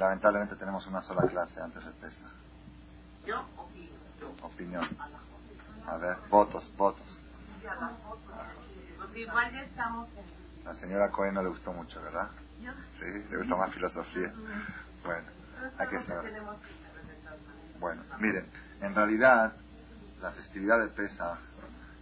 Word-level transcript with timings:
Lamentablemente 0.00 0.56
tenemos 0.56 0.86
una 0.86 1.02
sola 1.02 1.28
clase 1.28 1.60
antes 1.60 1.84
de 1.84 1.90
Pesach. 1.90 2.26
Yo 3.26 3.44
opino. 3.58 3.90
Opinión. 4.40 4.88
A 5.86 5.96
ver, 5.98 6.16
votos, 6.30 6.74
votos. 6.78 7.20
Porque 8.98 9.20
igual 9.20 9.52
ya 9.52 9.60
estamos 9.60 10.08
en... 10.16 10.64
La 10.64 10.74
señora 10.74 11.10
Cohen 11.10 11.34
no 11.34 11.42
le 11.42 11.50
gustó 11.50 11.74
mucho, 11.74 12.00
¿verdad? 12.00 12.30
Yo. 12.62 12.72
Sí, 12.98 13.26
le 13.30 13.36
gustó 13.36 13.58
más 13.58 13.74
filosofía. 13.74 14.32
Bueno, 15.04 15.28
representar 15.78 16.42
más. 16.44 16.56
Bueno, 17.78 18.02
miren, 18.20 18.46
en 18.80 18.94
realidad 18.94 19.52
la 20.22 20.30
festividad 20.32 20.80
de 20.80 20.88
Pesach 20.88 21.38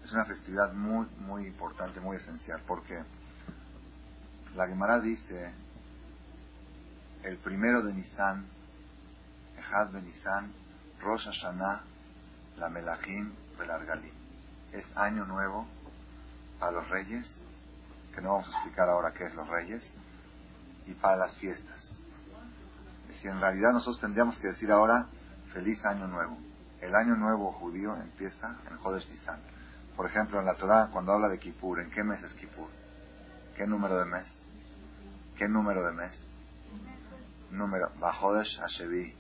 es 0.05 0.13
una 0.13 0.25
festividad 0.25 0.73
muy, 0.73 1.09
muy 1.19 1.47
importante, 1.49 1.99
muy 1.99 2.19
esencial, 2.19 2.63
porque 2.65 3.03
la 4.55 4.69
Gemara 4.69 5.01
dice 5.01 5.53
el 7.23 7.37
primero 7.39 7.83
de 7.83 7.93
Nisan, 7.93 8.47
Ejad 9.59 9.89
de 9.89 10.03
Nisan, 10.03 10.53
Rosh 11.01 11.27
Hashanah, 11.27 11.83
la 12.57 12.69
Melachim, 12.69 13.33
Belargalim. 13.59 14.13
Es 14.73 14.97
año 14.97 15.25
nuevo 15.25 15.67
para 16.59 16.73
los 16.73 16.89
reyes, 16.89 17.41
que 18.15 18.21
no 18.21 18.31
vamos 18.31 18.49
a 18.49 18.53
explicar 18.53 18.89
ahora 18.89 19.13
qué 19.13 19.25
es 19.25 19.35
los 19.35 19.49
reyes, 19.49 19.93
y 20.87 20.95
para 20.95 21.17
las 21.17 21.37
fiestas. 21.37 21.99
Es 23.03 23.09
decir, 23.09 23.31
en 23.31 23.41
realidad 23.41 23.73
nosotros 23.73 24.01
tendríamos 24.01 24.39
que 24.39 24.49
decir 24.49 24.71
ahora 24.71 25.07
feliz 25.53 25.85
año 25.85 26.07
nuevo. 26.07 26.37
El 26.81 26.95
año 26.95 27.17
nuevo 27.17 27.53
judío 27.53 27.97
empieza 27.97 28.57
en 28.71 28.77
Jodesh 28.79 29.09
Nisan. 29.11 29.41
Por 29.97 30.07
ejemplo, 30.07 30.39
en 30.39 30.47
la 30.47 30.55
Torah, 30.55 30.91
cuando 30.93 31.13
habla 31.13 31.29
de 31.29 31.39
Kippur, 31.39 31.81
¿en 31.81 31.91
qué 31.91 32.05
mes 32.05 32.23
es 32.23 32.33
Kippur? 32.35 32.69
¿Qué 33.57 33.67
número 33.67 33.99
de 33.99 34.05
mes? 34.05 34.43
¿Qué 35.37 35.49
número 35.49 35.85
de 35.85 35.93
mes? 35.93 36.29
Número, 37.51 37.91
Bajodesh 37.99 38.59
Hashevi. 38.61 39.15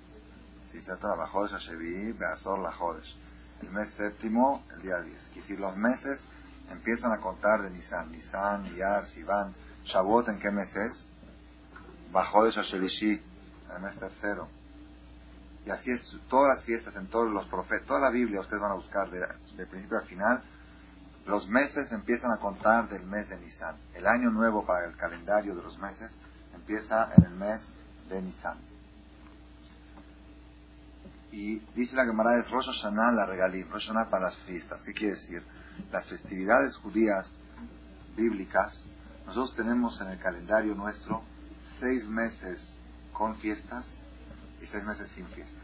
Si 0.71 0.81
se 0.81 0.87
trata 0.87 1.15
Bajodesh 1.15 1.55
Hashevi, 1.55 2.13
Beazor 2.13 2.59
la 2.59 2.73
Jodesh. 2.73 3.17
El 3.63 3.71
mes 3.71 3.91
séptimo, 3.95 4.65
el 4.75 4.83
día 4.83 5.01
10. 5.01 5.17
Es 5.17 5.35
decir, 5.35 5.59
los 5.59 5.77
meses 5.77 6.23
empiezan 6.71 7.13
a 7.13 7.19
contar 7.19 7.63
de 7.63 7.71
Nisan. 7.71 8.13
Nisan, 8.13 8.67
Iyar, 8.67 9.07
Sivan. 9.07 9.55
Shavuot, 9.85 10.29
¿en 10.29 10.39
qué 10.39 10.51
mes 10.51 10.75
es? 10.77 11.09
Bajodesh 12.13 12.59
Hashevishi, 12.59 13.23
el 13.75 13.83
mes 13.83 13.99
tercero. 13.99 14.49
Y 15.65 15.71
así 15.71 15.91
es, 15.91 16.19
todas 16.29 16.57
las 16.57 16.65
fiestas, 16.65 16.97
en 16.97 17.09
todos 17.09 17.31
los 17.31 17.47
profetas, 17.47 17.87
toda 17.87 18.01
la 18.01 18.11
Biblia 18.11 18.41
ustedes 18.41 18.63
van 18.63 18.73
a 18.73 18.77
buscar 18.77 19.11
de, 19.11 19.21
de 19.57 19.67
principio 19.67 19.99
al 19.99 20.07
final, 20.07 20.43
los 21.27 21.47
meses 21.47 21.93
empiezan 21.93 22.31
a 22.33 22.41
contar 22.41 22.89
del 22.89 23.05
mes 23.05 23.29
de 23.29 23.39
Nisan. 23.39 23.77
El 23.93 24.07
año 24.07 24.31
nuevo 24.31 24.65
para 24.65 24.87
el 24.87 24.97
calendario 24.97 25.55
de 25.55 25.63
los 25.63 25.79
meses 25.79 26.11
empieza 26.55 27.13
en 27.17 27.25
el 27.25 27.33
mes 27.33 27.71
de 28.09 28.23
Nisan. 28.23 28.59
Y 31.31 31.59
dice 31.75 31.95
la 31.95 32.07
Gemara 32.07 32.39
es 32.41 32.51
Rosh 32.51 32.67
Hashanah 32.67 33.13
la 33.13 33.27
regalim, 33.27 33.69
Rosh 33.71 33.89
Hashanah 33.89 34.09
para 34.11 34.27
las 34.27 34.37
fiestas. 34.39 34.83
¿Qué 34.83 34.93
quiere 34.93 35.15
decir? 35.15 35.43
Las 35.93 36.09
festividades 36.09 36.77
judías 36.77 37.31
bíblicas, 38.17 38.85
nosotros 39.27 39.55
tenemos 39.55 40.01
en 40.01 40.09
el 40.09 40.19
calendario 40.19 40.75
nuestro 40.75 41.23
seis 41.81 42.07
meses 42.07 42.61
con 43.13 43.37
fiestas 43.37 43.87
y 44.63 44.67
seis 44.67 44.85
meses 44.85 45.09
sin 45.11 45.27
fiestas. 45.29 45.63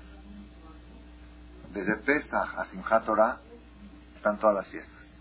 Desde 1.72 1.96
Pesach 1.96 2.56
a 2.56 2.64
Simchat 2.66 3.04
Torah 3.04 3.40
están 4.14 4.38
todas 4.38 4.54
las 4.54 4.68
fiestas. 4.68 5.16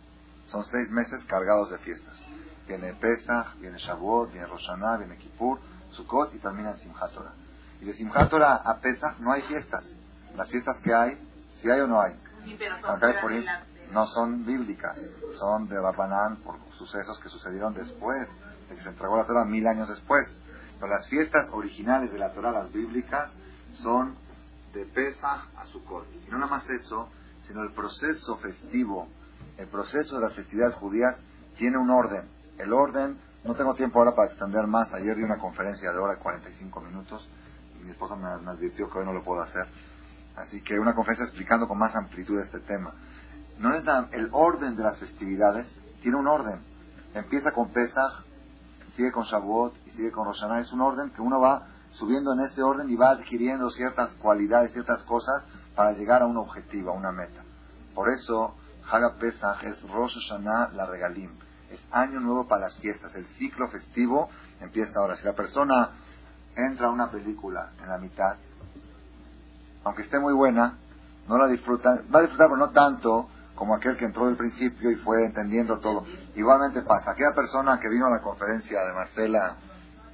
Son 0.49 0.63
seis 0.65 0.89
meses 0.91 1.23
cargados 1.23 1.71
de 1.71 1.79
fiestas. 1.79 2.23
Viene 2.67 2.93
Pesach, 2.93 3.55
viene 3.59 3.79
Shavuot, 3.79 4.31
viene 4.31 4.45
Rosh 4.45 4.67
Hashanah, 4.67 4.97
viene 4.97 5.17
Kippur, 5.17 5.59
Sukkot 5.93 6.33
y 6.35 6.39
termina 6.39 6.71
en 6.71 6.77
Simchat 6.77 7.11
Torah. 7.13 7.33
Y 7.81 7.85
de 7.85 7.93
Simchat 7.93 8.29
Torah 8.29 8.55
a 8.55 8.79
Pesach 8.79 9.19
no 9.19 9.31
hay 9.31 9.41
fiestas. 9.43 9.95
Las 10.35 10.49
fiestas 10.49 10.79
que 10.81 10.93
hay, 10.93 11.17
si 11.61 11.69
hay 11.69 11.79
o 11.81 11.87
no 11.87 12.01
hay. 12.01 12.13
Sí, 12.45 12.57
Acá 12.83 13.07
hay 13.07 13.21
por 13.21 13.31
no 13.91 14.07
son 14.07 14.43
bíblicas, 14.43 14.99
son 15.37 15.67
de 15.67 15.79
Rabanán 15.79 16.37
por 16.37 16.55
sucesos 16.77 17.19
que 17.21 17.29
sucedieron 17.29 17.75
después, 17.75 18.27
de 18.67 18.75
que 18.75 18.81
se 18.81 18.89
entregó 18.89 19.17
la 19.17 19.25
Torah 19.25 19.45
mil 19.45 19.67
años 19.67 19.87
después. 19.87 20.41
Pero 20.79 20.91
las 20.91 21.07
fiestas 21.07 21.49
originales 21.51 22.11
de 22.11 22.17
la 22.17 22.31
Torah, 22.31 22.51
las 22.51 22.71
bíblicas, 22.73 23.31
son 23.71 24.15
de 24.73 24.85
Pesach 24.85 25.47
a 25.55 25.65
Sukkot. 25.65 26.07
Y 26.27 26.31
no 26.31 26.39
nada 26.39 26.49
más 26.49 26.69
eso, 26.69 27.09
sino 27.45 27.61
el 27.61 27.71
proceso 27.73 28.37
festivo, 28.37 29.07
el 29.57 29.67
proceso 29.67 30.15
de 30.15 30.21
las 30.23 30.33
festividades 30.33 30.75
judías 30.75 31.21
tiene 31.57 31.77
un 31.77 31.91
orden. 31.91 32.27
El 32.57 32.73
orden, 32.73 33.19
no 33.43 33.55
tengo 33.55 33.73
tiempo 33.75 33.99
ahora 33.99 34.15
para 34.15 34.27
extender 34.29 34.65
más, 34.67 34.93
ayer 34.93 35.17
di 35.17 35.23
una 35.23 35.37
conferencia 35.37 35.91
de 35.91 35.97
hora 35.97 36.13
de 36.13 36.19
45 36.19 36.79
minutos 36.79 37.29
y 37.79 37.83
mi 37.83 37.91
esposa 37.91 38.15
me, 38.15 38.27
advirtió 38.27 38.89
que 38.89 38.99
hoy 38.99 39.05
no 39.05 39.11
lo 39.13 39.23
puedo 39.23 39.41
hacer. 39.41 39.67
Así 40.35 40.61
que 40.61 40.79
una 40.79 40.95
conferencia 40.95 41.25
explicando 41.25 41.67
con 41.67 41.77
más 41.77 41.93
amplitud 41.95 42.39
este 42.39 42.59
tema. 42.61 42.93
No 43.59 43.73
es 43.73 43.83
el 44.11 44.29
orden 44.31 44.75
de 44.75 44.83
las 44.83 44.97
festividades, 44.97 45.67
tiene 46.01 46.17
un 46.17 46.27
orden. 46.27 46.61
Empieza 47.13 47.51
con 47.51 47.69
Pesach, 47.71 48.23
sigue 48.95 49.11
con 49.11 49.23
Shavuot 49.23 49.75
y 49.87 49.91
sigue 49.91 50.11
con 50.11 50.25
Rosh 50.25 50.39
Hashanah. 50.39 50.59
Es 50.59 50.71
un 50.71 50.81
orden 50.81 51.11
que 51.11 51.21
uno 51.21 51.39
va 51.39 51.67
subiendo 51.91 52.33
en 52.33 52.39
ese 52.39 52.63
orden 52.63 52.89
y 52.89 52.95
va 52.95 53.11
adquiriendo 53.11 53.69
ciertas 53.69 54.13
cualidades, 54.15 54.73
ciertas 54.73 55.03
cosas 55.03 55.45
para 55.75 55.91
llegar 55.91 56.21
a 56.21 56.25
un 56.25 56.37
objetivo, 56.37 56.91
a 56.91 56.93
una 56.93 57.11
meta. 57.11 57.43
Por 57.93 58.09
eso, 58.09 58.55
Haga 58.89 59.15
Pesach 59.19 59.63
es 59.63 59.81
Rosh 59.89 60.15
Hashanah 60.15 60.69
la 60.73 60.85
regalim. 60.85 61.42
Es 61.73 61.83
año 61.91 62.19
nuevo 62.19 62.47
para 62.47 62.61
las 62.61 62.77
fiestas. 62.77 63.15
El 63.15 63.25
ciclo 63.29 63.67
festivo 63.67 64.29
empieza 64.61 64.99
ahora. 64.99 65.15
Si 65.15 65.25
la 65.25 65.33
persona 65.33 65.89
entra 66.55 66.87
a 66.87 66.91
una 66.91 67.09
película 67.09 67.71
en 67.81 67.89
la 67.89 67.97
mitad, 67.97 68.35
aunque 69.83 70.03
esté 70.03 70.19
muy 70.19 70.33
buena, 70.33 70.77
no 71.27 71.37
la 71.39 71.47
disfruta, 71.47 71.99
va 72.13 72.19
a 72.19 72.21
disfrutar, 72.21 72.47
pero 72.47 72.57
no 72.57 72.69
tanto 72.69 73.27
como 73.55 73.73
aquel 73.73 73.97
que 73.97 74.05
entró 74.05 74.27
del 74.27 74.37
principio 74.37 74.91
y 74.91 74.97
fue 74.97 75.25
entendiendo 75.25 75.79
todo. 75.79 76.05
Igualmente 76.35 76.83
pasa, 76.83 77.11
aquella 77.11 77.33
persona 77.33 77.79
que 77.79 77.89
vino 77.89 78.05
a 78.05 78.11
la 78.11 78.21
conferencia 78.21 78.85
de 78.85 78.93
Marcela 78.93 79.55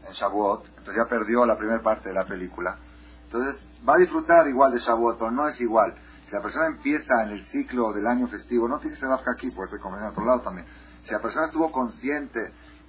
en 0.08 0.14
Shavuot, 0.14 0.66
entonces 0.66 0.96
ya 0.96 1.10
perdió 1.10 1.46
la 1.46 1.58
primera 1.58 1.82
parte 1.82 2.08
de 2.08 2.16
la 2.16 2.26
película. 2.26 2.78
Entonces 3.26 3.68
va 3.88 3.96
a 3.96 3.98
disfrutar 3.98 4.48
igual 4.48 4.72
de 4.72 4.80
Shavuot, 4.80 5.18
pero 5.18 5.32
no 5.32 5.46
es 5.50 5.60
igual. 5.60 5.94
Si 6.24 6.32
la 6.32 6.42
persona 6.42 6.68
empieza 6.68 7.24
en 7.24 7.32
el 7.32 7.46
ciclo 7.48 7.92
del 7.92 8.08
año 8.08 8.28
festivo, 8.28 8.66
no 8.70 8.80
tiene 8.80 8.96
que 8.96 9.02
ser 9.02 9.10
aquí, 9.12 9.52
puede 9.52 9.72
ser 9.72 9.80
como 9.82 9.98
en 9.98 10.04
otro 10.04 10.24
lado 10.24 10.40
también. 10.40 10.66
Si 11.04 11.12
la 11.12 11.22
persona 11.22 11.48
estuvo 11.48 11.72
consciente 11.72 12.40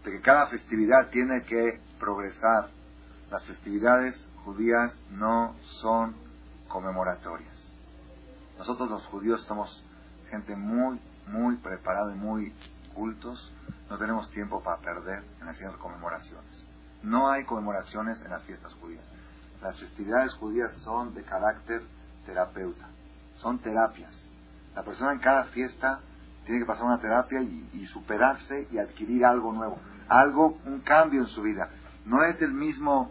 de 0.05 0.11
que 0.11 0.21
cada 0.21 0.47
festividad 0.49 1.09
tiene 1.11 1.45
que 1.45 1.81
progresar, 1.99 2.71
las 3.31 3.45
festividades 3.45 4.29
judías 4.45 4.99
no 5.11 5.55
son 5.81 6.15
conmemoratorias. 6.69 7.75
Nosotros 8.59 8.91
los 8.91 9.07
judíos 9.07 9.43
somos 9.45 9.85
gente 10.29 10.57
muy, 10.57 11.01
muy 11.27 11.57
preparada 11.57 12.13
y 12.13 12.19
muy 12.19 12.55
cultos. 12.95 13.53
No 13.89 13.99
tenemos 13.99 14.31
tiempo 14.31 14.63
para 14.63 14.79
perder 14.79 15.23
en 15.41 15.49
hacer 15.49 15.71
conmemoraciones. 15.73 16.69
No 17.03 17.29
hay 17.29 17.45
conmemoraciones 17.45 18.21
en 18.23 18.31
las 18.31 18.43
fiestas 18.43 18.75
judías. 18.75 19.05
Las 19.63 19.79
festividades 19.79 20.35
judías 20.35 20.73
son 20.75 21.15
de 21.15 21.23
carácter 21.23 21.83
terapeuta. 22.27 22.89
Son 23.37 23.59
terapias. 23.59 24.15
La 24.75 24.83
persona 24.83 25.13
en 25.13 25.19
cada 25.19 25.45
fiesta 25.45 26.01
tiene 26.51 26.65
que 26.65 26.67
pasar 26.67 26.87
una 26.87 27.01
terapia 27.01 27.41
y, 27.41 27.71
y 27.75 27.87
superarse 27.87 28.67
y 28.71 28.79
adquirir 28.79 29.25
algo 29.25 29.53
nuevo. 29.53 29.79
Algo, 30.09 30.59
un 30.67 30.81
cambio 30.81 31.21
en 31.21 31.29
su 31.29 31.43
vida. 31.43 31.71
No 32.05 32.25
es 32.25 32.43
el 32.43 32.53
mismo 32.53 33.11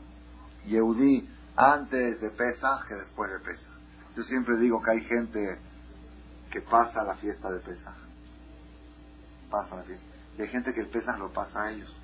Yehudí 0.66 1.30
antes 1.56 2.20
de 2.22 2.30
Pesach 2.30 2.86
que 2.88 2.96
después 2.96 3.32
de 3.32 3.40
Pesach. 3.40 3.72
Yo 4.16 4.24
siempre 4.24 4.58
digo 4.58 4.82
que 4.82 4.92
hay 4.92 5.02
gente 5.02 5.60
que 6.52 6.62
pasa 6.62 7.04
la 7.04 7.16
fiesta 7.16 7.50
de 7.50 7.60
Pesach. 7.60 7.96
Pasa 9.50 9.76
la 9.76 9.84
fiesta. 9.84 10.06
Y 10.38 10.42
hay 10.42 10.48
gente 10.50 10.74
que 10.74 10.82
el 10.82 10.88
Pesach 10.88 11.18
lo 11.18 11.32
pasa 11.32 11.64
a 11.64 11.72
ellos. 11.72 11.96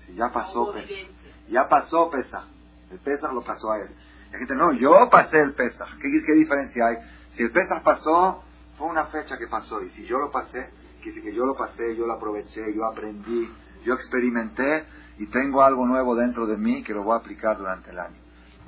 Si 0.00 0.14
ya 0.14 0.30
pasó 0.32 0.72
Pesach. 0.72 1.10
Ya 1.48 1.68
pasó 1.68 2.10
Pesach. 2.10 2.44
El 2.90 2.98
Pesach 2.98 3.32
lo 3.32 3.42
pasó 3.42 3.72
a 3.72 3.78
él. 3.80 3.88
Hay 4.32 4.38
gente, 4.38 4.54
no, 4.54 4.72
yo 4.72 5.08
pasé 5.10 5.40
el 5.40 5.54
Pesach. 5.54 5.88
¿Qué, 6.00 6.08
qué 6.24 6.32
diferencia 6.34 6.86
hay? 6.86 6.96
Si 7.32 7.42
el 7.42 7.50
Pesach 7.50 7.82
pasó, 7.82 8.42
fue 8.78 8.86
una 8.86 9.06
fecha 9.06 9.36
que 9.38 9.46
pasó. 9.46 9.80
Y 9.82 9.90
si 9.90 10.06
yo 10.06 10.18
lo 10.18 10.30
pasé, 10.30 10.70
decir 11.08 11.22
que 11.22 11.34
yo 11.34 11.44
lo 11.44 11.54
pasé, 11.54 11.96
yo 11.96 12.06
lo 12.06 12.14
aproveché, 12.14 12.74
yo 12.74 12.84
aprendí, 12.84 13.48
yo 13.84 13.94
experimenté 13.94 14.86
y 15.18 15.26
tengo 15.26 15.62
algo 15.62 15.86
nuevo 15.86 16.14
dentro 16.14 16.46
de 16.46 16.56
mí 16.56 16.82
que 16.82 16.92
lo 16.92 17.02
voy 17.02 17.14
a 17.14 17.18
aplicar 17.18 17.56
durante 17.58 17.90
el 17.90 17.98
año. 17.98 18.16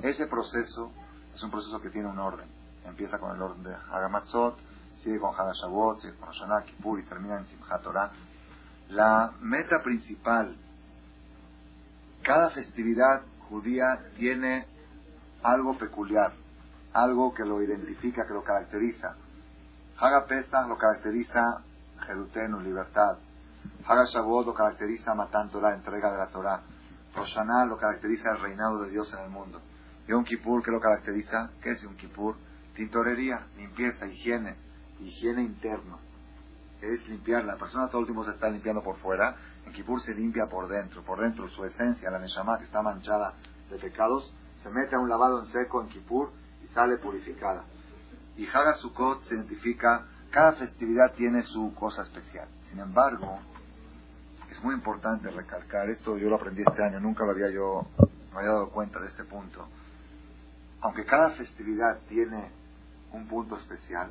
Ese 0.01 0.27
proceso 0.27 0.91
es 1.33 1.43
un 1.43 1.51
proceso 1.51 1.79
que 1.81 1.89
tiene 1.89 2.07
un 2.07 2.19
orden. 2.19 2.47
Empieza 2.85 3.19
con 3.19 3.35
el 3.35 3.41
orden 3.41 3.63
de 3.63 3.73
Hagamatzot, 3.73 4.57
sigue 4.99 5.19
con 5.19 5.33
Hagashavot, 5.35 5.99
sigue 5.99 6.15
con 6.15 6.29
Hashanah, 6.29 6.63
Kippur 6.63 6.99
y 6.99 7.03
termina 7.03 7.37
en 7.37 7.45
Simchat 7.45 7.83
Torah. 7.83 8.11
La 8.89 9.33
meta 9.41 9.81
principal, 9.83 10.55
cada 12.23 12.49
festividad 12.49 13.21
judía 13.49 14.11
tiene 14.17 14.65
algo 15.43 15.77
peculiar, 15.77 16.33
algo 16.93 17.33
que 17.33 17.45
lo 17.45 17.61
identifica, 17.61 18.25
que 18.25 18.33
lo 18.33 18.43
caracteriza. 18.43 19.15
Haga 20.01 20.25
Pesach 20.25 20.65
lo 20.69 20.77
caracteriza 20.77 21.41
Jerutenu, 22.07 22.61
libertad. 22.61 23.17
Haga 23.85 24.05
Shavuot 24.05 24.45
lo 24.45 24.53
caracteriza 24.53 25.13
Matan 25.13 25.49
Torah, 25.49 25.75
entrega 25.75 26.09
de 26.09 26.17
la 26.17 26.27
Torah. 26.27 26.61
Rosh 27.13 27.35
Hashanah 27.35 27.65
lo 27.65 27.77
caracteriza 27.77 28.31
el 28.31 28.39
reinado 28.39 28.81
de 28.83 28.91
Dios 28.91 29.13
en 29.13 29.25
el 29.25 29.29
mundo. 29.29 29.59
Yom 30.07 30.23
Kippur, 30.23 30.63
¿qué 30.63 30.71
lo 30.71 30.79
caracteriza? 30.79 31.51
¿Qué 31.61 31.71
es 31.71 31.81
Yom 31.81 31.97
Kippur? 31.97 32.37
Tintorería, 32.75 33.47
limpieza, 33.57 34.07
higiene, 34.07 34.55
higiene 35.01 35.43
interno. 35.43 35.99
Es 36.81 37.05
limpiar, 37.09 37.43
la 37.43 37.57
persona 37.57 37.89
todo 37.89 37.99
el 37.99 38.07
tiempo 38.07 38.23
se 38.23 38.31
está 38.31 38.49
limpiando 38.49 38.81
por 38.81 38.95
fuera, 38.99 39.35
en 39.65 39.73
Kippur 39.73 39.99
se 40.01 40.15
limpia 40.15 40.45
por 40.49 40.69
dentro, 40.69 41.03
por 41.03 41.19
dentro 41.19 41.49
su 41.49 41.65
esencia, 41.65 42.09
la 42.09 42.19
Neshama 42.19 42.57
que 42.57 42.63
está 42.63 42.81
manchada 42.81 43.33
de 43.69 43.77
pecados, 43.77 44.33
se 44.63 44.69
mete 44.69 44.95
a 44.95 44.99
un 44.99 45.09
lavado 45.09 45.39
en 45.41 45.47
seco 45.47 45.81
en 45.81 45.89
Kippur 45.89 46.31
y 46.63 46.67
sale 46.67 46.99
purificada. 46.99 47.65
Y 48.39 48.47
Haga 48.47 48.73
Sukkot 48.75 49.25
se 49.25 49.35
identifica, 49.35 50.05
cada 50.31 50.53
festividad 50.53 51.11
tiene 51.11 51.43
su 51.43 51.75
cosa 51.75 52.03
especial. 52.03 52.47
Sin 52.69 52.79
embargo, 52.79 53.37
es 54.49 54.63
muy 54.63 54.75
importante 54.75 55.29
recalcar, 55.29 55.89
esto 55.89 56.17
yo 56.17 56.29
lo 56.29 56.37
aprendí 56.37 56.63
este 56.65 56.81
año, 56.81 57.01
nunca 57.01 57.25
lo 57.25 57.31
había 57.31 57.49
yo, 57.49 57.85
me 58.31 58.37
había 58.37 58.51
dado 58.51 58.69
cuenta 58.69 59.01
de 59.01 59.07
este 59.07 59.25
punto. 59.25 59.67
Aunque 60.79 61.03
cada 61.03 61.31
festividad 61.31 61.99
tiene 62.07 62.49
un 63.11 63.27
punto 63.27 63.57
especial 63.57 64.09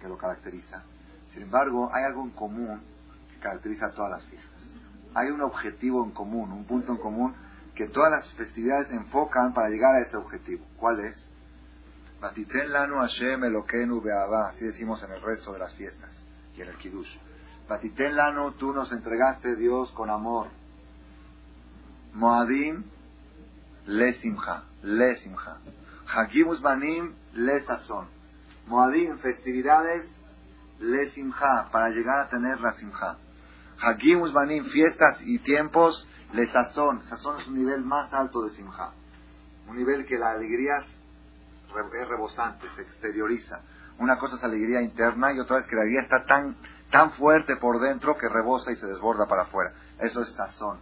que 0.00 0.08
lo 0.08 0.16
caracteriza, 0.16 0.82
sin 1.34 1.42
embargo 1.42 1.90
hay 1.92 2.04
algo 2.04 2.22
en 2.22 2.30
común 2.30 2.80
que 3.30 3.40
caracteriza 3.40 3.88
a 3.88 3.90
todas 3.90 4.10
las 4.10 4.24
fiestas. 4.24 4.62
Hay 5.12 5.28
un 5.28 5.42
objetivo 5.42 6.02
en 6.02 6.12
común, 6.12 6.50
un 6.50 6.64
punto 6.64 6.92
en 6.92 6.98
común 6.98 7.34
que 7.74 7.88
todas 7.88 8.10
las 8.10 8.32
festividades 8.36 8.90
enfocan 8.90 9.52
para 9.52 9.68
llegar 9.68 9.96
a 9.96 10.00
ese 10.00 10.16
objetivo. 10.16 10.64
¿Cuál 10.78 11.00
es? 11.00 11.28
Batiten 12.20 12.70
lanu 12.70 12.96
Hashem 12.96 13.44
Elokeinu 13.44 14.02
así 14.48 14.66
decimos 14.66 15.02
en 15.02 15.12
el 15.12 15.22
resto 15.22 15.54
de 15.54 15.58
las 15.58 15.74
fiestas 15.74 16.22
y 16.54 16.60
en 16.60 16.68
el 16.68 16.76
Kiddush. 16.76 17.16
Batiten 17.66 18.14
lanu, 18.14 18.52
tú 18.52 18.74
nos 18.74 18.92
entregaste 18.92 19.56
Dios 19.56 19.90
con 19.92 20.10
amor. 20.10 20.48
Moadim 22.12 22.84
le 23.86 24.12
simcha, 24.14 24.64
le 24.82 25.16
simcha. 25.16 25.56
Hagimus 26.06 26.60
banim 26.60 27.14
le 27.32 27.60
sazón. 27.60 28.08
Moadim, 28.66 29.18
festividades 29.18 30.06
le 30.78 31.10
simcha, 31.10 31.68
para 31.72 31.88
llegar 31.88 32.20
a 32.20 32.28
tener 32.28 32.60
la 32.60 32.72
simcha. 32.72 33.16
Hagimus 33.80 34.32
banim, 34.32 34.64
fiestas 34.66 35.22
y 35.22 35.38
tiempos 35.38 36.10
le 36.34 36.46
sazón. 36.48 37.02
Sazón 37.04 37.38
es 37.38 37.46
un 37.46 37.56
nivel 37.56 37.82
más 37.82 38.12
alto 38.12 38.42
de 38.42 38.50
simcha. 38.50 38.90
Un 39.68 39.76
nivel 39.76 40.04
que 40.04 40.18
la 40.18 40.32
alegría 40.32 40.84
es 41.94 42.08
rebosante, 42.08 42.68
se 42.74 42.82
exterioriza. 42.82 43.60
Una 43.98 44.18
cosa 44.18 44.36
es 44.36 44.44
alegría 44.44 44.80
interna 44.80 45.32
y 45.32 45.40
otra 45.40 45.58
es 45.58 45.66
que 45.66 45.76
la 45.76 45.82
alegría 45.82 46.02
está 46.02 46.24
tan, 46.24 46.56
tan 46.90 47.12
fuerte 47.12 47.56
por 47.56 47.80
dentro 47.80 48.16
que 48.16 48.28
rebosa 48.28 48.72
y 48.72 48.76
se 48.76 48.86
desborda 48.86 49.26
para 49.26 49.42
afuera. 49.42 49.72
Eso 49.98 50.20
es 50.20 50.30
sazón. 50.34 50.78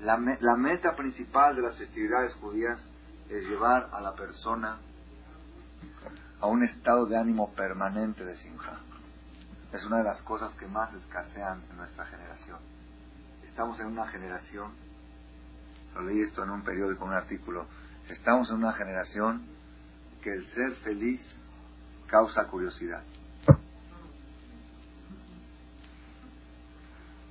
La, 0.00 0.18
la 0.40 0.56
meta 0.56 0.96
principal 0.96 1.56
de 1.56 1.62
las 1.62 1.76
festividades 1.76 2.34
judías 2.34 2.84
es 3.28 3.48
llevar 3.48 3.88
a 3.92 4.00
la 4.00 4.14
persona 4.14 4.78
a 6.40 6.46
un 6.46 6.62
estado 6.62 7.06
de 7.06 7.16
ánimo 7.16 7.52
permanente 7.54 8.24
de 8.24 8.36
simja. 8.36 8.80
Es 9.72 9.84
una 9.86 9.98
de 9.98 10.04
las 10.04 10.20
cosas 10.22 10.54
que 10.56 10.66
más 10.66 10.92
escasean 10.94 11.62
en 11.70 11.76
nuestra 11.76 12.04
generación. 12.06 12.58
Estamos 13.44 13.78
en 13.80 13.86
una 13.86 14.06
generación, 14.08 14.72
lo 15.94 16.02
leí 16.02 16.20
esto 16.20 16.42
en 16.42 16.50
un 16.50 16.62
periódico, 16.62 17.04
un 17.04 17.12
artículo, 17.12 17.66
estamos 18.08 18.50
en 18.50 18.56
una 18.56 18.72
generación 18.72 19.53
que 20.24 20.32
el 20.32 20.46
ser 20.46 20.72
feliz 20.76 21.20
causa 22.06 22.44
curiosidad. 22.46 23.02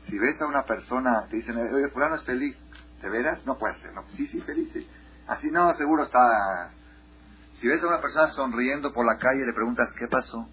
Si 0.06 0.20
ves 0.20 0.40
a 0.42 0.46
una 0.46 0.64
persona, 0.64 1.26
te 1.28 1.38
dicen, 1.38 1.58
oye, 1.58 1.90
fulano 1.90 2.16
es 2.16 2.24
feliz, 2.24 2.56
¿de 3.02 3.10
veras? 3.10 3.44
No 3.48 3.58
puede 3.58 3.76
ser, 3.80 3.94
no. 3.94 4.04
Sí, 4.16 4.28
sí, 4.28 4.40
feliz, 4.42 4.70
sí. 4.72 4.88
Así 5.28 5.50
no, 5.50 5.74
seguro 5.74 6.04
está... 6.04 6.70
Si 7.56 7.68
ves 7.68 7.82
a 7.82 7.88
una 7.88 8.00
persona 8.00 8.28
sonriendo 8.28 8.94
por 8.94 9.06
la 9.08 9.18
calle 9.18 9.42
y 9.42 9.46
le 9.46 9.54
preguntas, 9.54 9.92
¿qué 9.98 10.08
pasó? 10.08 10.48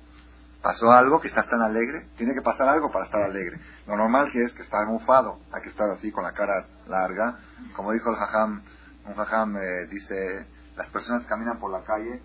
¿Pasó 0.63 0.91
algo 0.93 1.21
que 1.21 1.29
estás 1.29 1.49
tan 1.49 1.61
alegre? 1.61 2.07
Tiene 2.17 2.33
que 2.33 2.43
pasar 2.43 2.69
algo 2.69 2.91
para 2.91 3.05
estar 3.05 3.23
alegre. 3.23 3.61
Lo 3.87 3.97
normal 3.97 4.31
que 4.33 4.43
es 4.43 4.55
que 4.55 4.63
está 4.63 4.79
mufado, 4.87 5.41
hay 5.53 5.63
que 5.63 5.71
estar 5.71 5.91
así 5.91 6.11
con 6.11 6.25
la 6.25 6.33
cara 6.33 6.67
larga. 6.87 7.39
Como 7.77 7.93
dijo 7.93 8.09
el 8.11 8.17
jajam, 8.17 8.63
un 9.05 9.15
jajam 9.15 9.57
eh, 9.57 9.87
dice, 9.91 10.47
las 10.81 10.89
personas 10.89 11.27
caminan 11.27 11.59
por 11.59 11.71
la 11.71 11.85
calle 11.85 12.23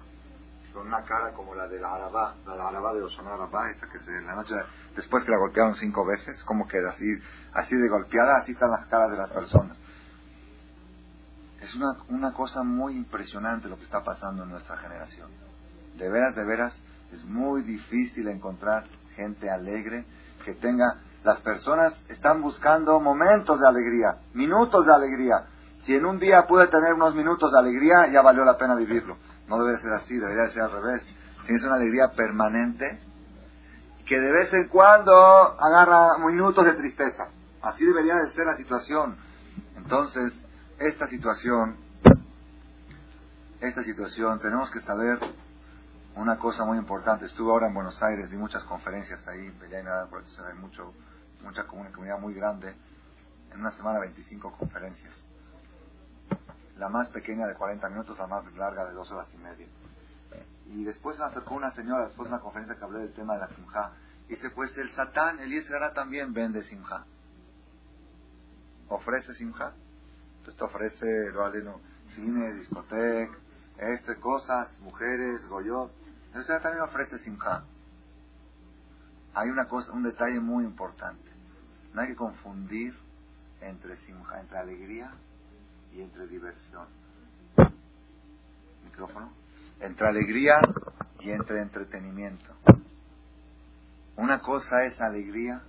con 0.74 0.88
una 0.88 1.04
cara 1.04 1.34
como 1.34 1.54
la 1.56 1.68
de 1.68 1.78
la 1.78 1.94
Arabá, 1.94 2.36
la 2.46 2.70
Arabá 2.70 2.94
de 2.94 3.04
Osana 3.04 3.34
Arabá, 3.34 3.70
esa 3.70 3.86
que 3.90 4.00
se, 4.00 4.12
la 4.22 4.34
noche, 4.34 4.54
después 4.96 5.26
que 5.26 5.32
la 5.32 5.40
golpearon 5.40 5.76
cinco 5.76 6.06
veces, 6.06 6.42
como 6.46 6.66
queda 6.66 6.92
así, 6.92 7.06
así 7.52 7.76
de 7.76 7.90
golpeada, 7.90 8.38
así 8.38 8.54
están 8.54 8.72
las 8.72 8.86
caras 8.86 9.12
de 9.12 9.18
las 9.18 9.30
personas. 9.30 9.78
Es 11.60 11.76
una, 11.76 11.98
una 12.08 12.34
cosa 12.34 12.64
muy 12.64 12.96
impresionante 12.96 13.68
lo 13.68 13.76
que 13.76 13.84
está 13.84 14.06
pasando 14.06 14.44
en 14.44 14.52
nuestra 14.52 14.78
generación. 14.78 15.30
De 15.98 16.10
veras, 16.10 16.34
de 16.34 16.46
veras, 16.46 16.82
es 17.12 17.26
muy 17.26 17.62
difícil 17.62 18.30
encontrar 18.30 18.86
gente 19.18 19.50
alegre 19.50 20.06
que 20.46 20.54
tenga... 20.54 21.02
Las 21.26 21.42
personas 21.42 22.06
están 22.08 22.42
buscando 22.42 23.00
momentos 23.02 23.60
de 23.60 23.68
alegría, 23.68 24.20
minutos 24.34 24.86
de 24.86 24.94
alegría. 24.94 25.48
Si 25.86 25.94
en 25.94 26.04
un 26.04 26.18
día 26.18 26.48
puede 26.48 26.66
tener 26.68 26.94
unos 26.94 27.14
minutos 27.14 27.52
de 27.52 27.60
alegría, 27.60 28.08
ya 28.12 28.24
valió 28.24 28.44
la 28.44 28.58
pena 28.58 28.74
vivirlo. 28.74 29.18
No 29.48 29.64
debe 29.64 29.78
ser 29.78 29.94
así, 29.94 30.18
debería 30.18 30.50
ser 30.50 30.64
al 30.64 30.72
revés. 30.72 31.08
Tienes 31.46 31.64
una 31.64 31.76
alegría 31.76 32.12
permanente 32.12 33.00
que 34.08 34.20
de 34.20 34.32
vez 34.32 34.52
en 34.54 34.68
cuando 34.68 35.14
agarra 35.14 36.18
minutos 36.18 36.66
de 36.66 36.74
tristeza. 36.74 37.30
Así 37.62 37.86
debería 37.86 38.16
de 38.16 38.32
ser 38.32 38.48
la 38.48 38.56
situación. 38.56 39.16
Entonces, 39.78 40.34
esta 40.80 41.06
situación, 41.06 41.78
esta 43.62 43.84
situación, 43.84 44.40
tenemos 44.40 44.72
que 44.72 44.80
saber 44.80 45.20
una 46.16 46.40
cosa 46.40 46.66
muy 46.66 46.80
importante. 46.80 47.26
Estuve 47.26 47.52
ahora 47.52 47.68
en 47.68 47.76
Buenos 47.76 48.02
Aires, 48.02 48.32
di 48.32 48.38
muchas 48.38 48.64
conferencias 48.64 49.28
ahí, 49.28 49.54
nada, 49.84 50.08
por 50.08 50.24
eso 50.24 50.44
mucho, 50.60 50.94
mucha 51.44 51.68
comunidad 51.68 52.18
muy 52.18 52.34
grande. 52.34 52.74
En 53.52 53.60
una 53.60 53.70
semana 53.70 54.00
25 54.00 54.52
conferencias 54.58 55.24
la 56.78 56.90
más 56.90 57.10
pequeña 57.10 57.48
de 57.48 57.56
40 57.56 57.90
minutos, 57.90 58.18
la 58.18 58.28
más 58.28 58.46
larga 58.54 58.86
de 58.86 58.94
dos 58.94 59.10
horas 59.12 59.28
y 59.34 59.38
media. 59.38 59.68
Y 60.68 60.84
después 60.84 61.18
me 61.20 61.26
acercó 61.26 61.56
una 61.56 61.72
señora, 61.72 62.08
después 62.08 62.28
de 62.28 62.36
una 62.36 62.44
conferencia 62.44 62.76
que 62.78 62.84
hablé 62.84 63.00
del 63.00 63.14
tema 63.14 63.36
de 63.36 63.42
la 63.42 63.48
simja, 63.48 63.94
dice, 64.28 64.50
pues 64.50 64.78
el 64.78 64.92
Satán, 64.92 65.40
el 65.40 65.52
Yisra 65.52 65.94
también 65.94 66.34
vende 66.34 66.64
simja. 66.64 67.06
¿Ofrece 68.90 69.34
simja? 69.36 69.74
Entonces 70.38 70.58
te 70.58 70.66
ofrece, 70.66 71.32
lo 71.32 71.46
aleno, 71.46 71.80
cine, 72.16 72.54
discoteca, 72.54 73.38
este, 73.78 74.16
cosas, 74.18 74.78
mujeres, 74.82 75.48
goyot. 75.48 75.92
Entonces 76.28 76.62
también 76.62 76.84
ofrece 76.84 77.20
simja. 77.20 77.64
Hay 79.34 79.50
una 79.50 79.68
cosa, 79.68 79.92
un 79.94 80.04
detalle 80.04 80.40
muy 80.40 80.66
importante. 80.66 81.30
No 81.94 82.02
hay 82.02 82.10
que 82.10 82.16
confundir 82.16 82.98
entre 83.62 83.98
simja, 83.98 84.40
entre 84.40 84.58
alegría 84.58 85.12
entre 86.02 86.28
diversión. 86.28 86.88
Micrófono. 88.84 89.32
Entre 89.80 90.08
alegría 90.08 90.56
y 91.20 91.32
entre 91.32 91.62
entretenimiento. 91.62 92.54
Una 94.18 94.42
cosa 94.42 94.84
es 94.86 95.00
alegría 95.02 95.62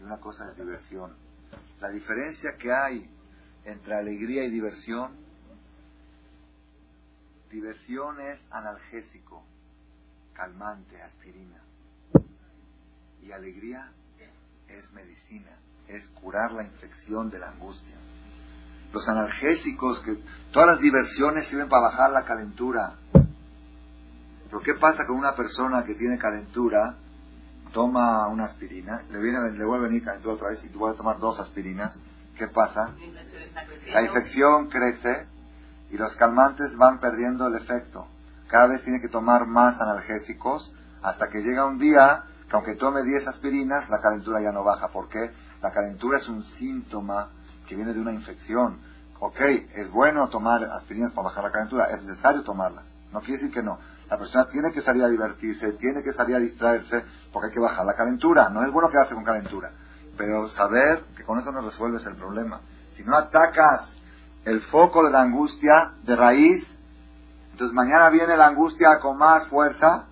y 0.00 0.04
una 0.04 0.18
cosa 0.18 0.50
es 0.50 0.56
diversión. 0.56 1.14
La 1.80 1.90
diferencia 1.90 2.56
que 2.58 2.72
hay 2.72 3.10
entre 3.64 3.94
alegría 3.94 4.44
y 4.44 4.50
diversión, 4.50 5.16
diversión 7.50 8.20
es 8.20 8.40
analgésico, 8.50 9.44
calmante, 10.32 11.00
aspirina. 11.02 11.60
Y 13.22 13.32
alegría 13.32 13.92
es 14.68 14.90
medicina, 14.92 15.56
es 15.86 16.08
curar 16.10 16.52
la 16.52 16.64
infección 16.64 17.30
de 17.30 17.38
la 17.38 17.50
angustia 17.50 17.96
los 18.92 19.08
analgésicos, 19.08 20.00
que 20.00 20.18
todas 20.52 20.68
las 20.68 20.80
diversiones 20.80 21.46
sirven 21.46 21.68
para 21.68 21.82
bajar 21.82 22.10
la 22.10 22.24
calentura. 22.24 22.94
Pero 23.12 24.60
¿qué 24.60 24.74
pasa 24.74 25.06
con 25.06 25.16
una 25.16 25.34
persona 25.34 25.84
que 25.84 25.94
tiene 25.94 26.18
calentura, 26.18 26.96
toma 27.72 28.28
una 28.28 28.44
aspirina, 28.44 29.02
le, 29.10 29.18
viene, 29.18 29.50
le 29.52 29.64
vuelve 29.64 29.86
a 29.86 29.88
venir 29.88 30.04
calentura 30.04 30.34
otra 30.34 30.48
vez 30.48 30.62
y 30.64 30.68
vuelve 30.76 30.94
a 30.94 30.98
tomar 30.98 31.18
dos 31.18 31.40
aspirinas? 31.40 31.98
¿Qué 32.36 32.48
pasa? 32.48 32.90
La 33.92 34.02
infección 34.02 34.68
crece 34.68 35.26
y 35.90 35.96
los 35.96 36.14
calmantes 36.16 36.76
van 36.76 36.98
perdiendo 36.98 37.46
el 37.46 37.56
efecto. 37.56 38.06
Cada 38.48 38.66
vez 38.66 38.82
tiene 38.82 39.00
que 39.00 39.08
tomar 39.08 39.46
más 39.46 39.80
analgésicos 39.80 40.74
hasta 41.02 41.28
que 41.28 41.40
llega 41.40 41.66
un 41.66 41.78
día 41.78 42.24
que 42.48 42.56
aunque 42.56 42.74
tome 42.74 43.02
10 43.02 43.28
aspirinas, 43.28 43.88
la 43.88 44.00
calentura 44.00 44.42
ya 44.42 44.52
no 44.52 44.62
baja. 44.62 44.88
¿Por 44.88 45.08
qué? 45.08 45.30
La 45.62 45.70
calentura 45.70 46.18
es 46.18 46.28
un 46.28 46.42
síntoma 46.42 47.30
que 47.72 47.76
viene 47.76 47.94
de 47.94 48.00
una 48.00 48.12
infección. 48.12 48.80
Ok, 49.18 49.40
es 49.40 49.90
bueno 49.90 50.28
tomar 50.28 50.62
aspirinas 50.64 51.12
para 51.12 51.28
bajar 51.28 51.44
la 51.44 51.50
calentura, 51.50 51.86
es 51.86 52.02
necesario 52.02 52.42
tomarlas. 52.42 52.92
No 53.12 53.20
quiere 53.20 53.34
decir 53.34 53.50
que 53.50 53.62
no. 53.62 53.78
La 54.10 54.18
persona 54.18 54.46
tiene 54.46 54.72
que 54.72 54.82
salir 54.82 55.02
a 55.02 55.08
divertirse, 55.08 55.72
tiene 55.72 56.02
que 56.02 56.12
salir 56.12 56.36
a 56.36 56.38
distraerse, 56.38 57.02
porque 57.32 57.46
hay 57.46 57.54
que 57.54 57.60
bajar 57.60 57.86
la 57.86 57.94
calentura. 57.94 58.50
No 58.50 58.62
es 58.62 58.70
bueno 58.70 58.90
quedarse 58.90 59.14
con 59.14 59.24
calentura. 59.24 59.70
Pero 60.18 60.48
saber 60.48 61.04
que 61.16 61.24
con 61.24 61.38
eso 61.38 61.50
no 61.50 61.62
resuelves 61.62 62.04
el 62.04 62.16
problema. 62.16 62.60
Si 62.92 63.04
no 63.04 63.16
atacas 63.16 63.90
el 64.44 64.60
foco 64.60 65.02
de 65.02 65.10
la 65.10 65.22
angustia 65.22 65.92
de 66.02 66.14
raíz. 66.14 66.78
Entonces 67.52 67.74
mañana 67.74 68.10
viene 68.10 68.36
la 68.36 68.48
angustia 68.48 68.98
con 69.00 69.16
más 69.16 69.46
fuerza 69.46 70.08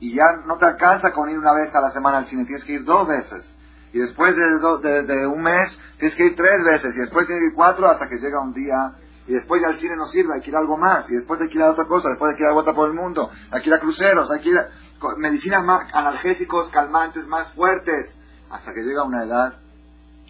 y 0.00 0.14
ya 0.14 0.24
no 0.44 0.56
te 0.56 0.64
alcanza 0.64 1.12
con 1.12 1.30
ir 1.30 1.38
una 1.38 1.52
vez 1.52 1.72
a 1.72 1.80
la 1.80 1.92
semana 1.92 2.18
al 2.18 2.26
cine, 2.26 2.46
tienes 2.46 2.64
que 2.64 2.72
ir 2.72 2.84
dos 2.84 3.06
veces. 3.06 3.56
Y 3.92 3.98
después 3.98 4.36
de, 4.36 5.02
de, 5.02 5.26
un 5.26 5.42
mes 5.42 5.78
tienes 5.98 6.14
que 6.14 6.26
ir 6.26 6.36
tres 6.36 6.62
veces 6.64 6.96
y 6.96 7.00
después 7.00 7.26
tienes 7.26 7.42
que 7.42 7.48
ir 7.48 7.54
cuatro 7.54 7.88
hasta 7.88 8.08
que 8.08 8.16
llega 8.16 8.40
un 8.40 8.52
día 8.52 8.94
y 9.26 9.32
después 9.32 9.60
ya 9.60 9.68
el 9.68 9.78
cine 9.78 9.96
no 9.96 10.06
sirve, 10.06 10.34
hay 10.34 10.40
que 10.40 10.50
ir 10.50 10.56
algo 10.56 10.76
más 10.76 11.08
y 11.10 11.14
después 11.14 11.40
hay 11.40 11.48
que 11.48 11.58
ir 11.58 11.62
a 11.62 11.70
otra 11.70 11.86
cosa, 11.86 12.08
después 12.08 12.32
hay 12.32 12.36
que 12.36 12.44
ir 12.44 12.48
a 12.48 12.52
vuelta 12.52 12.72
por 12.72 12.88
el 12.88 12.94
mundo, 12.94 13.30
hay 13.50 13.62
que 13.62 13.68
ir 13.68 13.74
a 13.74 13.80
cruceros, 13.80 14.30
hay 14.30 14.40
que 14.40 14.50
ir 14.50 14.58
a 14.58 14.68
medicinas 15.16 15.64
más 15.64 15.86
analgésicos, 15.92 16.68
calmantes 16.70 17.26
más 17.26 17.52
fuertes, 17.52 18.16
hasta 18.50 18.72
que 18.72 18.82
llega 18.82 19.04
una 19.04 19.24
edad 19.24 19.54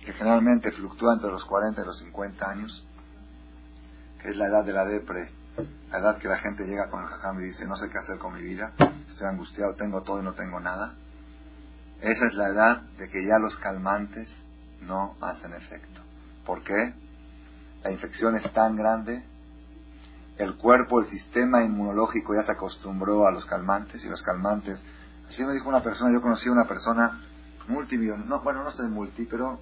que 0.05 0.13
generalmente 0.13 0.71
fluctúa 0.73 1.15
entre 1.15 1.31
los 1.31 1.45
40 1.45 1.83
y 1.83 1.85
los 1.85 1.99
50 1.99 2.51
años, 2.51 2.87
que 4.23 4.31
es 4.31 4.37
la 4.37 4.49
edad 4.49 4.65
de 4.65 4.73
la 4.73 4.85
depre, 4.85 5.31
la 5.91 5.99
edad 5.99 6.19
que 6.19 6.29
la 6.29 6.39
gente 6.39 6.65
llega 6.67 6.89
con 6.89 7.03
el 7.03 7.09
jajam 7.09 7.41
y 7.41 7.45
dice, 7.45 7.67
no 7.67 7.77
sé 7.77 7.91
qué 7.91 7.99
hacer 7.99 8.19
con 8.19 8.35
mi 8.35 8.43
vida, 8.43 8.73
estoy 9.09 9.27
angustiado, 9.27 9.75
tengo 9.75 10.03
todo 10.03 10.21
y 10.21 10.25
no 10.25 10.33
tengo 10.33 10.61
nada. 10.61 10.95
Esa 12.01 12.27
es 12.27 12.35
la 12.35 12.49
edad 12.49 12.83
de 12.99 13.09
que 13.09 13.27
ya 13.27 13.39
los 13.39 13.57
calmantes 13.57 14.35
no 14.81 15.17
hacen 15.21 15.53
efecto. 15.53 16.01
¿Por 16.47 16.63
qué? 16.63 16.95
La 17.83 17.91
infección 17.91 18.37
es 18.37 18.53
tan 18.53 18.77
grande, 18.77 19.23
el 20.39 20.57
cuerpo, 20.57 21.01
el 21.01 21.07
sistema 21.07 21.63
inmunológico 21.63 22.35
ya 22.35 22.43
se 22.43 22.53
acostumbró 22.53 23.27
a 23.27 23.31
los 23.31 23.45
calmantes 23.45 24.05
y 24.05 24.09
los 24.09 24.23
calmantes. 24.23 24.83
Así 25.29 25.45
me 25.45 25.53
dijo 25.53 25.69
una 25.69 25.83
persona, 25.83 26.13
yo 26.13 26.23
conocí 26.23 26.49
a 26.49 26.53
una 26.53 26.65
persona 26.67 27.21
multimillonaria, 27.69 28.27
no, 28.27 28.41
bueno, 28.41 28.65
no 28.65 28.71
sé 28.71 28.83
multi, 28.85 29.27
pero 29.27 29.61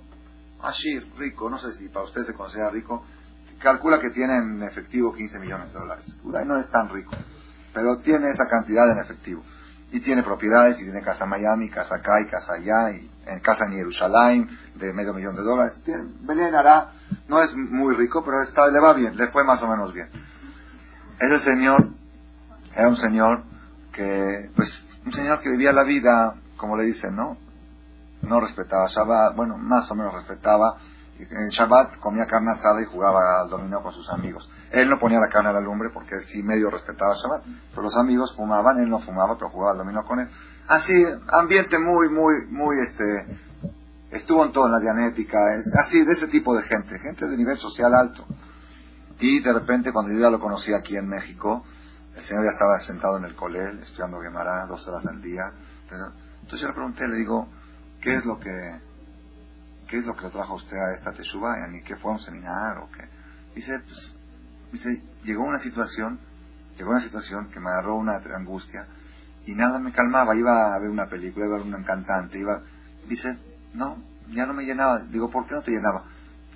así, 0.63 0.99
rico, 1.19 1.51
no 1.51 1.59
sé 1.59 1.73
si 1.75 1.89
para 1.89 2.05
usted 2.05 2.23
se 2.23 2.35
considera 2.35 2.71
rico, 2.71 3.05
calcula 3.59 3.99
que 3.99 4.11
tiene 4.11 4.37
en 4.37 4.63
efectivo 4.63 5.13
15 5.13 5.39
millones 5.41 5.73
de 5.73 5.79
dólares. 5.79 6.17
no 6.23 6.59
es 6.59 6.71
tan 6.71 6.89
rico, 6.89 7.11
pero 7.75 7.99
tiene 7.99 8.31
esa 8.31 8.47
cantidad 8.47 8.91
en 8.93 8.99
efectivo. 8.99 9.43
Y 9.91 10.01
tiene 10.01 10.23
propiedades, 10.23 10.81
y 10.81 10.85
tiene 10.85 11.01
casa 11.01 11.25
en 11.25 11.31
Miami, 11.31 11.71
casa 11.71 11.97
acá 11.97 12.21
y 12.21 12.27
casa 12.27 12.55
allá, 12.55 12.91
y 12.93 13.11
en 13.27 13.41
casa 13.41 13.65
en 13.65 13.73
Jerusalén 13.73 14.49
de 14.75 14.93
medio 14.93 15.15
millón 15.15 15.35
de 15.35 15.43
dólares. 15.43 15.81
Tiene, 15.85 16.05
Belén 16.21 16.55
hará, 16.55 16.93
no 17.29 17.43
es 17.43 17.55
muy 17.57 17.95
rico, 17.95 18.23
pero 18.25 18.43
está, 18.43 18.69
le 18.69 18.81
va 18.81 18.93
bien, 18.93 19.17
le 19.17 19.29
fue 19.29 19.45
más 19.45 19.63
o 19.63 19.69
menos 19.69 19.93
bien. 19.93 20.09
Ese 21.19 21.39
señor 21.41 21.89
era 22.75 22.89
un 22.89 22.97
señor 22.97 23.43
que, 23.93 24.51
pues, 24.55 24.85
un 25.05 25.13
señor 25.13 25.41
que 25.41 25.51
vivía 25.51 25.73
la 25.73 25.85
vida, 25.85 26.35
como 26.57 26.77
le 26.77 26.85
dicen, 26.85 27.17
¿no? 27.17 27.37
No 28.23 28.41
respetaba 28.41 28.87
Shabbat, 28.87 29.35
bueno, 29.35 29.57
más 29.57 29.91
o 29.91 29.95
menos 29.95 30.13
respetaba, 30.13 30.77
en 31.19 31.49
Shabbat 31.49 31.99
comía 31.99 32.27
carne 32.27 32.53
asada 32.53 32.81
y 32.81 32.85
jugaba 32.85 33.41
al 33.41 33.51
dominó 33.51 33.83
con 33.83 33.93
sus 33.93 34.09
amigos. 34.11 34.49
Él 34.71 34.89
no 34.89 34.99
ponía 34.99 35.19
la 35.19 35.29
carne 35.29 35.51
a 35.51 35.53
la 35.53 35.61
lumbre 35.61 35.91
porque 35.93 36.21
sí 36.27 36.43
medio 36.43 36.71
respetaba 36.71 37.15
Shabbat. 37.15 37.45
Pero 37.71 37.83
los 37.83 37.97
amigos 37.97 38.35
fumaban, 38.37 38.79
él 38.79 38.89
no 38.89 39.01
fumaba, 39.01 39.37
pero 39.37 39.51
jugaba 39.51 39.73
al 39.73 39.79
dominó 39.79 40.05
con 40.05 40.21
él. 40.21 40.29
Así, 40.69 40.93
ambiente 41.33 41.79
muy, 41.79 42.09
muy, 42.09 42.47
muy, 42.51 42.79
este, 42.81 43.05
estuvo 44.11 44.45
en 44.45 44.53
toda 44.53 44.71
la 44.71 44.81
dianética, 44.81 45.55
es 45.57 45.75
así, 45.75 46.05
de 46.05 46.13
ese 46.13 46.29
tipo 46.29 46.55
de 46.55 46.63
gente, 46.63 46.99
gente 46.99 47.27
de 47.27 47.37
nivel 47.37 47.57
social 47.59 47.95
alto. 47.95 48.25
Y 49.19 49.41
de 49.41 49.53
repente, 49.53 49.93
cuando 49.93 50.13
yo 50.13 50.21
ya 50.21 50.31
lo 50.31 50.39
conocí 50.39 50.73
aquí 50.73 50.97
en 50.97 51.09
México, 51.09 51.65
el 52.15 52.23
señor 52.23 52.45
ya 52.45 52.51
estaba 52.51 52.79
sentado 52.81 53.17
en 53.17 53.25
el 53.25 53.35
colel, 53.35 53.81
estudiando 53.81 54.21
Gemara 54.21 54.67
dos 54.67 54.87
horas 54.87 55.07
al 55.07 55.21
día. 55.23 55.53
Entonces 56.43 56.61
yo 56.61 56.69
le 56.69 56.75
pregunté, 56.75 57.09
le 57.09 57.17
digo, 57.17 57.49
¿qué 58.01 58.15
es 58.15 58.25
lo 58.25 58.39
que 58.39 58.81
¿qué 59.89 59.99
es 59.99 60.07
lo 60.07 60.15
que 60.15 60.23
lo 60.23 60.31
trajo 60.31 60.55
usted 60.55 60.77
a 60.77 60.95
esta 60.95 61.13
teshuva? 61.13 61.65
¿A 61.65 61.69
mí 61.69 61.83
qué 61.83 61.97
fue 61.97 62.13
un 62.13 62.21
seminario 62.21 62.85
o 62.85 62.91
qué? 62.91 63.09
Dice, 63.55 63.79
pues, 63.81 64.17
dice, 64.73 65.03
llegó 65.25 65.45
una 65.45 65.59
situación, 65.59 66.21
llegó 66.77 66.91
una 66.91 67.01
situación 67.01 67.49
que 67.51 67.59
me 67.59 67.71
agarró 67.71 67.97
una 67.97 68.17
angustia 68.17 68.87
y 69.47 69.55
nada 69.55 69.79
me 69.79 69.93
calmaba, 69.93 70.37
iba 70.37 70.75
a 70.75 70.79
ver 70.79 70.91
una 70.91 71.07
película, 71.07 71.47
iba 71.47 71.57
a 71.57 71.63
ver 71.63 71.75
un 71.75 71.83
cantante, 71.83 72.39
iba, 72.39 72.63
dice, 73.09 73.39
no, 73.75 73.97
ya 74.31 74.47
no 74.47 74.53
me 74.53 74.65
llenaba. 74.65 74.99
Digo, 75.01 75.31
¿por 75.31 75.47
qué 75.47 75.55
no 75.55 75.63
te 75.63 75.71
llenaba? 75.71 76.05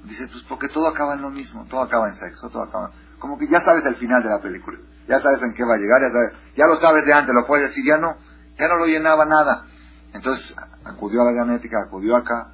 Dice, 0.04 0.28
pues 0.28 0.42
porque 0.48 0.68
todo 0.68 0.88
acaba 0.88 1.14
en 1.14 1.22
lo 1.22 1.30
mismo, 1.30 1.64
todo 1.66 1.80
acaba 1.80 2.08
en 2.08 2.16
sexo, 2.16 2.50
todo 2.50 2.62
acaba, 2.62 2.90
como 3.18 3.38
que 3.38 3.48
ya 3.48 3.60
sabes 3.60 3.84
el 3.86 3.96
final 3.96 4.22
de 4.22 4.28
la 4.28 4.40
película, 4.40 4.78
ya 5.08 5.20
sabes 5.20 5.42
en 5.42 5.54
qué 5.54 5.64
va 5.64 5.74
a 5.74 5.78
llegar, 5.78 6.02
ya, 6.02 6.10
sabes, 6.10 6.32
ya 6.56 6.66
lo 6.66 6.76
sabes 6.76 7.06
de 7.06 7.12
antes, 7.12 7.34
lo 7.34 7.46
puedes 7.46 7.68
decir, 7.68 7.84
ya 7.86 7.96
no, 7.96 8.16
ya 8.58 8.68
no 8.68 8.76
lo 8.76 8.86
llenaba 8.86 9.24
nada. 9.24 9.66
Entonces 10.12 10.54
acudió 10.84 11.22
a 11.22 11.32
la 11.32 11.44
genética, 11.44 11.82
acudió 11.86 12.16
acá, 12.16 12.52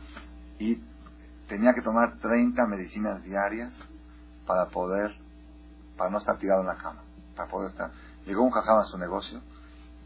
y 0.59 0.83
tenía 1.49 1.73
que 1.73 1.83
tomar 1.83 2.19
30 2.19 2.67
medicinas 2.67 3.23
diarias 3.23 3.73
para 4.47 4.69
poder, 4.69 5.17
para 5.97 6.11
no 6.11 6.19
estar 6.19 6.39
tirado 6.39 6.61
en 6.61 6.67
la 6.67 6.77
cama, 6.77 7.03
para 7.37 7.49
poder 7.49 7.71
estar. 7.71 7.91
Llegó 8.27 8.43
un 8.43 8.51
jajam 8.51 8.79
a 8.79 8.85
su 8.85 8.99
negocio 8.99 9.41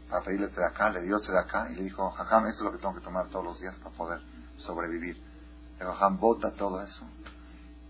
para 0.09 0.23
pedirle 0.23 0.49
acá, 0.63 0.89
le 0.89 1.01
dio 1.01 1.17
acá 1.17 1.69
y 1.71 1.75
le 1.75 1.83
dijo, 1.83 2.09
jajam, 2.11 2.47
esto 2.47 2.63
es 2.63 2.65
lo 2.65 2.71
que 2.71 2.77
tengo 2.77 2.93
que 2.93 3.01
tomar 3.01 3.27
todos 3.27 3.45
los 3.45 3.59
días 3.59 3.75
para 3.75 3.95
poder 3.95 4.21
sobrevivir. 4.57 5.21
El 5.79 5.87
jajam 5.87 6.19
bota 6.19 6.51
todo 6.51 6.81
eso, 6.81 7.05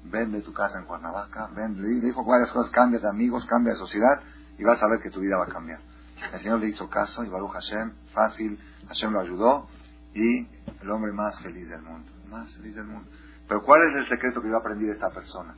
vende 0.05 0.41
tu 0.41 0.53
casa 0.53 0.79
en 0.79 0.85
Cuernavaca, 0.85 1.47
vende, 1.47 1.81
le 1.81 2.07
dijo 2.07 2.23
varias 2.23 2.51
cosas, 2.51 2.71
cambia 2.71 2.99
de 2.99 3.09
amigos, 3.09 3.45
cambia 3.45 3.73
de 3.73 3.79
sociedad 3.79 4.21
y 4.57 4.63
vas 4.63 4.81
a 4.81 4.87
ver 4.87 4.99
que 4.99 5.09
tu 5.09 5.19
vida 5.19 5.37
va 5.37 5.45
a 5.45 5.53
cambiar. 5.53 5.79
El 6.31 6.39
Señor 6.39 6.59
le 6.59 6.67
hizo 6.67 6.89
caso 6.89 7.23
y 7.23 7.29
Baruch 7.29 7.51
Hashem, 7.51 7.91
fácil, 8.13 8.57
Hashem 8.87 9.11
lo 9.11 9.19
ayudó 9.19 9.67
y 10.13 10.47
el 10.81 10.89
hombre 10.89 11.11
más 11.11 11.39
feliz 11.39 11.67
del 11.69 11.81
mundo 11.81 12.13
más 12.29 12.51
feliz 12.53 12.75
del 12.75 12.85
mundo. 12.85 13.09
Pero 13.47 13.63
¿cuál 13.63 13.81
es 13.89 13.95
el 13.95 14.05
secreto 14.05 14.41
que 14.41 14.47
iba 14.47 14.57
a 14.57 14.59
aprender 14.61 14.89
esta 14.89 15.09
persona? 15.09 15.55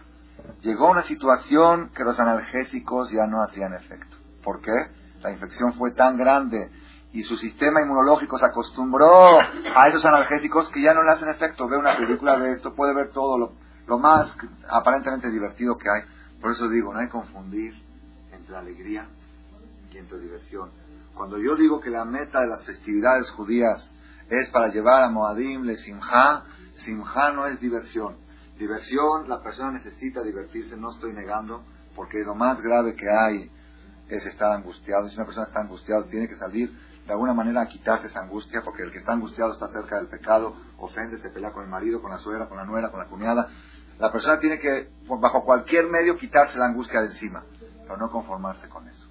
Llegó 0.61 0.89
una 0.89 1.01
situación 1.01 1.89
que 1.89 2.03
los 2.03 2.19
analgésicos 2.19 3.11
ya 3.11 3.27
no 3.27 3.41
hacían 3.41 3.73
efecto. 3.73 4.17
¿Por 4.43 4.61
qué? 4.61 4.89
La 5.21 5.31
infección 5.31 5.73
fue 5.73 5.91
tan 5.91 6.17
grande 6.17 6.71
y 7.15 7.23
su 7.23 7.37
sistema 7.37 7.81
inmunológico 7.81 8.37
se 8.37 8.45
acostumbró 8.45 9.39
a 9.39 9.87
esos 9.87 10.05
analgésicos 10.05 10.69
que 10.69 10.81
ya 10.81 10.93
no 10.93 11.01
le 11.01 11.11
hacen 11.11 11.29
efecto. 11.29 11.67
Ve 11.67 11.77
una 11.77 11.95
película 11.95 12.37
de 12.37 12.51
esto, 12.51 12.75
puede 12.75 12.93
ver 12.93 13.09
todo 13.09 13.55
lo, 13.87 13.97
más 13.97 14.35
aparentemente 14.69 15.31
divertido 15.31 15.77
que 15.77 15.89
hay. 15.89 16.01
Por 16.41 16.51
eso 16.51 16.67
digo, 16.67 16.93
no 16.93 16.99
hay 16.99 17.07
confundir 17.07 17.73
entre 18.31 18.55
alegría 18.57 19.07
y 19.93 19.97
entre 19.97 20.19
diversión. 20.19 20.69
Cuando 21.15 21.39
yo 21.39 21.55
digo 21.55 21.79
que 21.79 21.89
la 21.89 22.03
meta 22.03 22.41
de 22.41 22.47
las 22.47 22.65
festividades 22.65 23.29
judías 23.31 23.95
es 24.29 24.49
para 24.49 24.69
llevar 24.69 25.03
a 25.03 25.09
Moadim, 25.09 25.63
Le 25.63 25.77
Simha, 25.77 26.43
Simha 26.75 27.31
no 27.31 27.47
es 27.47 27.59
diversión. 27.59 28.17
Diversión, 28.57 29.27
la 29.27 29.41
persona 29.41 29.71
necesita 29.71 30.23
divertirse, 30.23 30.77
no 30.77 30.91
estoy 30.91 31.13
negando, 31.13 31.63
porque 31.95 32.23
lo 32.23 32.35
más 32.35 32.61
grave 32.61 32.95
que 32.95 33.09
hay 33.09 33.51
es 34.07 34.25
estar 34.25 34.51
angustiado. 34.51 35.09
Si 35.09 35.15
una 35.15 35.25
persona 35.25 35.47
está 35.47 35.61
angustiada, 35.61 36.05
tiene 36.07 36.27
que 36.27 36.35
salir 36.35 36.71
de 37.05 37.11
alguna 37.11 37.33
manera 37.33 37.61
a 37.61 37.67
quitarse 37.67 38.07
esa 38.07 38.21
angustia, 38.21 38.61
porque 38.63 38.83
el 38.83 38.91
que 38.91 38.97
está 38.97 39.13
angustiado 39.13 39.51
está 39.51 39.67
cerca 39.67 39.97
del 39.97 40.07
pecado, 40.07 40.55
ofende, 40.77 41.19
se 41.19 41.29
pelea 41.29 41.51
con 41.51 41.63
el 41.63 41.69
marido, 41.69 42.01
con 42.01 42.11
la 42.11 42.17
suegra, 42.17 42.47
con 42.47 42.57
la 42.57 42.65
nuera, 42.65 42.89
con 42.89 42.99
la 42.99 43.05
cuñada. 43.05 43.49
La 43.99 44.11
persona 44.11 44.39
tiene 44.39 44.59
que, 44.59 44.89
bajo 45.07 45.43
cualquier 45.45 45.87
medio, 45.87 46.17
quitarse 46.17 46.57
la 46.57 46.65
angustia 46.65 47.01
de 47.01 47.07
encima, 47.07 47.43
pero 47.83 47.97
no 47.97 48.09
conformarse 48.09 48.67
con 48.67 48.87
eso. 48.87 49.07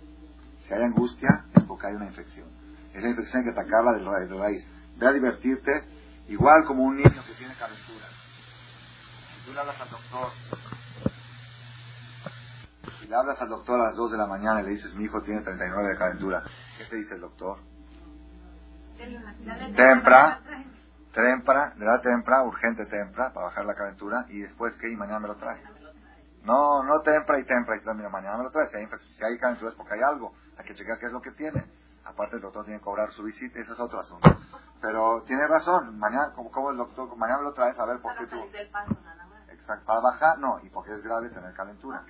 Si 0.66 0.74
hay 0.74 0.82
angustia, 0.82 1.44
es 1.54 1.62
porque 1.64 1.86
hay 1.86 1.94
una 1.94 2.06
infección. 2.06 2.48
Esa 2.92 3.08
infección 3.08 3.40
hay 3.40 3.52
que 3.52 3.60
atacarla 3.60 3.92
de 3.92 4.38
raíz. 4.38 4.66
Ve 4.96 5.08
a 5.08 5.12
divertirte, 5.12 5.84
igual 6.28 6.64
como 6.66 6.84
un 6.84 6.96
niño 6.96 7.24
que 7.26 7.34
tiene 7.34 7.54
calentura. 7.54 8.06
Si 9.34 9.44
tú 9.44 9.52
le 9.52 9.60
hablas 9.60 9.80
al 9.80 9.90
doctor, 9.90 10.28
si 13.00 13.06
le 13.06 13.16
hablas 13.16 13.40
al 13.40 13.48
doctor 13.48 13.80
a 13.80 13.84
las 13.84 13.96
2 13.96 14.12
de 14.12 14.18
la 14.18 14.26
mañana 14.26 14.60
y 14.60 14.64
le 14.64 14.70
dices, 14.70 14.94
mi 14.94 15.04
hijo 15.04 15.20
tiene 15.22 15.42
39 15.42 15.88
de 15.88 15.98
calentura, 15.98 16.42
¿qué 16.78 16.84
te 16.84 16.96
dice 16.96 17.14
el 17.14 17.20
doctor? 17.20 17.58
Tempra, 19.74 20.40
tempra, 21.12 21.74
le 21.76 21.84
da 21.84 22.00
tempra, 22.00 22.42
urgente 22.44 22.86
tempra, 22.86 23.32
para 23.32 23.46
bajar 23.46 23.66
la 23.66 23.74
calentura, 23.74 24.24
y 24.28 24.40
después, 24.40 24.74
¿qué? 24.80 24.90
Y 24.90 24.96
mañana 24.96 25.20
me 25.20 25.28
lo 25.28 25.36
trae. 25.36 25.60
No, 26.44 26.82
no 26.82 27.00
tempra 27.00 27.38
y 27.38 27.44
tempra 27.44 27.76
y 27.76 27.80
también 27.80 28.10
mañana 28.10 28.36
me 28.36 28.44
lo 28.44 28.50
trae. 28.50 28.68
Si 28.68 28.76
hay, 28.76 28.86
si 29.00 29.24
hay 29.24 29.38
calentura 29.38 29.70
es 29.70 29.76
porque 29.76 29.94
hay 29.94 30.02
algo. 30.02 30.34
Hay 30.58 30.64
que 30.66 30.74
checar 30.74 30.98
qué 30.98 31.06
es 31.06 31.12
lo 31.12 31.22
que 31.22 31.30
tiene. 31.32 31.64
Aparte 32.04 32.36
el 32.36 32.42
doctor 32.42 32.64
tiene 32.64 32.78
que 32.78 32.84
cobrar 32.84 33.10
su 33.10 33.22
visita, 33.22 33.58
eso 33.58 33.72
es 33.72 33.80
otro 33.80 34.00
asunto. 34.00 34.28
Pero 34.80 35.22
tiene 35.26 35.46
razón, 35.46 35.98
mañana, 35.98 36.32
como, 36.34 36.70
el 36.70 36.76
doctor, 36.76 37.16
mañana 37.16 37.42
lo 37.42 37.52
traes 37.52 37.78
a 37.78 37.86
ver 37.86 38.00
por 38.00 38.16
qué 38.16 38.26
tú... 38.26 38.36
Exacto, 39.48 39.86
para 39.86 40.00
bajar, 40.00 40.38
no, 40.38 40.60
y 40.62 40.68
porque 40.68 40.92
es 40.92 41.02
grave 41.02 41.30
tener 41.30 41.54
calentura. 41.54 42.04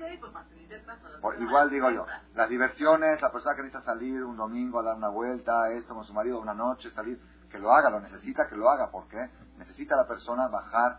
Pues 1.20 1.40
igual 1.40 1.70
digo 1.70 1.88
yo, 1.90 2.04
las 2.34 2.48
diversiones, 2.48 3.22
la 3.22 3.30
persona 3.30 3.54
que 3.54 3.62
necesita 3.62 3.84
salir 3.84 4.24
un 4.24 4.36
domingo 4.36 4.80
a 4.80 4.82
dar 4.82 4.96
una 4.96 5.08
vuelta, 5.08 5.70
esto 5.70 5.94
con 5.94 6.04
su 6.04 6.12
marido, 6.12 6.40
una 6.40 6.54
noche, 6.54 6.90
salir, 6.90 7.20
que 7.48 7.60
lo 7.60 7.72
haga, 7.72 7.90
lo 7.90 8.00
necesita 8.00 8.48
que 8.48 8.56
lo 8.56 8.68
haga, 8.68 8.90
porque 8.90 9.30
necesita 9.56 9.94
la 9.94 10.08
persona 10.08 10.48
bajar, 10.48 10.98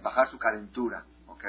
bajar 0.00 0.28
su 0.28 0.38
calentura, 0.38 1.04
¿ok? 1.26 1.44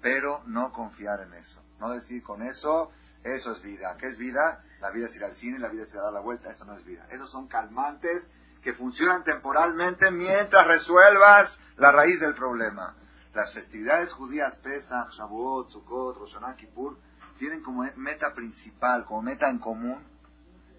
Pero 0.00 0.42
no 0.46 0.72
confiar 0.72 1.20
en 1.20 1.34
eso, 1.34 1.62
no 1.78 1.90
decir 1.90 2.22
con 2.22 2.42
eso, 2.42 2.90
eso 3.22 3.52
es 3.52 3.62
vida. 3.62 3.96
¿Qué 3.98 4.06
es 4.06 4.16
vida? 4.16 4.62
La 4.80 4.90
vida 4.90 5.06
es 5.06 5.16
ir 5.16 5.24
al 5.24 5.34
cine, 5.34 5.58
la 5.58 5.68
vida 5.68 5.84
es 5.84 5.90
ir 5.90 5.98
a 5.98 6.04
dar 6.04 6.12
la 6.12 6.20
vuelta, 6.20 6.50
eso 6.50 6.64
no 6.64 6.76
es 6.76 6.84
vida. 6.84 7.06
Esos 7.10 7.30
son 7.30 7.48
calmantes 7.48 8.28
que 8.62 8.74
funcionan 8.74 9.24
temporalmente 9.24 10.10
mientras 10.10 10.66
resuelvas 10.66 11.58
la 11.76 11.92
raíz 11.92 12.20
del 12.20 12.34
problema. 12.34 12.94
Las 13.34 13.52
festividades 13.52 14.12
judías, 14.12 14.54
Pesach, 14.56 15.10
Shavuot, 15.10 15.70
Sukkot, 15.70 16.16
Rosh 16.16 16.34
Hashanah, 16.34 16.56
Kippur, 16.56 16.98
tienen 17.38 17.62
como 17.62 17.84
meta 17.96 18.34
principal, 18.34 19.04
como 19.04 19.22
meta 19.22 19.48
en 19.48 19.58
común, 19.58 20.02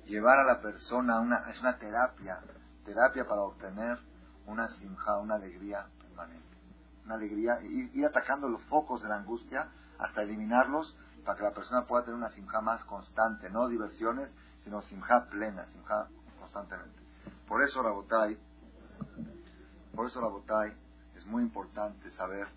llevar 0.06 0.40
a 0.40 0.44
la 0.44 0.62
persona 0.62 1.18
a 1.18 1.20
una, 1.20 1.50
es 1.50 1.60
una 1.62 1.78
terapia, 1.78 2.40
terapia 2.84 3.26
para 3.26 3.42
obtener 3.42 4.00
una 4.46 4.68
simja, 4.68 5.18
una 5.20 5.36
alegría 5.36 5.88
permanente. 6.02 6.58
Una 7.06 7.16
alegría, 7.16 7.62
ir, 7.62 7.92
ir 7.96 8.06
atacando 8.06 8.50
los 8.50 8.62
focos 8.64 9.02
de 9.02 9.10
la 9.10 9.18
angustia 9.18 9.70
hasta 9.98 10.24
eliminarlos 10.24 10.98
para 11.24 11.38
que 11.38 11.44
la 11.44 11.54
persona 11.54 11.86
pueda 11.86 12.04
tener 12.04 12.18
una 12.18 12.30
simja 12.30 12.62
más 12.62 12.84
constante, 12.86 13.50
no 13.50 13.68
diversiones, 13.68 14.34
sino 14.64 14.82
simja 14.82 15.26
plena, 15.30 15.66
simja 15.68 16.08
constantemente. 16.40 17.00
Por 17.48 17.62
eso, 17.64 17.82
Rabotai, 17.82 18.38
por 19.96 20.08
eso, 20.08 20.22
Rabotai, 20.22 20.74
es 21.16 21.26
muy 21.26 21.44
importante 21.44 22.10
saber 22.12 22.48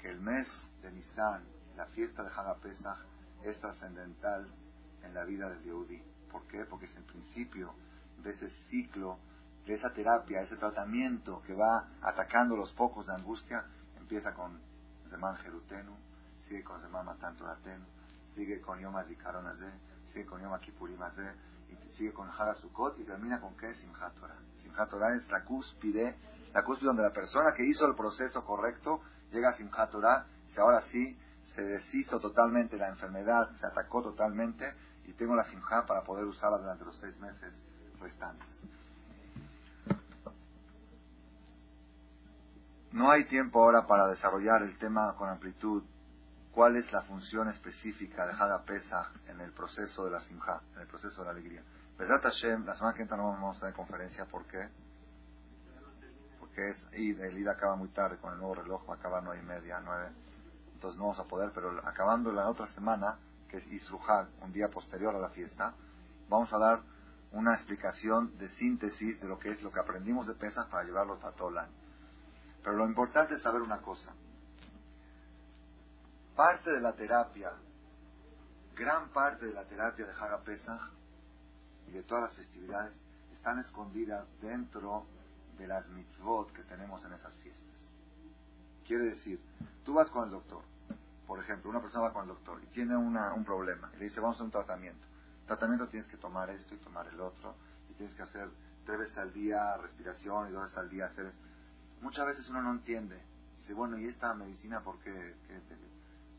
que 0.00 0.10
el 0.10 0.20
mes 0.20 0.46
de 0.82 0.90
Nisan, 0.92 1.42
la 1.76 1.86
fiesta 1.86 2.22
de 2.22 2.30
Pesach, 2.62 2.98
es 3.42 3.58
trascendental 3.60 4.46
en 5.02 5.14
la 5.14 5.24
vida 5.24 5.48
del 5.48 5.62
Yehudi. 5.62 6.02
¿Por 6.30 6.46
qué? 6.46 6.64
Porque 6.64 6.86
es 6.86 6.96
el 6.96 7.04
principio 7.04 7.72
de 8.22 8.30
ese 8.30 8.50
ciclo, 8.68 9.18
de 9.66 9.74
esa 9.74 9.92
terapia, 9.92 10.42
ese 10.42 10.56
tratamiento 10.56 11.40
que 11.46 11.54
va 11.54 11.88
atacando 12.02 12.56
los 12.56 12.72
focos 12.74 13.06
de 13.06 13.14
angustia. 13.14 13.64
Empieza 13.98 14.34
con 14.34 14.60
Zeman 15.08 15.36
Jerutenu, 15.36 15.94
sigue 16.48 16.62
con 16.62 16.80
Zeman 16.80 17.06
Matan 17.06 17.36
sigue 18.34 18.60
con 18.60 18.80
Yom 18.80 18.96
Azikaron 18.96 19.46
sigue 20.06 20.26
con 20.26 20.40
Yom 20.40 20.58
Kippurim 20.60 21.00
y 21.68 21.92
sigue 21.92 22.12
con 22.12 22.28
Haga 22.28 22.54
Sukkot 22.54 22.98
y 23.00 23.04
termina 23.04 23.40
con 23.40 23.56
qué? 23.56 23.74
Simchat 23.74 24.14
Torah. 24.14 24.36
Simchat 24.62 24.90
Torah 24.90 25.14
es 25.14 25.28
la 25.30 25.44
cúspide 25.44 26.16
la 26.52 26.62
cúspide 26.62 26.86
donde 26.86 27.02
la 27.02 27.12
persona 27.12 27.52
que 27.52 27.64
hizo 27.64 27.84
el 27.86 27.96
proceso 27.96 28.44
correcto 28.44 29.00
llega 29.32 29.50
a 29.50 29.54
Simchat 29.54 29.90
Torah, 29.90 30.26
si 30.48 30.60
ahora 30.60 30.80
sí 30.82 31.18
se 31.42 31.62
deshizo 31.62 32.20
totalmente 32.20 32.76
la 32.76 32.88
enfermedad, 32.88 33.50
se 33.58 33.66
atacó 33.66 34.02
totalmente 34.02 34.72
y 35.04 35.12
tengo 35.14 35.34
la 35.34 35.44
Simchat 35.44 35.86
para 35.86 36.04
poder 36.04 36.24
usarla 36.24 36.58
durante 36.58 36.84
los 36.84 36.96
seis 36.96 37.18
meses 37.18 37.54
restantes. 38.00 38.62
No 42.92 43.10
hay 43.10 43.24
tiempo 43.24 43.60
ahora 43.60 43.88
para 43.88 44.06
desarrollar 44.06 44.62
el 44.62 44.78
tema 44.78 45.16
con 45.16 45.28
amplitud. 45.28 45.82
¿Cuál 46.54 46.76
es 46.76 46.92
la 46.92 47.02
función 47.02 47.48
específica 47.48 48.26
de 48.26 48.32
Haga 48.32 48.62
Pesa 48.62 49.10
en 49.26 49.40
el 49.40 49.50
proceso 49.50 50.04
de 50.04 50.12
la 50.12 50.20
Simcha, 50.20 50.60
en 50.74 50.82
el 50.82 50.86
proceso 50.86 51.20
de 51.20 51.24
la 51.24 51.32
alegría? 51.32 51.64
Verdad 51.98 52.22
Hashem, 52.22 52.64
la 52.64 52.76
semana 52.76 52.94
que 52.94 53.02
entra 53.02 53.16
no 53.16 53.28
vamos 53.30 53.56
a 53.56 53.60
tener 53.60 53.74
conferencia, 53.74 54.24
¿por 54.26 54.46
qué? 54.46 54.68
que 56.54 56.70
es 56.70 56.86
y 56.92 57.10
el 57.10 57.36
ida 57.36 57.52
acaba 57.52 57.74
muy 57.74 57.88
tarde 57.88 58.18
con 58.18 58.32
el 58.32 58.38
nuevo 58.38 58.54
reloj, 58.54 58.88
va 58.88 58.94
a 58.94 58.96
acabar 58.96 59.24
nueve 59.24 59.42
y 59.42 59.46
media, 59.46 59.80
nueve, 59.84 60.12
entonces 60.74 60.96
no 60.96 61.06
vamos 61.06 61.18
a 61.18 61.24
poder, 61.24 61.50
pero 61.52 61.76
acabando 61.84 62.30
la 62.30 62.48
otra 62.48 62.68
semana, 62.68 63.18
que 63.48 63.56
es 63.56 63.66
Isruhag, 63.66 64.28
un 64.40 64.52
día 64.52 64.68
posterior 64.68 65.14
a 65.16 65.18
la 65.18 65.30
fiesta, 65.30 65.74
vamos 66.28 66.52
a 66.52 66.58
dar 66.58 66.82
una 67.32 67.54
explicación 67.54 68.38
de 68.38 68.48
síntesis 68.50 69.20
de 69.20 69.26
lo 69.26 69.40
que 69.40 69.50
es 69.50 69.62
lo 69.62 69.72
que 69.72 69.80
aprendimos 69.80 70.28
de 70.28 70.34
pesas 70.34 70.66
para 70.68 70.84
llevarlo 70.84 71.18
el 71.18 71.58
año. 71.58 71.72
Pero 72.62 72.76
lo 72.76 72.86
importante 72.86 73.34
es 73.34 73.42
saber 73.42 73.60
una 73.60 73.78
cosa. 73.78 74.12
Parte 76.36 76.72
de 76.72 76.80
la 76.80 76.92
terapia, 76.94 77.52
gran 78.74 79.08
parte 79.10 79.46
de 79.46 79.52
la 79.52 79.64
terapia 79.66 80.04
de 80.04 80.12
Haga 80.12 80.42
Pesach 80.42 80.80
y 81.86 81.92
de 81.92 82.02
todas 82.02 82.24
las 82.24 82.32
festividades 82.32 82.92
están 83.32 83.60
escondidas 83.60 84.26
dentro 84.40 85.06
de 85.56 85.68
las 85.68 85.88
mitzvot 85.90 86.52
que 86.52 86.64
tenemos 86.64 87.04
en 87.04 87.12
esas 87.12 87.36
fiestas. 87.36 87.64
Quiere 88.84 89.10
decir, 89.10 89.40
tú 89.84 89.94
vas 89.94 90.10
con 90.10 90.24
el 90.24 90.30
doctor, 90.30 90.62
por 91.24 91.38
ejemplo, 91.38 91.70
una 91.70 91.80
persona 91.80 92.08
va 92.08 92.12
con 92.12 92.22
el 92.22 92.28
doctor 92.28 92.60
y 92.64 92.66
tiene 92.66 92.96
un 92.96 93.44
problema, 93.44 93.92
y 93.94 93.98
le 93.98 94.04
dice, 94.06 94.20
vamos 94.20 94.40
a 94.40 94.44
un 94.44 94.50
tratamiento. 94.50 95.06
tratamiento 95.46 95.86
tienes 95.86 96.08
que 96.08 96.16
tomar 96.16 96.50
esto 96.50 96.74
y 96.74 96.78
tomar 96.78 97.06
el 97.06 97.20
otro, 97.20 97.54
y 97.90 97.94
tienes 97.94 98.12
que 98.16 98.22
hacer 98.22 98.48
tres 98.84 98.98
veces 98.98 99.18
al 99.18 99.32
día 99.32 99.76
respiración 99.76 100.48
y 100.48 100.52
dos 100.52 100.64
veces 100.64 100.78
al 100.78 100.90
día 100.90 101.06
hacer 101.06 101.26
esto. 101.26 101.44
Muchas 102.00 102.26
veces 102.26 102.48
uno 102.48 102.60
no 102.60 102.72
entiende. 102.72 103.22
Dice, 103.56 103.72
bueno, 103.72 103.96
¿y 103.98 104.08
esta 104.08 104.34
medicina 104.34 104.80
por 104.80 104.98
qué? 104.98 105.36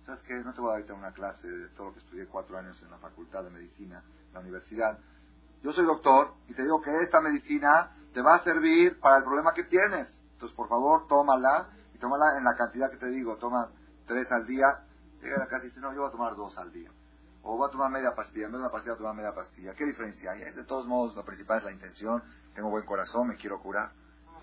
¿Sabes 0.06 0.22
qué? 0.24 0.36
No 0.36 0.54
te 0.54 0.62
voy 0.62 0.80
a 0.80 0.86
dar 0.86 0.94
una 0.94 1.12
clase 1.12 1.48
de 1.48 1.68
todo 1.70 1.88
lo 1.88 1.94
que 1.94 2.00
estudié 2.00 2.28
cuatro 2.28 2.58
años 2.58 2.80
en 2.84 2.92
la 2.92 3.00
facultad 3.00 3.44
de 3.44 3.50
medicina, 3.50 4.04
en 4.28 4.34
la 4.34 4.40
universidad. 4.40 5.00
Yo 5.64 5.74
soy 5.74 5.84
doctor 5.84 6.36
y 6.48 6.54
te 6.54 6.62
digo 6.62 6.80
que 6.80 6.92
esta 7.02 7.22
medicina 7.22 7.92
te 8.14 8.22
va 8.22 8.36
a 8.36 8.44
servir 8.44 9.00
para 9.00 9.18
el 9.18 9.24
problema 9.24 9.52
que 9.56 9.64
tienes. 9.64 10.08
Entonces, 10.34 10.56
por 10.56 10.70
favor, 10.70 11.08
tómala 11.08 11.70
y 11.92 11.98
tómala 11.98 12.38
en 12.38 12.44
la 12.44 12.56
cantidad 12.56 12.92
que 12.92 12.98
te 12.98 13.08
digo. 13.08 13.38
Toma 13.38 13.72
tres 14.06 14.32
al 14.32 14.46
día. 14.46 14.68
Llega 15.24 15.38
a 15.38 15.40
la 15.40 15.48
casa 15.48 15.64
y 15.64 15.70
dice, 15.70 15.80
no, 15.80 15.92
yo 15.92 16.02
voy 16.02 16.10
a 16.10 16.12
tomar 16.12 16.36
dos 16.36 16.56
al 16.60 16.72
día. 16.72 16.92
O 17.42 17.58
voy 17.58 17.68
a 17.68 17.72
tomar 17.72 17.90
media 17.90 18.14
pastilla. 18.14 18.46
En 18.46 18.52
vez 18.52 18.60
de 18.60 18.66
una 18.66 18.72
pastilla, 18.72 18.94
voy 18.94 19.00
a 19.00 19.10
tomar 19.10 19.16
media 19.16 19.34
pastilla. 19.34 19.74
¿Qué 19.74 19.86
diferencia 19.86 20.32
hay? 20.34 20.52
De 20.54 20.66
todos 20.66 20.86
modos, 20.86 21.16
lo 21.16 21.26
principal 21.26 21.58
es 21.58 21.64
la 21.64 21.72
intención. 21.72 22.22
Tengo 22.54 22.70
buen 22.70 22.86
corazón, 22.86 23.28
me 23.28 23.38
quiero 23.38 23.60
curar. 23.60 23.92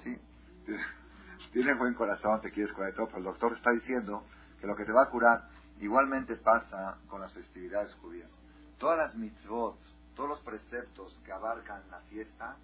¿Sí? 0.03 0.21
Tienes 1.53 1.79
buen 1.79 1.95
corazón, 1.95 2.41
te 2.41 2.51
quieres 2.51 2.73
curar 2.73 2.91
y 2.91 2.95
todo, 2.95 3.07
pero 3.07 3.19
el 3.19 3.25
doctor 3.25 3.53
está 3.53 3.71
diciendo 3.71 4.25
que 4.61 4.67
lo 4.67 4.75
que 4.75 4.85
te 4.85 4.93
va 4.93 5.03
a 5.03 5.11
curar 5.11 5.52
igualmente 5.83 6.37
pasa 6.37 6.97
con 7.09 7.21
las 7.21 7.33
festividades 7.33 7.93
judías. 7.97 8.31
Todas 8.79 8.99
las 8.99 9.15
mitzvot, 9.17 9.79
todos 10.15 10.29
los 10.29 10.41
preceptos 10.41 11.21
que 11.25 11.33
abarcan 11.33 11.83
la 11.91 12.01
fiesta, 12.03 12.57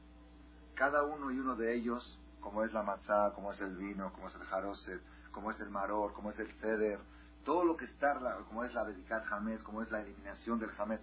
cada 0.74 1.02
uno 1.02 1.32
y 1.32 1.38
uno 1.38 1.56
de 1.56 1.74
ellos, 1.74 2.18
como 2.40 2.62
es 2.62 2.72
la 2.72 2.84
matzá, 2.84 3.32
como 3.34 3.50
es 3.50 3.60
el 3.60 3.76
vino, 3.76 4.12
como 4.12 4.28
es 4.28 4.34
el 4.36 4.44
jaroset, 4.44 5.02
como 5.32 5.50
es 5.50 5.58
el 5.60 5.68
maror, 5.68 6.12
como 6.12 6.30
es 6.30 6.38
el 6.38 6.50
ceder, 6.60 7.00
todo 7.44 7.64
lo 7.64 7.76
que 7.76 7.86
está, 7.86 8.14
como 8.46 8.62
es 8.62 8.72
la 8.72 8.84
dedicat 8.84 9.24
jamés, 9.24 9.62
como 9.64 9.82
es 9.82 9.90
la 9.90 10.00
eliminación 10.00 10.60
del 10.60 10.70
jamés, 10.70 11.00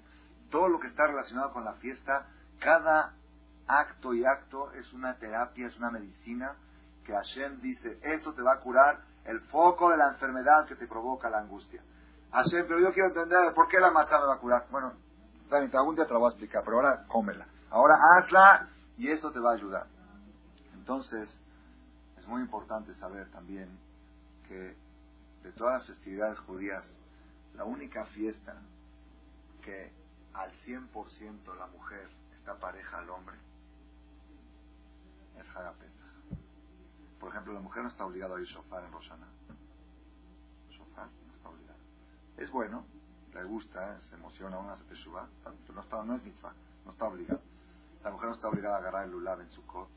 todo 0.50 0.70
lo 0.70 0.80
que 0.80 0.88
está 0.88 1.08
relacionado 1.08 1.52
con 1.52 1.66
la 1.66 1.74
fiesta, 1.74 2.28
cada 2.60 3.14
acto 3.68 4.14
y 4.14 4.24
acto 4.24 4.72
es 4.72 4.94
una 4.94 5.18
terapia, 5.18 5.68
es 5.68 5.78
una 5.78 5.92
medicina 5.92 6.56
que 7.04 7.14
Hashem 7.14 7.60
dice, 7.60 8.00
esto 8.04 8.34
te 8.34 8.42
va 8.42 8.54
a 8.54 8.60
curar 8.60 9.02
el 9.26 9.42
foco 9.42 9.90
de 9.90 9.98
la 9.98 10.10
enfermedad 10.10 10.66
que 10.66 10.76
te 10.76 10.88
provoca 10.88 11.30
la 11.30 11.40
angustia. 11.40 11.82
Hashem, 12.36 12.68
pero 12.68 12.80
yo 12.80 12.94
quiero 12.94 13.10
entender 13.10 13.54
por 13.54 13.68
qué 13.68 13.80
la 13.80 13.92
matzá 13.92 14.20
me 14.20 14.28
va 14.28 14.36
a 14.36 14.40
curar. 14.40 14.68
Bueno, 14.70 14.94
también 15.50 15.76
algún 15.76 15.96
día 15.96 16.06
te 16.06 16.14
lo 16.14 16.20
voy 16.20 16.28
a 16.28 16.32
explicar, 16.32 16.64
pero 16.64 16.78
ahora 16.78 17.06
cómela. 17.08 17.48
Ahora 17.70 17.96
hazla 17.96 18.70
y 18.98 19.10
esto 19.10 19.32
te 19.32 19.40
va 19.40 19.52
a 19.52 19.56
ayudar. 19.56 19.88
Entonces, 20.74 21.30
es 22.18 22.28
muy 22.28 22.42
importante 22.42 22.94
saber 22.96 23.30
también 23.32 23.70
que 24.48 24.76
de 25.44 25.52
todas 25.54 25.80
las 25.80 25.88
festividades 25.88 26.40
judías, 26.40 26.84
la 27.56 27.64
única 27.64 28.06
fiesta 28.08 28.56
que 29.62 29.92
al 30.34 30.52
100% 30.66 31.56
la 31.58 31.68
mujer 31.68 32.10
está 32.36 32.56
pareja 32.56 33.00
al 33.00 33.10
hombre 33.10 33.36
es 35.40 35.50
Haga 35.56 35.74
Por 37.20 37.30
ejemplo, 37.30 37.54
la 37.54 37.60
mujer 37.60 37.84
no 37.84 37.90
está 37.90 38.06
obligada 38.06 38.36
a 38.36 38.40
ir 38.40 38.48
shofar 38.48 38.84
en 38.84 38.92
Rosana. 38.92 39.28
Shofar 40.70 41.08
no 41.08 41.36
está 41.36 41.50
obligada. 41.50 41.78
Es 42.38 42.52
bueno, 42.52 42.86
le 43.34 43.44
gusta, 43.44 44.00
se 44.02 44.16
emociona, 44.16 44.58
una 44.58 44.76
se 44.76 44.84
pero 44.84 45.74
no, 45.74 45.82
está, 45.82 46.04
no 46.04 46.16
es 46.16 46.24
mitzvah, 46.24 46.54
no 46.86 46.92
está 46.92 47.06
obligada. 47.06 47.42
La 48.04 48.12
mujer 48.12 48.30
no 48.30 48.36
está 48.36 48.48
obligada 48.48 48.76
a 48.76 48.80
agarrar 48.80 49.06
el 49.06 49.12
lulav 49.12 49.42
en 49.42 49.52
su 49.52 49.66
cot. 49.66 49.90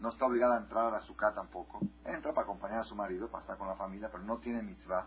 No 0.00 0.10
está 0.10 0.26
obligada 0.26 0.56
a 0.56 0.58
entrar 0.58 0.86
a 0.86 0.90
la 0.90 1.00
sukkah 1.00 1.32
tampoco. 1.32 1.80
Entra 2.04 2.32
para 2.32 2.44
acompañar 2.44 2.80
a 2.80 2.84
su 2.84 2.94
marido, 2.94 3.28
para 3.28 3.42
estar 3.42 3.56
con 3.56 3.66
la 3.66 3.76
familia, 3.76 4.10
pero 4.10 4.22
no 4.24 4.38
tiene 4.38 4.62
mitzvah. 4.62 5.06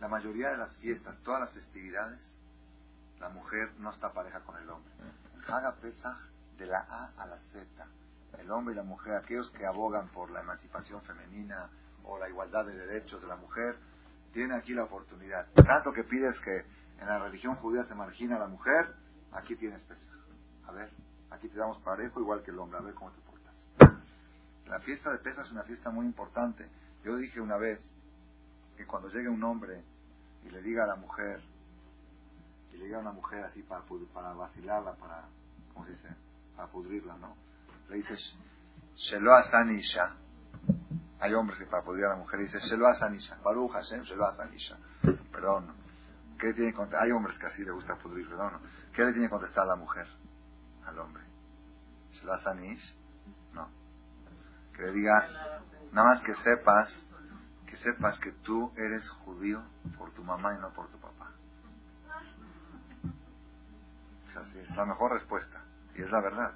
La 0.00 0.08
mayoría 0.08 0.50
de 0.50 0.58
las 0.58 0.76
fiestas, 0.76 1.18
todas 1.24 1.40
las 1.40 1.52
festividades, 1.52 2.38
la 3.18 3.28
mujer 3.30 3.72
no 3.78 3.90
está 3.90 4.12
pareja 4.12 4.40
con 4.40 4.56
el 4.58 4.70
hombre. 4.70 4.92
Haga 5.48 5.76
de 6.56 6.66
la 6.66 6.78
A 6.78 7.12
a 7.16 7.26
la 7.26 7.38
Z. 7.52 7.66
El 8.38 8.50
hombre 8.50 8.74
y 8.74 8.76
la 8.76 8.84
mujer, 8.84 9.16
aquellos 9.16 9.50
que 9.50 9.66
abogan 9.66 10.08
por 10.08 10.30
la 10.30 10.40
emancipación 10.40 11.02
femenina 11.02 11.68
o 12.04 12.18
la 12.18 12.28
igualdad 12.28 12.64
de 12.64 12.76
derechos 12.76 13.20
de 13.20 13.28
la 13.28 13.36
mujer, 13.36 13.76
tienen 14.32 14.52
aquí 14.52 14.74
la 14.74 14.84
oportunidad. 14.84 15.46
Tanto 15.54 15.92
que 15.92 16.04
pides 16.04 16.40
que 16.40 16.64
en 17.00 17.06
la 17.06 17.18
religión 17.18 17.56
judía 17.56 17.84
se 17.84 17.94
margina 17.94 18.36
a 18.36 18.40
la 18.40 18.46
mujer, 18.46 18.94
aquí 19.32 19.56
tienes 19.56 19.82
Pesach. 19.84 20.10
A 20.66 20.72
ver, 20.72 20.90
aquí 21.30 21.48
te 21.48 21.58
damos 21.58 21.78
parejo 21.80 22.20
igual 22.20 22.42
que 22.42 22.50
el 22.50 22.58
hombre, 22.58 22.78
a 22.78 22.82
ver 22.82 22.94
cómo 22.94 23.10
te 23.12 23.20
portas. 23.20 23.68
La 24.66 24.80
fiesta 24.80 25.10
de 25.10 25.18
Pesas 25.18 25.46
es 25.46 25.52
una 25.52 25.64
fiesta 25.64 25.90
muy 25.90 26.06
importante. 26.06 26.68
Yo 27.04 27.16
dije 27.16 27.40
una 27.40 27.56
vez 27.56 27.80
que 28.76 28.86
cuando 28.86 29.08
llegue 29.08 29.28
un 29.28 29.42
hombre 29.44 29.84
y 30.44 30.50
le 30.50 30.62
diga 30.62 30.84
a 30.84 30.86
la 30.86 30.96
mujer, 30.96 31.42
y 32.72 32.78
le 32.78 32.84
diga 32.86 32.98
a 32.98 33.00
una 33.00 33.12
mujer 33.12 33.44
así 33.44 33.62
para, 33.62 33.82
para 34.14 34.32
vacilarla, 34.32 34.94
para, 34.94 35.28
¿cómo 35.74 35.84
se 35.86 35.92
dice? 35.92 36.08
Para 36.56 36.68
pudrirla, 36.68 37.16
¿no? 37.16 37.36
Le 37.90 37.96
dice, 37.96 38.14
Shelo 38.96 39.34
Asanisha. 39.34 40.16
Hay 41.22 41.34
hombres 41.34 41.56
que 41.56 41.66
para 41.66 41.84
pudrir 41.84 42.04
a 42.06 42.10
la 42.10 42.16
mujer 42.16 42.40
dice, 42.40 42.58
Shelo 42.58 42.88
Asanisha. 42.88 43.38
Baruch 43.44 43.70
Hashem, 43.72 44.02
Shelo 44.02 44.26
Asanisha. 44.26 44.76
Perdón. 45.30 45.72
¿Qué 46.36 46.52
tiene 46.52 46.74
Hay 46.98 47.12
hombres 47.12 47.38
que 47.38 47.46
así 47.46 47.64
le 47.64 47.70
gusta 47.70 47.94
pudrir, 47.94 48.28
perdón. 48.28 48.54
¿Qué 48.92 49.04
le 49.04 49.12
tiene 49.12 49.28
que 49.28 49.30
contestar 49.30 49.62
a 49.62 49.68
la 49.68 49.76
mujer? 49.76 50.08
al 50.84 50.98
hombre. 50.98 51.22
¿Se 52.10 52.24
lo 52.24 52.34
No. 53.54 53.68
Que 54.74 54.82
le 54.82 54.92
diga, 54.92 55.60
nada 55.92 56.08
más 56.08 56.22
que 56.22 56.34
sepas 56.34 57.06
que 57.66 57.76
sepas 57.76 58.18
que 58.18 58.32
tú 58.32 58.72
eres 58.76 59.08
judío 59.08 59.62
por 59.96 60.10
tu 60.12 60.22
mamá 60.22 60.54
y 60.54 60.58
no 60.58 60.70
por 60.74 60.88
tu 60.88 60.98
papá. 60.98 61.30
Es 64.28 64.36
así, 64.36 64.58
es 64.58 64.76
la 64.76 64.86
mejor 64.86 65.12
respuesta. 65.12 65.62
Y 65.94 66.02
es 66.02 66.10
la 66.10 66.20
verdad. 66.20 66.52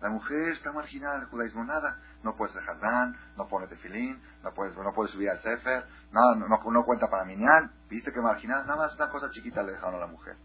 La 0.00 0.10
mujer 0.10 0.50
está 0.50 0.72
marginada 0.72 1.18
del 1.18 1.28
judaísmo, 1.28 1.64
nada. 1.64 1.98
No 2.22 2.36
puedes 2.36 2.54
dejar 2.54 2.78
dan, 2.80 3.16
no 3.36 3.48
pones 3.48 3.68
tefilín, 3.68 4.20
no 4.42 4.52
puedes, 4.52 4.76
no 4.76 4.92
puedes 4.92 5.12
subir 5.12 5.30
al 5.30 5.40
sefer, 5.40 5.86
nada, 6.12 6.34
no, 6.34 6.48
no, 6.48 6.84
cuenta 6.84 7.08
para 7.08 7.24
minyan. 7.24 7.72
¿Viste 7.88 8.12
que 8.12 8.20
marginada? 8.20 8.62
Nada 8.62 8.76
más 8.76 8.94
una 8.96 9.08
cosa 9.08 9.30
chiquita 9.30 9.62
le 9.62 9.72
dejaron 9.72 9.94
a 9.96 9.98
la 9.98 10.06
mujer. 10.06 10.36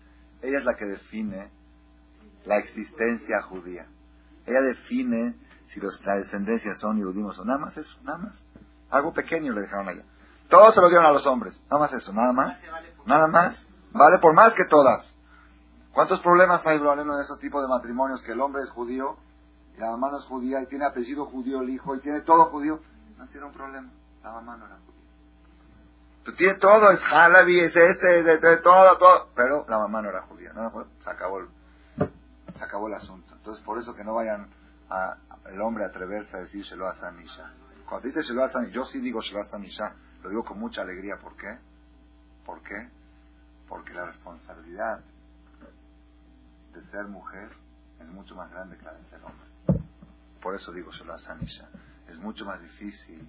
Ella 0.42 0.60
es 0.60 0.66
la 0.66 0.76
que 0.76 0.86
define 0.86 1.52
la 2.46 2.58
existencia 2.58 3.42
judía. 3.42 3.88
Ella 4.46 4.62
define 4.62 5.36
si 5.68 5.80
los, 5.80 6.04
la 6.06 6.16
descendencia 6.16 6.74
son 6.76 7.02
judíos 7.02 7.38
o 7.40 7.46
nada 7.46 7.60
más 7.60 7.76
eso, 7.78 7.98
nada 8.04 8.18
más. 8.18 8.34
Algo 8.90 9.14
pequeño 9.14 9.54
le 9.54 9.62
dejaron 9.62 9.90
allá. 9.90 10.04
Todos 10.50 10.74
se 10.74 10.82
lo 10.82 10.90
dieron 10.90 11.06
a 11.06 11.12
los 11.12 11.26
hombres, 11.26 11.62
nada 11.70 11.84
más 11.84 11.94
eso, 11.94 12.14
nada 12.14 12.34
más. 12.34 12.58
Nada 13.06 13.28
más. 13.28 13.70
Vale 13.92 14.20
por 14.20 14.34
más 14.34 14.54
que 14.54 14.66
todas. 14.66 15.16
¿Cuántos 15.94 16.20
problemas 16.22 16.66
hay, 16.66 16.78
en 16.78 17.12
ese 17.20 17.38
tipo 17.42 17.62
de 17.62 17.68
matrimonios 17.68 18.22
que 18.24 18.32
el 18.32 18.42
hombre 18.42 18.64
es 18.64 18.70
judío 18.70 19.18
y 19.76 19.80
la 19.80 19.92
mamá 19.92 20.12
no 20.12 20.20
es 20.20 20.26
judía 20.26 20.62
y 20.62 20.68
tiene 20.68 20.86
apellido 20.86 21.26
judío 21.26 21.62
el 21.62 21.70
hijo 21.70 21.96
y 21.96 22.02
tiene 22.02 22.22
todo 22.22 22.46
judío? 22.46 22.80
No 23.18 23.28
tiene 23.28 23.48
un 23.48 23.54
problema. 23.54 23.90
La 24.24 24.32
mamá 24.32 24.58
no 24.58 24.66
era 24.66 24.76
judía. 24.76 24.92
Tú 26.24 26.34
tienes 26.34 26.60
todo, 26.60 26.92
es 26.92 27.00
jalabi, 27.00 27.60
es 27.60 27.76
este, 27.76 28.24
de, 28.24 28.58
todo, 28.58 28.98
todo. 28.98 29.30
Pero 29.36 29.66
la 29.68 29.80
mamá 29.80 30.02
no 30.02 30.10
era 30.10 30.22
judía. 30.24 30.54
Se 31.04 31.10
acabó 31.10 31.40
el, 31.40 31.48
se 32.56 32.64
acabó 32.64 32.88
el 32.88 32.94
asunto. 32.94 33.34
Entonces, 33.36 33.64
por 33.64 33.80
eso 33.80 33.96
que 33.96 34.04
no 34.04 34.14
vayan 34.14 34.48
a, 34.90 35.18
el 35.46 35.60
hombre 35.62 35.84
a 35.84 35.88
atreverse 35.88 36.36
a 36.38 36.42
decir 36.42 36.64
Shelo 36.64 36.88
a 36.88 36.94
Isha. 37.24 37.52
Cuando 37.88 38.08
dice 38.08 38.22
Shelo 38.22 38.44
a 38.44 38.66
yo 38.70 38.86
sí 38.86 39.00
digo 39.00 39.22
Shelo 39.22 39.42
a 39.42 39.60
Isha, 39.60 39.96
lo 40.22 40.30
digo 40.30 40.44
con 40.44 40.60
mucha 40.60 40.82
alegría. 40.84 41.18
¿Por 41.18 41.36
qué? 41.36 41.58
¿Por 42.46 42.62
qué? 42.62 42.90
Porque 43.68 43.94
la 43.94 44.06
responsabilidad 44.06 45.00
de 46.74 46.84
ser 46.92 47.06
mujer 47.08 47.50
es 48.00 48.08
mucho 48.08 48.36
más 48.36 48.52
grande 48.52 48.78
que 48.78 48.86
la 48.86 48.94
de 48.94 49.04
ser 49.06 49.24
hombre. 49.24 49.51
Por 50.42 50.56
eso 50.56 50.72
digo 50.72 50.92
a 50.92 51.44
Isha. 51.44 51.70
Es 52.08 52.18
mucho 52.18 52.46
más 52.46 52.62
difícil. 52.62 53.28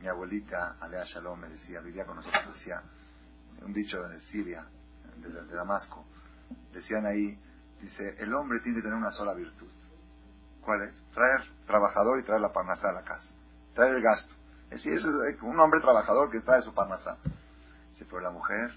Mi 0.00 0.08
abuelita, 0.08 0.76
Alea 0.80 1.04
Shalom, 1.04 1.40
me 1.40 1.48
decía, 1.48 1.80
vivía 1.80 2.04
con 2.04 2.16
nosotros, 2.16 2.54
decía, 2.54 2.82
un 3.60 3.72
dicho 3.72 4.02
de 4.08 4.20
Siria, 4.20 4.66
de, 5.16 5.28
de 5.28 5.54
Damasco, 5.54 6.04
decían 6.72 7.06
ahí, 7.06 7.38
Dice, 7.82 8.14
el 8.20 8.32
hombre 8.32 8.60
tiene 8.60 8.76
que 8.76 8.82
tener 8.82 8.96
una 8.96 9.10
sola 9.10 9.34
virtud. 9.34 9.68
¿Cuál 10.60 10.82
es? 10.82 10.94
Traer 11.12 11.40
trabajador 11.66 12.20
y 12.20 12.22
traer 12.22 12.40
la 12.40 12.52
parnasá 12.52 12.90
a 12.90 12.92
la 12.92 13.02
casa. 13.02 13.34
Traer 13.74 13.96
el 13.96 14.02
gasto. 14.02 14.32
Es 14.70 14.84
decir, 14.84 14.92
es 14.92 15.04
un 15.42 15.58
hombre 15.58 15.80
trabajador 15.80 16.30
que 16.30 16.40
trae 16.40 16.62
su 16.62 16.72
parnasá. 16.72 17.18
Dice, 17.90 18.04
pero 18.04 18.20
la 18.20 18.30
mujer 18.30 18.70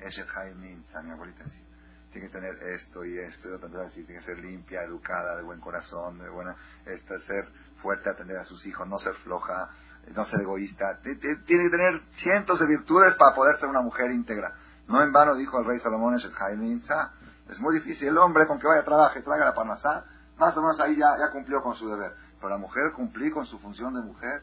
es 0.00 0.18
el 0.18 0.26
Jaime 0.26 0.82
mi 1.04 1.10
abuelita 1.12 1.44
decía. 1.44 1.67
Tiene 2.12 2.28
que 2.28 2.32
tener 2.32 2.62
esto 2.62 3.04
y 3.04 3.18
esto 3.18 3.48
y 3.48 3.52
otro. 3.52 3.68
Tiene 3.68 4.06
que 4.06 4.20
ser 4.20 4.38
limpia, 4.38 4.82
educada, 4.82 5.36
de 5.36 5.42
buen 5.42 5.60
corazón, 5.60 6.18
de 6.18 6.28
buena, 6.28 6.56
esto, 6.86 7.18
ser 7.20 7.48
fuerte, 7.82 8.10
atender 8.10 8.38
a 8.38 8.44
sus 8.44 8.64
hijos, 8.66 8.86
no 8.88 8.98
ser 8.98 9.14
floja, 9.14 9.70
no 10.14 10.24
ser 10.24 10.40
egoísta. 10.40 11.00
Tiene 11.02 11.18
que 11.44 11.70
tener 11.70 12.02
cientos 12.12 12.58
de 12.60 12.66
virtudes 12.66 13.14
para 13.16 13.34
poder 13.34 13.56
ser 13.56 13.68
una 13.68 13.82
mujer 13.82 14.10
íntegra. 14.10 14.54
No 14.86 15.02
en 15.02 15.12
vano 15.12 15.34
dijo 15.34 15.58
el 15.58 15.66
rey 15.66 15.78
Salomón 15.80 16.14
es 16.14 17.60
muy 17.60 17.74
difícil. 17.74 18.08
El 18.08 18.18
hombre 18.18 18.46
con 18.46 18.58
que 18.58 18.66
vaya 18.66 18.80
a 18.80 18.84
trabajar 18.84 19.22
traiga 19.22 19.44
la 19.44 19.54
parnasá, 19.54 20.04
más 20.38 20.56
o 20.56 20.62
menos 20.62 20.80
ahí 20.80 20.96
ya, 20.96 21.16
ya 21.18 21.30
cumplió 21.30 21.62
con 21.62 21.74
su 21.74 21.88
deber. 21.88 22.14
Pero 22.36 22.48
la 22.48 22.58
mujer 22.58 22.92
cumplir 22.94 23.32
con 23.32 23.46
su 23.46 23.58
función 23.58 23.94
de 23.94 24.00
mujer. 24.00 24.42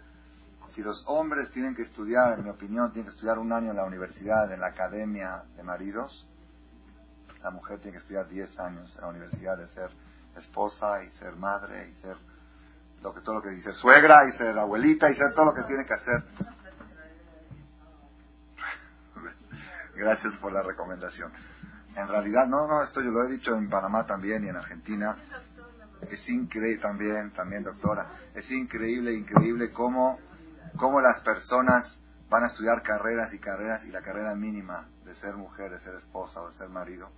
Si 0.70 0.82
los 0.82 1.04
hombres 1.08 1.52
tienen 1.52 1.76
que 1.76 1.84
estudiar, 1.84 2.38
en 2.38 2.44
mi 2.44 2.50
opinión, 2.50 2.92
tienen 2.92 3.10
que 3.10 3.16
estudiar 3.16 3.40
un 3.40 3.54
año 3.54 3.72
en 3.72 3.78
la 3.78 3.86
universidad, 3.86 4.52
en 4.52 4.60
la 4.60 4.68
academia 4.68 5.44
de 5.56 5.64
maridos, 5.64 6.28
la 7.46 7.52
mujer 7.52 7.78
tiene 7.78 7.92
que 7.92 8.00
estudiar 8.00 8.28
10 8.28 8.60
años 8.60 8.92
en 8.96 9.02
la 9.02 9.08
universidad 9.08 9.56
de 9.56 9.68
ser 9.68 9.92
esposa 10.36 11.04
y 11.04 11.12
ser 11.12 11.36
madre 11.36 11.90
y 11.90 11.94
ser 12.02 12.18
lo 13.04 13.14
que 13.14 13.22
todo 13.22 13.36
lo 13.36 13.42
que 13.44 13.52
dice 13.52 13.72
suegra 13.74 14.28
y 14.28 14.32
ser 14.32 14.58
abuelita 14.58 15.12
y 15.12 15.16
ser 15.16 15.32
todo 15.36 15.46
lo 15.46 15.54
que 15.54 15.62
tiene 15.62 15.86
que 15.86 15.94
hacer. 15.94 16.24
Gracias 19.96 20.36
por 20.38 20.54
la 20.54 20.64
recomendación. 20.64 21.32
En 21.96 22.08
realidad, 22.08 22.48
no, 22.48 22.66
no, 22.66 22.82
esto 22.82 23.00
yo 23.00 23.12
lo 23.12 23.26
he 23.26 23.34
dicho 23.34 23.56
en 23.56 23.70
Panamá 23.70 24.08
también 24.08 24.44
y 24.44 24.50
en 24.50 24.56
Argentina. 24.56 25.16
Es 26.10 26.28
increíble 26.28 26.82
también, 26.82 27.32
también 27.32 27.62
doctora, 27.62 28.08
es 28.34 28.50
increíble, 28.50 29.14
increíble 29.14 29.72
cómo, 29.72 30.18
cómo 30.78 31.00
las 31.00 31.20
personas 31.20 32.02
van 32.28 32.46
a 32.46 32.48
estudiar 32.48 32.82
carreras 32.82 33.32
y 33.36 33.40
carreras 33.40 33.86
y 33.86 33.92
la 33.92 34.02
carrera 34.02 34.34
mínima 34.34 34.88
de 35.04 35.14
ser 35.14 35.36
mujer, 35.36 35.70
de 35.70 35.80
ser 35.82 35.94
esposa 35.94 36.42
o 36.42 36.50
de 36.50 36.56
ser 36.56 36.70
marido, 36.70 37.12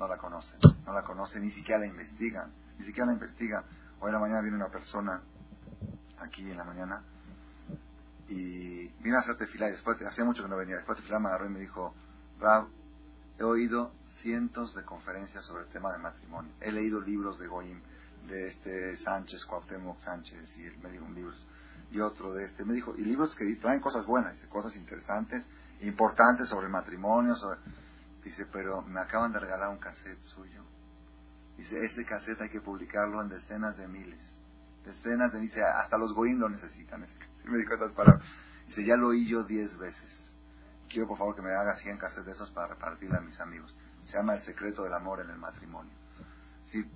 no 0.00 0.08
la 0.08 0.16
conocen, 0.16 0.58
no 0.86 0.94
la 0.94 1.02
conocen, 1.02 1.42
ni 1.42 1.50
siquiera 1.50 1.78
la 1.78 1.86
investigan, 1.86 2.50
ni 2.78 2.86
siquiera 2.86 3.06
la 3.06 3.12
investigan. 3.12 3.62
Hoy 4.00 4.08
en 4.08 4.14
la 4.14 4.18
mañana 4.18 4.40
viene 4.40 4.56
una 4.56 4.70
persona, 4.70 5.20
aquí 6.18 6.50
en 6.50 6.56
la 6.56 6.64
mañana, 6.64 7.02
y 8.26 8.88
vino 9.02 9.18
a 9.18 9.20
hacerte 9.20 9.46
fila 9.46 9.68
y 9.68 9.72
después, 9.72 10.00
hacía 10.00 10.24
mucho 10.24 10.42
que 10.42 10.48
no 10.48 10.56
venía, 10.56 10.76
después 10.76 10.96
de 10.96 11.04
filar 11.04 11.20
me 11.20 11.28
agarró 11.28 11.46
y 11.46 11.50
me 11.50 11.60
dijo, 11.60 11.94
Rab, 12.40 12.68
he 13.38 13.44
oído 13.44 13.92
cientos 14.22 14.74
de 14.74 14.84
conferencias 14.84 15.44
sobre 15.44 15.64
el 15.64 15.68
tema 15.68 15.92
de 15.92 15.98
matrimonio. 15.98 16.50
He 16.60 16.72
leído 16.72 17.02
libros 17.02 17.38
de 17.38 17.46
Goim, 17.46 17.82
de 18.26 18.48
este 18.48 18.96
Sánchez, 18.96 19.44
Cuauhtémoc 19.44 20.00
Sánchez, 20.00 20.56
y 20.56 20.64
él 20.64 20.78
me 20.82 20.90
dijo 20.90 21.04
un 21.04 21.14
libro, 21.14 21.34
y 21.90 22.00
otro 22.00 22.32
de 22.32 22.46
este. 22.46 22.64
Me 22.64 22.72
dijo, 22.72 22.94
y 22.96 23.04
libros 23.04 23.34
que 23.36 23.44
traen 23.56 23.80
cosas 23.80 24.06
buenas, 24.06 24.40
cosas 24.46 24.74
interesantes, 24.76 25.46
importantes 25.82 26.48
sobre 26.48 26.66
el 26.66 26.72
matrimonio, 26.72 27.34
dice, 28.22 28.46
pero 28.46 28.82
me 28.82 29.00
acaban 29.00 29.32
de 29.32 29.40
regalar 29.40 29.70
un 29.70 29.78
cassette 29.78 30.22
suyo. 30.22 30.64
Dice, 31.56 31.84
ese 31.84 32.04
cassette 32.04 32.40
hay 32.42 32.50
que 32.50 32.60
publicarlo 32.60 33.20
en 33.22 33.28
decenas 33.28 33.76
de 33.76 33.86
miles. 33.88 34.38
Decenas 34.84 35.32
de 35.32 35.40
dice, 35.40 35.62
hasta 35.62 35.98
los 35.98 36.14
Goim 36.14 36.38
lo 36.38 36.48
necesitan. 36.48 37.00
me 37.44 37.58
dijo 37.58 37.74
estas 37.74 37.92
palabras. 37.92 38.26
Dice, 38.66 38.84
ya 38.84 38.96
lo 38.96 39.08
oí 39.08 39.28
yo 39.28 39.44
diez 39.44 39.76
veces 39.76 40.30
quiero 40.90 41.08
por 41.08 41.16
favor 41.16 41.34
que 41.34 41.42
me 41.42 41.54
haga 41.54 41.74
100 41.76 41.96
cassettes 41.96 42.26
de 42.26 42.32
esos 42.32 42.50
para 42.50 42.66
repartirle 42.66 43.16
a 43.16 43.20
mis 43.20 43.38
amigos. 43.40 43.74
Se 44.04 44.18
llama 44.18 44.34
El 44.34 44.42
secreto 44.42 44.82
del 44.82 44.92
amor 44.92 45.20
en 45.20 45.30
el 45.30 45.38
matrimonio. 45.38 45.92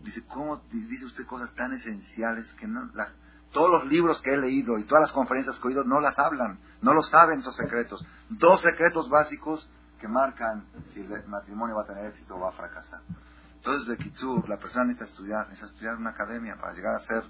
dice, 0.02 0.24
¿cómo 0.26 0.62
dice 0.70 1.06
usted 1.06 1.24
cosas 1.26 1.54
tan 1.54 1.72
esenciales 1.72 2.52
que 2.54 2.66
no, 2.66 2.90
todos 3.52 3.70
los 3.70 3.86
libros 3.86 4.20
que 4.20 4.34
he 4.34 4.36
leído 4.36 4.78
y 4.78 4.84
todas 4.84 5.02
las 5.02 5.12
conferencias 5.12 5.58
que 5.58 5.68
he 5.68 5.70
oído 5.70 5.84
no 5.84 6.00
las 6.00 6.18
hablan, 6.18 6.58
no 6.82 6.92
lo 6.92 7.02
saben 7.02 7.38
esos 7.38 7.56
secretos. 7.56 8.04
Dos 8.28 8.60
secretos 8.60 9.08
básicos 9.08 9.70
que 10.04 10.08
marcan 10.08 10.66
si 10.92 11.00
el 11.00 11.26
matrimonio 11.28 11.76
va 11.76 11.80
a 11.80 11.86
tener 11.86 12.04
éxito 12.04 12.36
o 12.36 12.40
va 12.40 12.50
a 12.50 12.52
fracasar. 12.52 13.00
Entonces, 13.56 13.88
de 13.88 13.96
Kitsur, 13.96 14.46
la 14.50 14.58
persona 14.58 14.84
necesita 14.84 15.06
estudiar, 15.06 15.48
necesita 15.48 15.68
estudiar 15.68 15.96
una 15.96 16.10
academia 16.10 16.56
para 16.56 16.74
llegar 16.74 16.94
a 16.94 16.98
ser, 16.98 17.24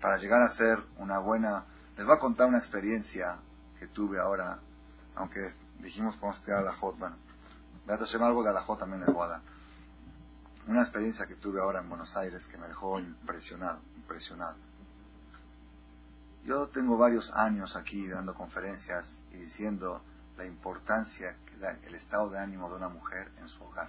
para 0.00 0.16
llegar 0.18 0.40
a 0.42 0.52
ser 0.52 0.78
una 0.98 1.18
buena. 1.18 1.64
Les 1.96 2.06
voy 2.06 2.14
a 2.14 2.20
contar 2.20 2.46
una 2.46 2.58
experiencia 2.58 3.38
que 3.80 3.88
tuve 3.88 4.20
ahora, 4.20 4.60
aunque 5.16 5.54
dijimos 5.80 6.14
cómo 6.18 6.30
estudiar 6.30 6.62
la 6.62 6.74
J. 6.74 6.96
Bueno, 6.98 7.16
me 7.84 8.24
algo 8.24 8.44
de 8.44 8.52
la 8.52 8.62
J 8.62 8.78
también 8.78 9.00
les 9.00 9.12
voy 9.12 9.24
a 9.24 9.30
dar. 9.30 9.40
Una 10.68 10.82
experiencia 10.82 11.26
que 11.26 11.34
tuve 11.34 11.60
ahora 11.60 11.80
en 11.80 11.88
Buenos 11.88 12.16
Aires 12.16 12.46
que 12.46 12.56
me 12.58 12.68
dejó 12.68 13.00
impresionado, 13.00 13.80
impresionado. 13.96 14.54
Yo 16.44 16.68
tengo 16.68 16.96
varios 16.96 17.32
años 17.32 17.74
aquí 17.74 18.06
dando 18.06 18.34
conferencias 18.34 19.20
y 19.32 19.38
diciendo 19.38 20.00
la 20.36 20.44
importancia 20.44 21.36
que 21.43 21.43
el 21.70 21.94
estado 21.94 22.30
de 22.30 22.38
ánimo 22.38 22.68
de 22.68 22.76
una 22.76 22.88
mujer 22.88 23.30
en 23.38 23.48
su 23.48 23.62
hogar. 23.64 23.88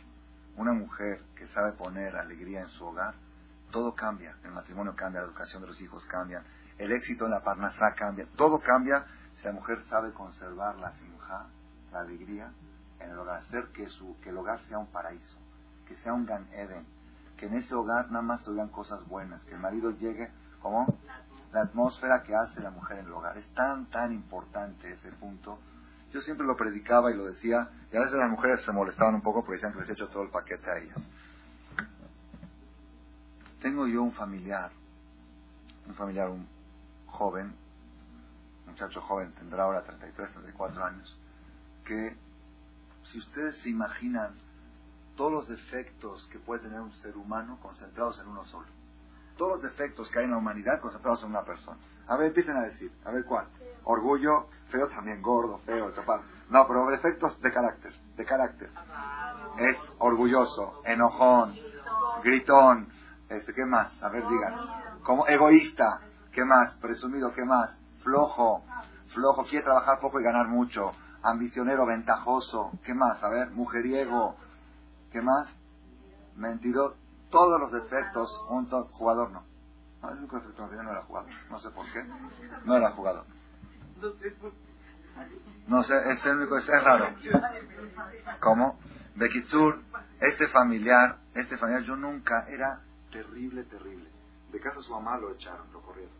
Una 0.57 0.73
mujer 0.73 1.21
que 1.35 1.47
sabe 1.47 1.73
poner 1.73 2.15
alegría 2.15 2.61
en 2.61 2.69
su 2.69 2.85
hogar, 2.85 3.15
todo 3.71 3.93
cambia. 3.93 4.37
El 4.43 4.51
matrimonio 4.51 4.95
cambia, 4.95 5.21
la 5.21 5.27
educación 5.27 5.61
de 5.61 5.67
los 5.67 5.81
hijos 5.81 6.05
cambia, 6.05 6.43
el 6.77 6.91
éxito 6.91 7.25
en 7.25 7.31
la 7.31 7.41
parnasá 7.41 7.93
cambia, 7.95 8.27
todo 8.35 8.59
cambia 8.59 9.05
si 9.35 9.43
la 9.45 9.53
mujer 9.53 9.81
sabe 9.89 10.13
conservar 10.13 10.77
la 10.77 10.93
simja 10.93 11.47
la 11.91 11.99
alegría 12.01 12.51
en 12.99 13.11
el 13.11 13.19
hogar, 13.19 13.39
hacer 13.39 13.67
que, 13.73 13.87
su, 13.87 14.17
que 14.21 14.29
el 14.29 14.37
hogar 14.37 14.59
sea 14.67 14.77
un 14.77 14.87
paraíso, 14.87 15.37
que 15.87 15.95
sea 15.95 16.13
un 16.13 16.25
Gan 16.25 16.47
Eden, 16.53 16.85
que 17.37 17.47
en 17.47 17.55
ese 17.55 17.75
hogar 17.75 18.11
nada 18.11 18.21
más 18.21 18.43
se 18.43 18.49
oigan 18.49 18.69
cosas 18.69 19.05
buenas, 19.07 19.43
que 19.45 19.53
el 19.53 19.59
marido 19.59 19.91
llegue 19.91 20.31
como 20.61 20.85
la 21.51 21.61
atmósfera 21.61 22.23
que 22.23 22.35
hace 22.35 22.59
la 22.59 22.71
mujer 22.71 22.99
en 22.99 23.05
el 23.05 23.13
hogar. 23.13 23.37
Es 23.37 23.47
tan, 23.53 23.85
tan 23.89 24.11
importante 24.11 24.91
ese 24.91 25.11
punto. 25.13 25.59
Yo 26.11 26.21
siempre 26.21 26.45
lo 26.45 26.55
predicaba 26.55 27.11
y 27.11 27.15
lo 27.15 27.25
decía, 27.25 27.69
y 27.91 27.97
a 27.97 27.99
veces 27.99 28.15
las 28.15 28.29
mujeres 28.29 28.63
se 28.63 28.71
molestaban 28.71 29.15
un 29.15 29.21
poco 29.21 29.41
porque 29.41 29.53
decían 29.53 29.73
que 29.73 29.79
les 29.79 29.89
he 29.89 29.93
hecho 29.93 30.07
todo 30.09 30.23
el 30.23 30.29
paquete 30.29 30.69
a 30.69 30.77
ellas. 30.77 31.09
Tengo 33.61 33.87
yo 33.87 34.03
un 34.03 34.13
familiar, 34.13 34.71
un 35.87 35.95
familiar, 35.95 36.29
un 36.29 36.47
joven, 37.07 37.53
muchacho 38.67 39.01
joven, 39.01 39.33
tendrá 39.33 39.63
ahora 39.63 39.83
33, 39.83 40.31
34 40.31 40.85
años, 40.85 41.17
que 41.83 42.15
si 43.03 43.19
ustedes 43.19 43.57
se 43.57 43.69
imaginan 43.69 44.35
todos 45.15 45.31
los 45.31 45.47
defectos 45.47 46.27
que 46.31 46.39
puede 46.39 46.61
tener 46.63 46.79
un 46.79 46.93
ser 46.93 47.15
humano 47.15 47.57
concentrados 47.61 48.19
en 48.19 48.27
uno 48.27 48.45
solo. 48.45 48.67
Todos 49.37 49.53
los 49.53 49.63
defectos 49.63 50.09
que 50.09 50.19
hay 50.19 50.25
en 50.25 50.31
la 50.31 50.37
humanidad 50.37 50.79
concentrados 50.79 51.23
en 51.23 51.29
una 51.29 51.43
persona. 51.43 51.77
A 52.07 52.17
ver, 52.17 52.27
empiecen 52.27 52.57
a 52.57 52.63
decir. 52.63 52.91
A 53.03 53.11
ver 53.11 53.25
cuál. 53.25 53.47
Orgullo, 53.85 54.47
feo 54.69 54.87
también, 54.87 55.21
gordo, 55.21 55.59
feo, 55.59 55.91
chaparro. 55.93 56.23
No, 56.49 56.67
pero 56.67 56.87
defectos 56.87 57.39
de 57.41 57.51
carácter, 57.51 57.93
de 58.15 58.25
carácter. 58.25 58.69
Es 59.57 59.77
orgulloso, 59.99 60.81
enojón, 60.85 61.55
gritón, 62.23 62.89
este, 63.29 63.53
¿qué 63.53 63.65
más? 63.65 64.01
A 64.03 64.09
ver, 64.09 64.27
digan. 64.27 64.55
Como 65.03 65.27
egoísta, 65.27 66.01
¿qué 66.31 66.43
más? 66.43 66.73
Presumido, 66.75 67.33
¿qué 67.33 67.43
más? 67.45 67.77
Flojo, 68.03 68.63
flojo, 69.07 69.45
quiere 69.45 69.63
trabajar 69.63 69.99
poco 69.99 70.19
y 70.19 70.23
ganar 70.23 70.47
mucho. 70.47 70.91
Ambicionero, 71.23 71.85
ventajoso, 71.85 72.71
¿qué 72.83 72.93
más? 72.93 73.23
A 73.23 73.29
ver, 73.29 73.49
mujeriego, 73.51 74.35
¿qué 75.11 75.21
más? 75.21 75.55
Mentiroso, 76.35 76.95
todos 77.29 77.59
los 77.59 77.71
defectos 77.71 78.29
juntos, 78.47 78.89
jugador 78.93 79.31
no. 79.31 79.43
no 80.01 80.09
el 80.09 80.19
único 80.19 80.37
defecto 80.37 80.67
no 80.67 80.91
era 80.91 81.01
jugador, 81.03 81.29
no 81.49 81.59
sé 81.59 81.69
por 81.69 81.85
qué. 81.91 82.03
No 82.65 82.75
era 82.75 82.91
jugador. 82.91 83.25
No 85.67 85.83
sé, 85.83 85.93
es 86.11 86.25
único, 86.25 86.57
es 86.57 86.67
raro. 86.67 87.07
¿Cómo? 88.39 88.79
Bekitsur, 89.15 89.81
este 90.19 90.47
familiar, 90.49 91.19
este 91.33 91.57
familiar, 91.57 91.83
yo 91.83 91.95
nunca, 91.95 92.45
era 92.49 92.81
terrible, 93.11 93.63
terrible. 93.63 94.09
De 94.51 94.59
casa 94.59 94.81
su 94.81 94.91
mamá 94.91 95.17
lo 95.17 95.31
echaron, 95.31 95.71
lo 95.71 95.81
corrieron. 95.81 96.13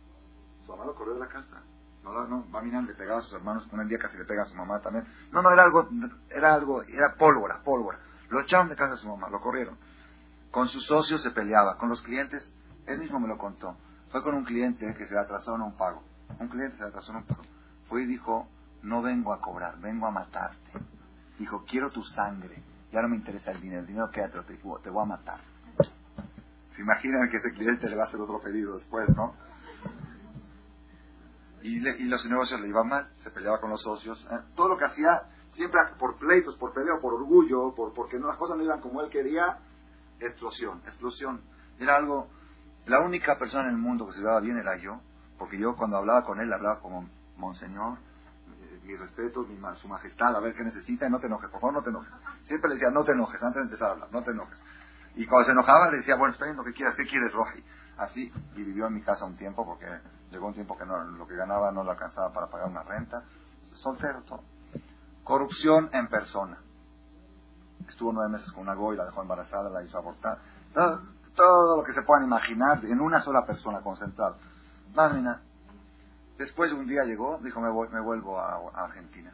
Su 0.64 0.72
mamá 0.72 0.84
lo 0.86 0.94
corrió 0.94 1.14
de 1.14 1.20
la 1.20 1.28
casa. 1.28 1.62
No, 2.02 2.26
no, 2.26 2.50
va 2.50 2.62
mirando, 2.62 2.90
le 2.90 2.96
pegaba 2.96 3.18
a 3.18 3.22
sus 3.22 3.34
hermanos, 3.34 3.68
un 3.70 3.88
día 3.88 3.98
casi 3.98 4.16
le 4.16 4.24
pega 4.24 4.42
a 4.42 4.46
su 4.46 4.54
mamá 4.54 4.80
también. 4.80 5.06
No, 5.32 5.42
no, 5.42 5.50
era 5.50 5.64
algo, 5.64 5.88
era 6.30 6.54
algo, 6.54 6.82
era 6.82 7.14
pólvora, 7.14 7.62
pólvora. 7.62 7.98
Lo 8.30 8.40
echaron 8.40 8.68
de 8.68 8.76
casa 8.76 8.94
a 8.94 8.96
su 8.96 9.08
mamá, 9.08 9.28
lo 9.28 9.40
corrieron. 9.40 9.76
Con 10.50 10.68
sus 10.68 10.86
socios 10.86 11.22
se 11.22 11.32
peleaba, 11.32 11.76
con 11.76 11.88
los 11.88 12.02
clientes, 12.02 12.56
él 12.86 12.98
mismo 12.98 13.20
me 13.20 13.28
lo 13.28 13.36
contó. 13.36 13.76
Fue 14.10 14.22
con 14.22 14.34
un 14.34 14.44
cliente 14.44 14.86
que 14.96 15.06
se 15.06 15.18
atrasó 15.18 15.56
en 15.56 15.62
un 15.62 15.76
pago. 15.76 16.02
Un 16.38 16.48
cliente 16.48 16.76
se 16.78 16.84
atrasó 16.84 17.10
en 17.12 17.18
un 17.18 17.24
pago. 17.24 17.42
Fue 17.88 18.02
y 18.02 18.06
dijo, 18.06 18.48
no 18.82 19.02
vengo 19.02 19.32
a 19.32 19.40
cobrar, 19.40 19.78
vengo 19.80 20.06
a 20.06 20.10
matarte. 20.10 20.72
Dijo, 21.38 21.64
quiero 21.64 21.90
tu 21.90 22.02
sangre. 22.02 22.62
Ya 22.92 23.02
no 23.02 23.08
me 23.08 23.16
interesa 23.16 23.50
el 23.50 23.60
dinero, 23.60 23.80
el 23.80 23.86
dinero 23.86 24.10
quédate, 24.10 24.40
te, 24.42 24.56
te 24.56 24.90
voy 24.90 25.02
a 25.02 25.06
matar. 25.06 25.40
Se 26.74 26.82
imaginan 26.82 27.28
que 27.30 27.38
ese 27.38 27.52
cliente 27.52 27.88
le 27.88 27.96
va 27.96 28.04
a 28.04 28.06
hacer 28.06 28.20
otro 28.20 28.40
pedido 28.40 28.76
después, 28.76 29.08
¿no? 29.16 29.34
Y, 31.62 31.80
los 32.08 32.24
negocios 32.26 32.60
le 32.60 32.68
iban 32.68 32.88
mal, 32.88 33.10
se 33.16 33.30
peleaba 33.30 33.60
con 33.60 33.70
los 33.70 33.82
socios. 33.82 34.24
¿eh? 34.30 34.38
Todo 34.54 34.68
lo 34.68 34.78
que 34.78 34.84
hacía, 34.84 35.22
siempre 35.50 35.80
por 35.98 36.16
pleitos, 36.16 36.54
por 36.56 36.72
peleo, 36.72 37.00
por 37.00 37.14
orgullo, 37.14 37.74
por, 37.74 37.92
porque 37.92 38.18
no, 38.20 38.28
las 38.28 38.36
cosas 38.36 38.56
no 38.56 38.62
iban 38.62 38.80
como 38.80 39.02
él 39.02 39.10
quería, 39.10 39.58
explosión, 40.20 40.80
explosión. 40.86 41.40
Era 41.80 41.96
algo, 41.96 42.28
la 42.86 43.00
única 43.00 43.36
persona 43.36 43.64
en 43.64 43.70
el 43.70 43.78
mundo 43.78 44.06
que 44.06 44.12
se 44.12 44.20
llevaba 44.20 44.40
bien 44.40 44.58
era 44.58 44.76
yo, 44.76 45.00
porque 45.38 45.58
yo 45.58 45.74
cuando 45.76 45.96
hablaba 45.96 46.24
con 46.24 46.40
él 46.40 46.52
hablaba 46.52 46.80
como 46.80 47.08
Monseñor, 47.36 47.98
eh, 48.48 48.80
mi 48.84 48.96
respeto, 48.96 49.42
mi, 49.42 49.58
su 49.76 49.88
majestad, 49.88 50.34
a 50.36 50.40
ver 50.40 50.54
qué 50.54 50.64
necesita, 50.64 51.06
y 51.06 51.10
no 51.10 51.18
te 51.18 51.26
enojes, 51.26 51.50
por 51.50 51.60
favor 51.60 51.74
no 51.74 51.82
te 51.82 51.90
enojes. 51.90 52.12
Siempre 52.44 52.70
le 52.70 52.74
decía, 52.76 52.90
no 52.90 53.04
te 53.04 53.12
enojes, 53.12 53.42
antes 53.42 53.56
de 53.56 53.64
empezar 53.64 53.88
a 53.88 53.92
hablar, 53.92 54.08
no 54.12 54.22
te 54.22 54.30
enojes. 54.30 54.62
Y 55.16 55.26
cuando 55.26 55.46
se 55.46 55.52
enojaba 55.52 55.90
le 55.90 55.98
decía, 55.98 56.16
bueno, 56.16 56.34
está 56.34 56.44
bien 56.44 56.56
lo 56.56 56.64
que 56.64 56.72
quieras, 56.72 56.94
¿qué 56.96 57.06
quieres, 57.06 57.32
Roji? 57.32 57.64
Así, 57.96 58.30
y 58.54 58.62
vivió 58.62 58.86
en 58.86 58.94
mi 58.94 59.02
casa 59.02 59.24
un 59.24 59.36
tiempo, 59.36 59.64
porque 59.64 59.86
llegó 60.30 60.46
un 60.46 60.54
tiempo 60.54 60.76
que 60.76 60.84
no, 60.84 61.02
lo 61.04 61.26
que 61.26 61.34
ganaba 61.34 61.72
no 61.72 61.82
lo 61.82 61.92
alcanzaba 61.92 62.32
para 62.32 62.48
pagar 62.48 62.68
una 62.68 62.82
renta. 62.82 63.22
Soltero 63.72 64.22
todo. 64.22 64.42
Corrupción 65.24 65.88
en 65.92 66.08
persona. 66.08 66.58
Estuvo 67.88 68.12
nueve 68.12 68.32
meses 68.32 68.52
con 68.52 68.62
una 68.62 68.74
goy, 68.74 68.96
la 68.96 69.06
dejó 69.06 69.22
embarazada, 69.22 69.70
la 69.70 69.82
hizo 69.82 69.96
abortar. 69.96 70.38
Todo, 71.34 71.78
lo 71.78 71.84
que 71.84 71.92
se 71.92 72.02
puedan 72.02 72.24
imaginar 72.24 72.84
en 72.84 73.00
una 73.00 73.20
sola 73.22 73.44
persona 73.44 73.80
concentrada. 73.80 74.36
Mámina. 74.94 75.42
Después 76.38 76.72
un 76.72 76.86
día 76.86 77.04
llegó, 77.04 77.38
dijo, 77.38 77.60
me, 77.60 77.70
voy, 77.70 77.88
me 77.88 78.00
vuelvo 78.00 78.38
a, 78.38 78.56
Argentina. 78.74 79.32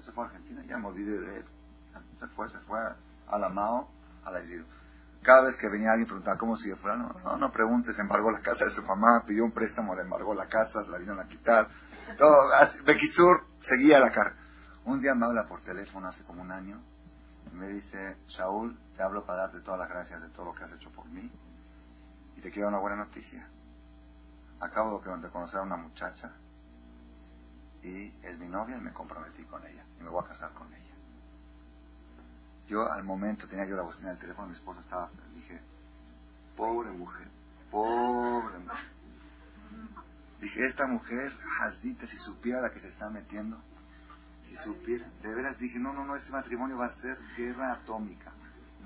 Se 0.00 0.12
fue 0.12 0.24
a 0.24 0.26
Argentina, 0.28 0.62
ya 0.66 0.78
me 0.78 0.88
olvidé 0.88 1.18
de 1.18 1.36
él. 1.38 1.44
Se 2.20 2.26
fue, 2.28 2.48
se 2.48 2.58
fue 2.60 2.78
a 3.28 3.38
la 3.38 3.48
Mao, 3.48 3.88
a 4.24 4.30
la 4.30 4.42
Isidro. 4.42 4.66
Cada 5.22 5.42
vez 5.42 5.56
que 5.56 5.68
venía 5.68 5.90
alguien 5.90 6.06
preguntaba 6.06 6.38
cómo 6.38 6.56
sigue 6.56 6.76
fuera, 6.76 6.96
no, 6.96 7.08
no, 7.24 7.36
no 7.36 7.50
preguntes, 7.50 7.98
embargó 7.98 8.30
la 8.30 8.40
casa 8.40 8.64
de 8.64 8.70
su 8.70 8.82
mamá, 8.84 9.24
pidió 9.26 9.44
un 9.44 9.50
préstamo, 9.50 9.94
le 9.94 10.02
embargó 10.02 10.34
la 10.34 10.46
casa, 10.46 10.84
se 10.84 10.90
la 10.90 10.98
vinieron 10.98 11.18
a 11.18 11.26
quitar. 11.26 11.68
Todo, 12.16 12.48
Bekitsur 12.84 13.44
seguía 13.60 13.98
la 13.98 14.12
cara. 14.12 14.36
Un 14.84 15.00
día 15.00 15.14
me 15.14 15.26
habla 15.26 15.46
por 15.48 15.62
teléfono 15.62 16.06
hace 16.06 16.22
como 16.24 16.42
un 16.42 16.52
año 16.52 16.80
y 17.50 17.56
me 17.56 17.68
dice, 17.68 18.18
Shaul, 18.28 18.78
te 18.96 19.02
hablo 19.02 19.24
para 19.24 19.42
darte 19.42 19.60
todas 19.60 19.80
las 19.80 19.88
gracias 19.88 20.22
de 20.22 20.28
todo 20.28 20.46
lo 20.46 20.54
que 20.54 20.62
has 20.62 20.72
hecho 20.72 20.90
por 20.90 21.06
mí 21.06 21.28
y 22.36 22.40
te 22.40 22.50
quiero 22.52 22.68
una 22.68 22.78
buena 22.78 22.96
noticia. 22.96 23.48
Acabo 24.60 24.98
de 24.98 25.30
conocer 25.30 25.58
a 25.60 25.62
una 25.62 25.76
muchacha 25.76 26.32
y 27.82 28.12
es 28.22 28.38
mi 28.38 28.48
novia 28.48 28.76
y 28.78 28.80
me 28.80 28.92
comprometí 28.92 29.44
con 29.44 29.64
ella 29.66 29.84
y 29.98 30.02
me 30.02 30.10
voy 30.10 30.24
a 30.24 30.28
casar 30.28 30.52
con 30.54 30.72
ella. 30.72 30.94
Yo 32.66 32.90
al 32.90 33.04
momento 33.04 33.46
tenía 33.46 33.66
yo 33.66 33.76
la 33.76 33.82
bocina 33.82 34.10
del 34.10 34.18
teléfono, 34.18 34.48
mi 34.48 34.54
esposa 34.54 34.80
estaba, 34.80 35.10
dije, 35.34 35.60
pobre 36.56 36.90
mujer, 36.90 37.28
pobre 37.70 38.58
mujer. 38.58 38.96
Dije, 40.40 40.66
esta 40.66 40.86
mujer, 40.86 41.32
Jazita, 41.58 42.06
si 42.06 42.16
supiera 42.16 42.60
la 42.60 42.70
que 42.70 42.80
se 42.80 42.88
está 42.88 43.08
metiendo, 43.08 43.58
si 44.48 44.56
supiera, 44.56 45.08
de 45.22 45.34
veras 45.34 45.58
dije, 45.58 45.78
no, 45.78 45.92
no, 45.92 46.04
no, 46.04 46.16
este 46.16 46.32
matrimonio 46.32 46.76
va 46.76 46.86
a 46.86 46.94
ser 46.96 47.18
guerra 47.36 47.72
atómica, 47.72 48.32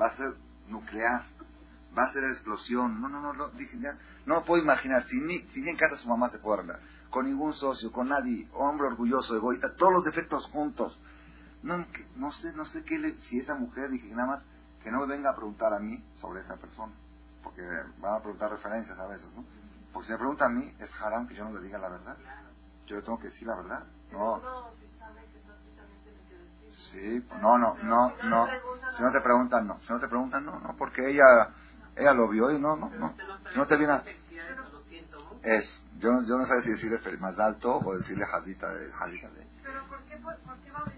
va 0.01 0.07
a 0.07 0.17
ser 0.17 0.35
nuclear, 0.69 1.25
va 1.97 2.05
a 2.05 2.13
ser 2.13 2.25
explosión, 2.25 3.01
no, 3.01 3.09
no, 3.09 3.21
no, 3.21 3.33
no 3.33 3.49
dije, 3.49 3.79
ya, 3.81 3.97
no 4.31 4.45
puedo 4.45 4.63
imaginar, 4.63 5.03
si 5.05 5.21
ni, 5.21 5.41
si 5.49 5.61
ni 5.61 5.71
en 5.71 5.77
casa 5.77 5.97
su 5.97 6.09
mamá 6.09 6.29
se 6.31 6.39
puede 6.39 6.59
arreglar, 6.59 6.81
con 7.11 7.27
ningún 7.27 7.53
socio, 7.53 7.91
con 7.91 8.09
nadie, 8.09 8.49
hombre 8.55 8.87
orgulloso, 8.87 9.35
egoísta, 9.35 9.75
todos 9.77 9.93
los 9.93 10.05
defectos 10.05 10.47
juntos, 10.47 10.99
no, 11.65 11.85
no 12.15 12.31
sé, 12.31 12.53
no 12.53 12.65
sé 12.65 12.85
qué 12.85 12.97
le, 12.99 13.21
si 13.23 13.41
esa 13.41 13.57
mujer, 13.57 13.91
dije 13.91 14.09
nada 14.15 14.29
más 14.29 14.45
que 14.83 14.91
no 14.91 15.01
me 15.01 15.07
venga 15.07 15.31
a 15.31 15.35
preguntar 15.35 15.75
a 15.75 15.81
mí 15.81 16.03
sobre 16.21 16.43
esa 16.43 16.57
persona, 16.57 16.93
porque 17.43 17.61
van 17.99 18.15
a 18.15 18.21
preguntar 18.21 18.51
referencias 18.51 18.99
a 18.99 19.07
veces, 19.09 19.27
¿no? 19.35 19.45
Porque 19.93 20.07
si 20.07 20.13
me 20.13 20.19
pregunta 20.19 20.47
a 20.47 20.49
mí, 20.49 20.73
es 20.79 20.91
haram 21.03 21.27
que 21.27 21.35
yo 21.35 21.45
no 21.45 21.59
le 21.59 21.65
diga 21.67 21.79
la 21.79 21.89
verdad. 21.89 22.17
Yo 22.87 22.97
le 22.97 23.03
tengo 23.03 23.19
que 23.19 23.27
decir 23.27 23.47
la 23.47 23.57
verdad. 23.57 23.85
No. 24.13 24.41
Sí, 26.73 27.27
no, 27.43 27.59
no, 27.59 27.75
no, 27.83 28.13
no. 28.25 28.47
Si 28.97 29.03
no 29.03 29.13
te 29.13 29.21
preguntan, 29.21 29.67
no. 29.67 29.81
Si 29.81 29.93
no 29.93 29.99
te 29.99 30.07
preguntan, 30.07 30.45
no, 30.45 30.61
no, 30.61 30.77
porque 30.77 31.11
ella, 31.11 31.25
ella 31.97 32.15
lo 32.15 32.29
vio 32.29 32.53
y 32.53 32.61
no, 32.61 32.77
no, 32.77 32.89
no. 32.91 33.15
no 33.57 33.67
te 33.67 33.77
viene 33.77 33.93
a... 33.95 34.05
Es, 35.43 35.83
yo, 35.99 36.11
yo 36.27 36.37
no 36.37 36.45
sé 36.45 36.63
si 36.63 36.71
decirle 36.71 37.01
más 37.19 37.39
alto 37.39 37.79
o 37.79 37.97
decirle 37.97 38.27
jadita 38.27 38.73
de, 38.73 38.93
jadita 38.93 39.31
de. 39.31 39.47
¿Pero 39.63 39.87
por 39.89 40.03
qué, 40.05 40.17
por, 40.17 40.37
qué 40.63 40.71
va 40.71 40.81
a 40.81 40.93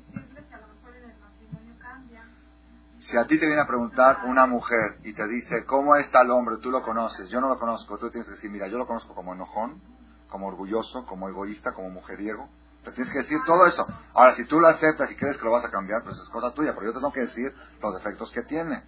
Si 2.98 3.16
a 3.16 3.26
ti 3.26 3.38
te 3.38 3.46
viene 3.46 3.60
a 3.60 3.66
preguntar 3.66 4.20
una 4.26 4.46
mujer 4.46 4.98
y 5.04 5.12
te 5.12 5.26
dice, 5.28 5.64
¿cómo 5.64 5.96
está 5.96 6.22
el 6.22 6.30
hombre? 6.30 6.56
Tú 6.58 6.70
lo 6.70 6.82
conoces, 6.82 7.28
yo 7.28 7.40
no 7.40 7.48
lo 7.48 7.58
conozco. 7.58 7.98
Tú 7.98 8.10
tienes 8.10 8.28
que 8.28 8.34
decir, 8.34 8.50
mira, 8.50 8.68
yo 8.68 8.78
lo 8.78 8.86
conozco 8.86 9.14
como 9.14 9.34
enojón, 9.34 9.80
como 10.28 10.48
orgulloso, 10.48 11.04
como 11.06 11.28
egoísta, 11.28 11.72
como 11.72 11.90
mujeriego. 11.90 12.48
Te 12.84 12.92
tienes 12.92 13.12
que 13.12 13.18
decir 13.18 13.38
todo 13.46 13.66
eso. 13.66 13.86
Ahora, 14.14 14.34
si 14.34 14.44
tú 14.46 14.58
lo 14.58 14.66
aceptas 14.66 15.10
y 15.10 15.16
crees 15.16 15.36
que 15.36 15.44
lo 15.44 15.52
vas 15.52 15.64
a 15.64 15.70
cambiar, 15.70 16.02
pues 16.02 16.16
es 16.16 16.28
cosa 16.30 16.52
tuya. 16.52 16.72
Pero 16.74 16.86
yo 16.86 16.92
te 16.92 16.98
tengo 16.98 17.12
que 17.12 17.20
decir 17.20 17.54
los 17.80 17.94
defectos 17.94 18.30
que 18.32 18.42
tiene. 18.42 18.82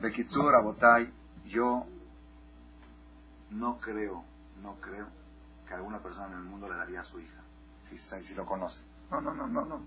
Bekitsur, 0.00 0.54
Abotay, 0.54 1.12
yo 1.46 1.86
no 3.50 3.78
creo, 3.78 4.24
no 4.62 4.76
creo 4.80 5.06
que 5.66 5.74
alguna 5.74 6.00
persona 6.00 6.26
en 6.28 6.38
el 6.38 6.44
mundo 6.44 6.68
le 6.68 6.76
daría 6.76 7.00
a 7.00 7.04
su 7.04 7.18
hija, 7.20 7.40
si, 7.88 7.98
si 7.98 8.34
lo 8.34 8.46
conoce. 8.46 8.84
No, 9.10 9.20
no, 9.20 9.32
no, 9.34 9.46
no, 9.46 9.64
no. 9.64 9.82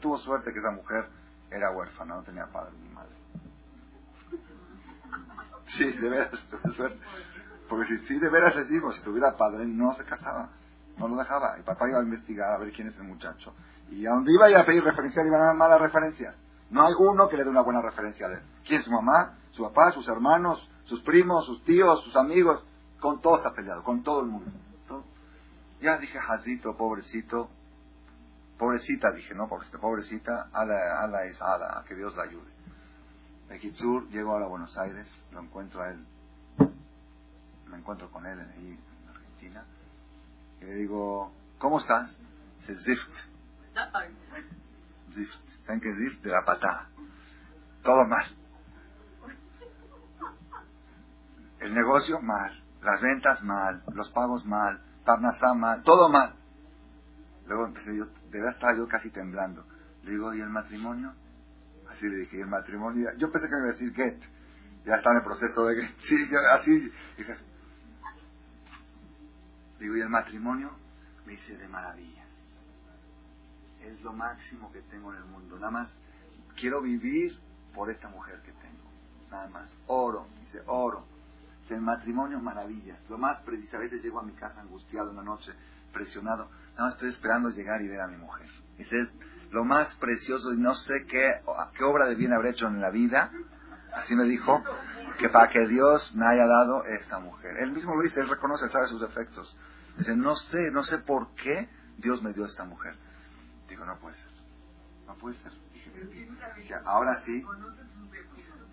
tuvo 0.00 0.18
suerte 0.18 0.52
que 0.52 0.58
esa 0.58 0.70
mujer 0.70 1.08
era 1.50 1.70
huérfana, 1.70 2.16
no 2.16 2.22
tenía 2.22 2.46
padre 2.46 2.72
ni 2.82 2.88
madre. 2.88 3.12
Sí, 5.64 5.90
de 5.90 6.08
veras, 6.08 6.30
suerte. 6.76 6.98
Porque 7.68 7.86
si, 7.86 7.98
si 8.06 8.18
de 8.18 8.28
veras 8.28 8.54
les 8.56 8.68
digo, 8.68 8.92
si 8.92 9.00
tuviera 9.02 9.34
padre, 9.36 9.64
no 9.64 9.94
se 9.94 10.04
casaba, 10.04 10.50
no 10.98 11.08
lo 11.08 11.16
dejaba. 11.16 11.56
El 11.56 11.62
papá 11.62 11.88
iba 11.88 12.00
a 12.00 12.02
investigar 12.02 12.52
a 12.52 12.58
ver 12.58 12.72
quién 12.72 12.88
es 12.88 12.96
el 12.96 13.04
muchacho. 13.04 13.54
Y 13.90 14.04
a 14.06 14.10
donde 14.10 14.32
iba 14.32 14.46
a 14.46 14.64
pedir 14.66 14.84
referencias, 14.84 15.24
iban 15.24 15.40
a 15.40 15.46
dar 15.46 15.56
malas 15.56 15.80
referencias. 15.80 16.36
No 16.70 16.86
hay 16.86 16.94
uno 16.98 17.28
que 17.28 17.36
le 17.36 17.44
dé 17.44 17.50
una 17.50 17.62
buena 17.62 17.80
referencia 17.80 18.26
a 18.26 18.32
él. 18.32 18.40
¿Quién 18.66 18.80
es 18.80 18.84
su 18.84 18.90
mamá? 18.90 19.38
¿Su 19.52 19.62
papá? 19.62 19.92
¿Sus 19.92 20.08
hermanos? 20.08 20.68
¿Sus 20.84 21.02
primos? 21.02 21.46
¿Sus 21.46 21.62
tíos? 21.64 22.02
¿Sus 22.04 22.16
amigos? 22.16 22.64
Con 23.02 23.20
todo 23.20 23.36
está 23.36 23.52
peleado, 23.52 23.82
con 23.82 24.02
todo 24.02 24.22
el 24.22 24.28
mundo. 24.28 24.50
Ya 25.82 25.98
dije, 25.98 26.18
Jazito, 26.18 26.76
pobrecito, 26.76 27.50
Pobrecita, 28.62 29.10
dije, 29.10 29.34
no, 29.34 29.48
pobrecita, 29.48 29.78
pobrecita, 29.78 30.48
ala, 30.52 31.02
ala 31.02 31.24
es 31.24 31.42
ala, 31.42 31.84
que 31.84 31.96
Dios 31.96 32.14
la 32.14 32.22
ayude. 32.22 32.48
El 33.50 33.58
Kitsur 33.58 34.08
llego 34.10 34.36
a 34.36 34.46
Buenos 34.46 34.78
Aires, 34.78 35.12
lo 35.32 35.40
encuentro 35.40 35.82
a 35.82 35.90
él, 35.90 36.06
me 37.66 37.78
encuentro 37.78 38.08
con 38.12 38.24
él 38.24 38.38
ahí 38.38 38.78
en 38.78 39.08
Argentina, 39.08 39.64
y 40.60 40.64
le 40.64 40.74
digo, 40.74 41.32
¿cómo 41.58 41.80
estás? 41.80 42.16
Dice, 42.60 42.76
Zift. 42.76 43.10
Zift. 45.12 45.64
¿Saben 45.64 45.80
qué 45.80 45.90
es 45.90 45.96
Zift? 45.96 46.22
De 46.22 46.30
la 46.30 46.44
patada. 46.44 46.88
Todo 47.82 48.04
mal. 48.04 48.26
El 51.58 51.74
negocio 51.74 52.20
mal, 52.20 52.61
las 52.82 53.00
ventas 53.00 53.42
mal, 53.42 53.82
los 53.94 54.10
pagos 54.10 54.44
mal, 54.44 54.82
Parnasá 55.04 55.54
mal, 55.54 55.82
todo 55.82 56.08
mal. 56.08 56.34
Luego 57.46 57.66
empecé 57.66 57.96
yo, 57.96 58.06
de 58.06 58.38
verdad 58.38 58.54
estaba 58.54 58.76
yo 58.76 58.86
casi 58.86 59.10
temblando. 59.10 59.64
Le 60.04 60.12
digo, 60.12 60.32
¿y 60.34 60.40
el 60.40 60.50
matrimonio? 60.50 61.12
Así 61.90 62.08
le 62.08 62.18
dije, 62.18 62.38
¿y 62.38 62.40
el 62.40 62.46
matrimonio? 62.46 63.10
Yo 63.18 63.30
pensé 63.30 63.48
que 63.48 63.54
me 63.54 63.60
iba 63.60 63.68
a 63.68 63.72
decir 63.72 63.94
get. 63.94 64.20
Ya 64.84 64.94
está 64.96 65.10
en 65.10 65.16
el 65.18 65.22
proceso 65.22 65.66
de 65.66 65.82
get. 65.82 65.96
Sí, 66.02 66.16
así. 66.52 66.92
Dije, 67.16 67.36
digo, 69.78 69.96
¿y 69.96 70.00
el 70.00 70.08
matrimonio? 70.08 70.70
Me 71.26 71.32
dice, 71.32 71.56
de 71.56 71.68
maravillas. 71.68 72.28
Es 73.80 74.00
lo 74.02 74.12
máximo 74.12 74.70
que 74.72 74.80
tengo 74.82 75.12
en 75.12 75.18
el 75.18 75.24
mundo. 75.24 75.56
Nada 75.56 75.72
más 75.72 75.88
quiero 76.56 76.80
vivir 76.80 77.38
por 77.74 77.90
esta 77.90 78.08
mujer 78.08 78.40
que 78.42 78.52
tengo. 78.52 78.90
Nada 79.30 79.48
más. 79.48 79.70
Oro, 79.86 80.28
dice, 80.40 80.62
oro. 80.66 81.04
El 81.70 81.80
matrimonio 81.80 82.38
maravillas. 82.38 82.98
Lo 83.08 83.16
más 83.16 83.40
preciso. 83.40 83.76
A 83.78 83.80
veces 83.80 84.02
llego 84.02 84.20
a 84.20 84.22
mi 84.22 84.32
casa 84.32 84.60
angustiado 84.60 85.10
una 85.10 85.22
noche, 85.22 85.52
presionado. 85.92 86.50
Más 86.78 86.94
estoy 86.94 87.08
esperando 87.08 87.48
llegar 87.48 87.80
y 87.80 87.88
ver 87.88 88.00
a 88.00 88.08
mi 88.08 88.16
mujer. 88.16 88.48
Dice, 88.76 89.08
lo 89.50 89.64
más 89.64 89.94
precioso 89.94 90.52
y 90.52 90.58
no 90.58 90.74
sé 90.74 91.06
qué, 91.06 91.40
qué 91.74 91.84
obra 91.84 92.06
de 92.06 92.14
bien 92.14 92.32
habré 92.32 92.50
hecho 92.50 92.66
en 92.66 92.80
la 92.80 92.90
vida. 92.90 93.30
Así 93.94 94.14
me 94.14 94.24
dijo, 94.24 94.62
que 95.18 95.28
para 95.28 95.48
que 95.48 95.66
Dios 95.66 96.14
me 96.14 96.26
haya 96.26 96.46
dado 96.46 96.84
esta 96.84 97.18
mujer. 97.18 97.58
Él 97.58 97.72
mismo 97.72 97.94
lo 97.94 98.02
dice, 98.02 98.20
él 98.20 98.28
reconoce, 98.28 98.64
él 98.64 98.70
sabe 98.70 98.86
sus 98.86 99.00
defectos. 99.00 99.56
Dice, 99.96 100.16
no 100.16 100.34
sé, 100.34 100.70
no 100.70 100.84
sé 100.84 100.98
por 100.98 101.34
qué 101.34 101.68
Dios 101.96 102.22
me 102.22 102.32
dio 102.32 102.44
esta 102.44 102.64
mujer. 102.64 102.96
Digo, 103.68 103.84
no 103.84 103.96
puede 103.98 104.16
ser. 104.16 104.30
No 105.06 105.14
puede 105.14 105.36
ser. 105.36 105.52
Dije, 106.56 106.74
ahora 106.84 107.20
sí. 107.20 107.44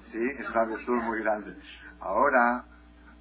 Sí, 0.06 0.18
es 0.40 0.50
una 0.50 0.66
virtud 0.66 0.96
muy 1.04 1.20
grande. 1.20 1.56
Ahora, 2.00 2.66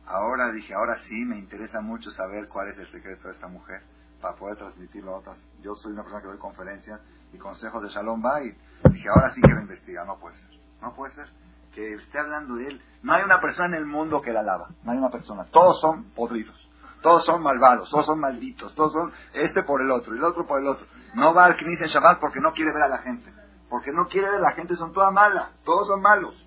ahora 0.08 0.50
dije, 0.52 0.74
ahora 0.74 0.96
sí, 0.96 1.24
me 1.24 1.36
interesa 1.36 1.80
mucho 1.80 2.10
saber 2.10 2.48
cuál 2.48 2.68
es 2.68 2.78
el 2.78 2.86
secreto 2.88 3.28
de 3.28 3.34
esta 3.34 3.48
mujer 3.48 3.82
para 4.20 4.34
poder 4.34 4.56
transmitirlo 4.56 5.14
a 5.14 5.18
otras. 5.18 5.38
Yo 5.60 5.74
soy 5.76 5.92
una 5.92 6.02
persona 6.02 6.22
que 6.22 6.28
doy 6.28 6.38
conferencias 6.38 7.00
y 7.32 7.38
consejos 7.38 7.82
de 7.82 7.88
Shalom 7.88 8.20
Bay. 8.20 8.56
Dije, 8.90 9.08
ahora 9.08 9.30
sí 9.30 9.40
quiero 9.40 9.60
investigar. 9.60 10.06
No 10.06 10.18
puede 10.18 10.36
ser. 10.36 10.50
No 10.80 10.94
puede 10.94 11.14
ser 11.14 11.28
que 11.74 11.94
esté 11.94 12.18
hablando 12.18 12.56
de 12.56 12.68
él. 12.68 12.82
No 13.02 13.12
hay 13.12 13.22
una 13.22 13.40
persona 13.40 13.68
en 13.68 13.74
el 13.74 13.86
mundo 13.86 14.20
que 14.22 14.32
la 14.32 14.40
alaba. 14.40 14.70
No 14.82 14.92
hay 14.92 14.98
una 14.98 15.10
persona. 15.10 15.44
Todos 15.50 15.80
son 15.80 16.10
podridos. 16.10 16.68
Todos 17.02 17.24
son 17.24 17.42
malvados, 17.42 17.90
todos 17.90 18.06
son 18.06 18.18
malditos, 18.18 18.74
todos 18.74 18.92
son 18.92 19.12
este 19.32 19.62
por 19.62 19.80
el 19.80 19.88
otro 19.88 20.14
el 20.14 20.24
otro 20.24 20.44
por 20.48 20.60
el 20.60 20.66
otro. 20.66 20.84
No 21.14 21.32
va 21.32 21.44
al 21.44 21.56
Knis 21.56 21.80
en 21.80 21.86
Shabbat 21.86 22.18
porque 22.18 22.40
no 22.40 22.52
quiere 22.52 22.72
ver 22.72 22.82
a 22.82 22.88
la 22.88 22.98
gente. 22.98 23.32
Porque 23.68 23.92
no 23.92 24.06
quiere 24.06 24.28
ver 24.28 24.40
a 24.40 24.50
la 24.50 24.52
gente, 24.52 24.74
son 24.74 24.92
todas 24.92 25.12
malas, 25.12 25.50
todos 25.62 25.86
son 25.86 26.00
malos. 26.00 26.44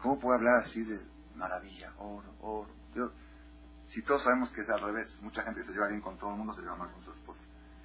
¿Cómo 0.00 0.18
puede 0.18 0.38
hablar 0.38 0.56
así 0.62 0.84
de 0.84 0.98
maravilla, 1.34 1.92
oro, 1.98 2.34
oro? 2.40 3.12
si 3.88 4.02
todos 4.02 4.22
sabemos 4.24 4.50
que 4.50 4.62
es 4.62 4.70
al 4.70 4.80
revés, 4.80 5.16
mucha 5.20 5.42
gente 5.42 5.60
que 5.60 5.66
se 5.66 5.72
lleva 5.72 5.88
bien 5.88 6.00
con 6.00 6.16
todo 6.16 6.30
el 6.30 6.36
mundo 6.36 6.52
se 6.54 6.62
lleva 6.62 6.76
mal 6.76 6.90
con 6.90 7.02
su 7.02 7.12
esposa. 7.12 7.44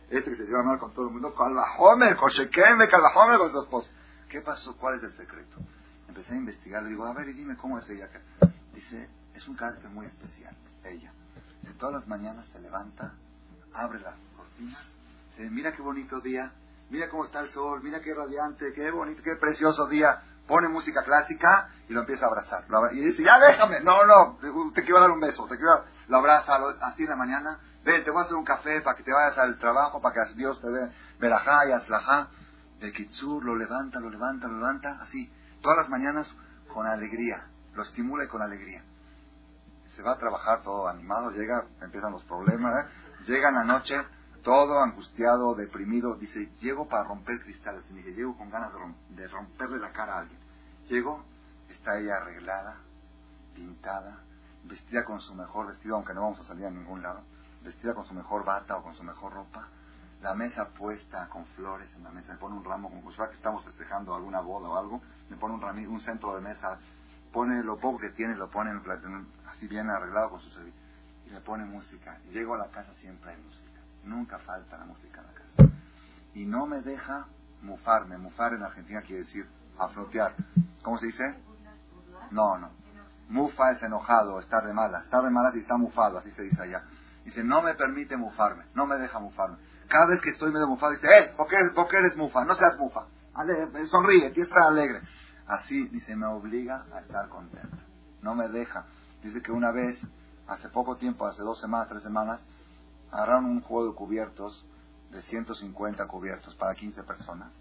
Este 0.09 0.31
que 0.31 0.37
se 0.37 0.45
lleva 0.45 0.63
mal 0.63 0.79
con 0.79 0.91
todo 0.93 1.07
el 1.07 1.13
mundo, 1.13 1.35
calvajomer, 1.35 2.15
cochequeme, 2.17 2.87
calvajomer 2.87 3.37
con 3.37 3.51
su 3.51 3.61
esposa. 3.61 3.93
¿Qué 4.27 4.41
pasó? 4.41 4.75
¿Cuál 4.77 4.97
es 4.97 5.03
el 5.03 5.11
secreto? 5.13 5.57
Empecé 6.07 6.33
a 6.33 6.37
investigar, 6.37 6.81
le 6.83 6.89
digo, 6.89 7.05
a 7.05 7.13
ver, 7.13 7.29
y 7.29 7.33
dime 7.33 7.55
cómo 7.57 7.77
es 7.77 7.87
ella. 7.89 8.09
Dice, 8.73 9.07
es 9.35 9.47
un 9.47 9.55
carácter 9.55 9.89
muy 9.91 10.07
especial 10.07 10.55
ella. 10.83 11.13
De 11.61 11.73
todas 11.73 11.95
las 11.95 12.07
mañanas 12.07 12.47
se 12.47 12.59
levanta, 12.59 13.13
abre 13.73 13.99
las 13.99 14.15
cortinas, 14.35 14.83
dice, 15.37 15.49
mira 15.51 15.73
qué 15.75 15.81
bonito 15.81 16.19
día, 16.21 16.51
mira 16.89 17.09
cómo 17.09 17.25
está 17.25 17.41
el 17.41 17.49
sol, 17.49 17.81
mira 17.83 18.01
qué 18.01 18.13
radiante, 18.13 18.73
qué 18.73 18.89
bonito, 18.91 19.21
qué 19.21 19.35
precioso 19.35 19.87
día. 19.87 20.23
Pone 20.49 20.67
música 20.67 21.03
clásica 21.03 21.69
y 21.87 21.93
lo 21.93 22.01
empieza 22.01 22.25
a 22.25 22.27
abrazar. 22.27 22.65
Y 22.91 23.01
dice, 23.01 23.23
ya 23.23 23.39
déjame, 23.39 23.81
no, 23.81 24.05
no, 24.05 24.39
te 24.73 24.81
quiero 24.81 24.99
dar 24.99 25.11
un 25.11 25.19
beso, 25.19 25.45
te 25.47 25.55
quiero 25.55 25.85
Lo 26.07 26.17
abraza 26.17 26.57
así 26.81 27.05
la 27.05 27.15
mañana, 27.15 27.59
ven, 27.85 28.03
te 28.03 28.09
voy 28.09 28.19
a 28.19 28.23
hacer 28.23 28.35
un 28.35 28.43
café 28.43 28.81
para 28.81 28.97
que 28.97 29.03
te 29.03 29.13
vayas 29.13 29.37
al 29.37 29.59
trabajo, 29.59 30.01
para 30.01 30.15
que 30.15 30.33
Dios 30.33 30.59
te 30.59 30.69
dé 30.69 30.91
verajá 31.19 31.67
y 31.69 31.71
aslajá. 31.71 32.29
De 32.79 32.91
Kitsur 32.91 33.45
lo 33.45 33.55
levanta, 33.55 33.99
lo 33.99 34.09
levanta, 34.09 34.47
lo 34.47 34.57
levanta, 34.57 34.97
así, 35.01 35.31
todas 35.61 35.77
las 35.77 35.89
mañanas 35.89 36.35
con 36.73 36.87
alegría, 36.87 37.45
lo 37.75 37.83
estimula 37.83 38.23
y 38.23 38.27
con 38.27 38.41
alegría 38.41 38.83
se 39.99 40.03
va 40.03 40.13
a 40.13 40.17
trabajar 40.17 40.61
todo 40.61 40.87
animado, 40.87 41.31
llega, 41.31 41.65
empiezan 41.81 42.13
los 42.13 42.23
problemas, 42.23 42.85
¿eh? 42.85 42.87
llega 43.25 43.49
en 43.49 43.55
la 43.55 43.63
noche 43.65 43.95
todo 44.41 44.79
angustiado, 44.81 45.55
deprimido, 45.55 46.15
dice, 46.15 46.49
llego 46.59 46.87
para 46.87 47.03
romper 47.03 47.41
cristales, 47.41 47.83
y 47.89 47.93
me 47.93 47.99
dice, 47.99 48.15
llego 48.15 48.37
con 48.37 48.49
ganas 48.49 48.71
de, 49.09 49.27
romperle 49.27 49.79
la 49.79 49.91
cara 49.91 50.15
a 50.15 50.19
alguien. 50.19 50.39
Llego, 50.87 51.23
está 51.69 51.99
ella 51.99 52.17
arreglada, 52.17 52.77
pintada, 53.55 54.19
vestida 54.65 55.05
con 55.05 55.19
su 55.19 55.33
mejor 55.35 55.67
vestido, 55.67 55.95
aunque 55.95 56.13
no 56.13 56.21
vamos 56.21 56.39
a 56.39 56.43
salir 56.43 56.65
a 56.65 56.71
ningún 56.71 57.01
lado, 57.01 57.21
vestida 57.63 57.93
con 57.93 58.05
su 58.05 58.13
mejor 58.13 58.43
bata 58.43 58.77
o 58.77 58.83
con 58.83 58.95
su 58.95 59.03
mejor 59.03 59.33
ropa, 59.33 59.67
la 60.21 60.35
mesa 60.35 60.69
puesta 60.69 61.29
con 61.29 61.45
flores 61.55 61.89
en 61.95 62.03
la 62.03 62.11
mesa, 62.11 62.33
me 62.33 62.39
pone 62.39 62.55
un 62.55 62.65
ramo, 62.65 62.89
como 62.89 63.29
que 63.29 63.35
estamos 63.35 63.63
festejando 63.63 64.13
alguna 64.13 64.41
boda 64.41 64.67
o 64.67 64.77
algo, 64.77 65.01
me 65.29 65.37
pone 65.37 65.55
un, 65.55 65.87
un 65.87 65.99
centro 66.01 66.35
de 66.35 66.41
mesa 66.41 66.77
pone 67.31 67.63
lo 67.63 67.77
poco 67.77 67.99
que 67.99 68.09
tiene, 68.09 68.35
lo 68.35 68.49
pone 68.49 68.71
en 68.71 69.27
así 69.47 69.67
bien 69.67 69.89
arreglado 69.89 70.31
con 70.31 70.41
su 70.41 70.49
servicio. 70.49 70.79
Y 71.27 71.29
le 71.31 71.41
pone 71.41 71.65
música. 71.65 72.17
Llego 72.31 72.55
a 72.55 72.57
la 72.57 72.67
casa, 72.69 72.93
siempre 72.95 73.31
hay 73.31 73.37
música. 73.41 73.68
Nunca 74.03 74.39
falta 74.39 74.77
la 74.77 74.85
música 74.85 75.21
en 75.21 75.27
la 75.27 75.33
casa. 75.33 75.63
Y 76.33 76.45
no 76.45 76.65
me 76.65 76.81
deja 76.81 77.27
mufarme. 77.61 78.17
Mufar 78.17 78.53
en 78.53 78.63
Argentina 78.63 79.01
quiere 79.01 79.23
decir 79.23 79.47
aflotear. 79.77 80.35
¿Cómo 80.81 80.97
se 80.97 81.07
dice? 81.07 81.23
No, 82.31 82.57
no. 82.57 82.71
Mufa 83.29 83.71
es 83.71 83.83
enojado, 83.83 84.39
estar 84.39 84.65
de 84.65 84.73
mala. 84.73 84.99
Estar 84.99 85.23
de 85.23 85.29
mala 85.29 85.51
si 85.51 85.59
está 85.59 85.77
mufado, 85.77 86.17
así 86.17 86.31
se 86.31 86.43
dice 86.43 86.61
allá. 86.61 86.83
Dice, 87.23 87.43
no 87.43 87.61
me 87.61 87.75
permite 87.75 88.17
mufarme, 88.17 88.65
no 88.73 88.87
me 88.87 88.97
deja 88.97 89.19
mufarme. 89.19 89.57
Cada 89.87 90.07
vez 90.07 90.21
que 90.21 90.29
estoy 90.29 90.51
medio 90.51 90.67
mufado, 90.67 90.93
dice, 90.93 91.07
eh, 91.07 91.33
¿por 91.35 91.47
qué, 91.47 91.57
¿por 91.75 91.87
qué 91.87 91.97
eres 91.97 92.15
mufa? 92.15 92.43
No 92.45 92.55
seas 92.55 92.77
mufa. 92.77 93.05
sonríe, 93.89 94.31
tienes 94.31 94.33
que 94.33 94.41
estar 94.41 94.63
alegre. 94.63 95.01
Así, 95.47 95.87
dice, 95.89 96.15
me 96.15 96.27
obliga 96.27 96.85
a 96.93 96.99
estar 96.99 97.29
contento. 97.29 97.77
No 98.21 98.35
me 98.35 98.47
deja. 98.49 98.85
Dice 99.23 99.41
que 99.41 99.51
una 99.51 99.71
vez, 99.71 99.99
hace 100.47 100.69
poco 100.69 100.97
tiempo, 100.97 101.25
hace 101.27 101.41
dos 101.43 101.59
semanas, 101.59 101.89
tres 101.89 102.03
semanas, 102.03 102.43
agarraron 103.11 103.45
un 103.45 103.61
juego 103.61 103.87
de 103.89 103.95
cubiertos 103.95 104.65
de 105.11 105.21
150 105.21 106.07
cubiertos 106.07 106.55
para 106.55 106.75
15 106.75 107.03
personas. 107.03 107.53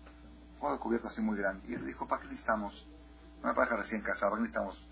Un 0.55 0.61
juego 0.61 0.75
de 0.75 0.81
cubiertos 0.81 1.13
así 1.13 1.21
muy 1.21 1.37
grande. 1.37 1.67
Y 1.69 1.75
él 1.75 1.87
dijo, 1.87 2.07
¿para 2.07 2.23
qué 2.23 2.29
necesitamos? 2.29 2.87
Una 3.43 3.55
pareja 3.55 3.77
recién 3.77 4.03
casada, 4.03 4.31
¿para 4.31 4.37
qué 4.37 4.43
necesitamos? 4.43 4.87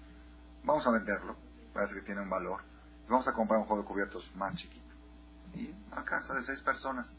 Vamos 0.64 0.86
a 0.86 0.90
venderlo. 0.90 1.36
Parece 1.72 1.94
que 1.94 2.02
tiene 2.02 2.22
un 2.22 2.30
valor. 2.30 2.60
Y 3.06 3.10
vamos 3.10 3.28
a 3.28 3.32
comprar 3.32 3.60
un 3.60 3.66
juego 3.66 3.82
de 3.82 3.88
cubiertos 3.88 4.30
más 4.36 4.54
chiquito. 4.54 4.94
Y 5.54 5.74
a 5.92 6.02
casa 6.04 6.34
de 6.34 6.42
seis 6.42 6.60
personas. 6.60 7.14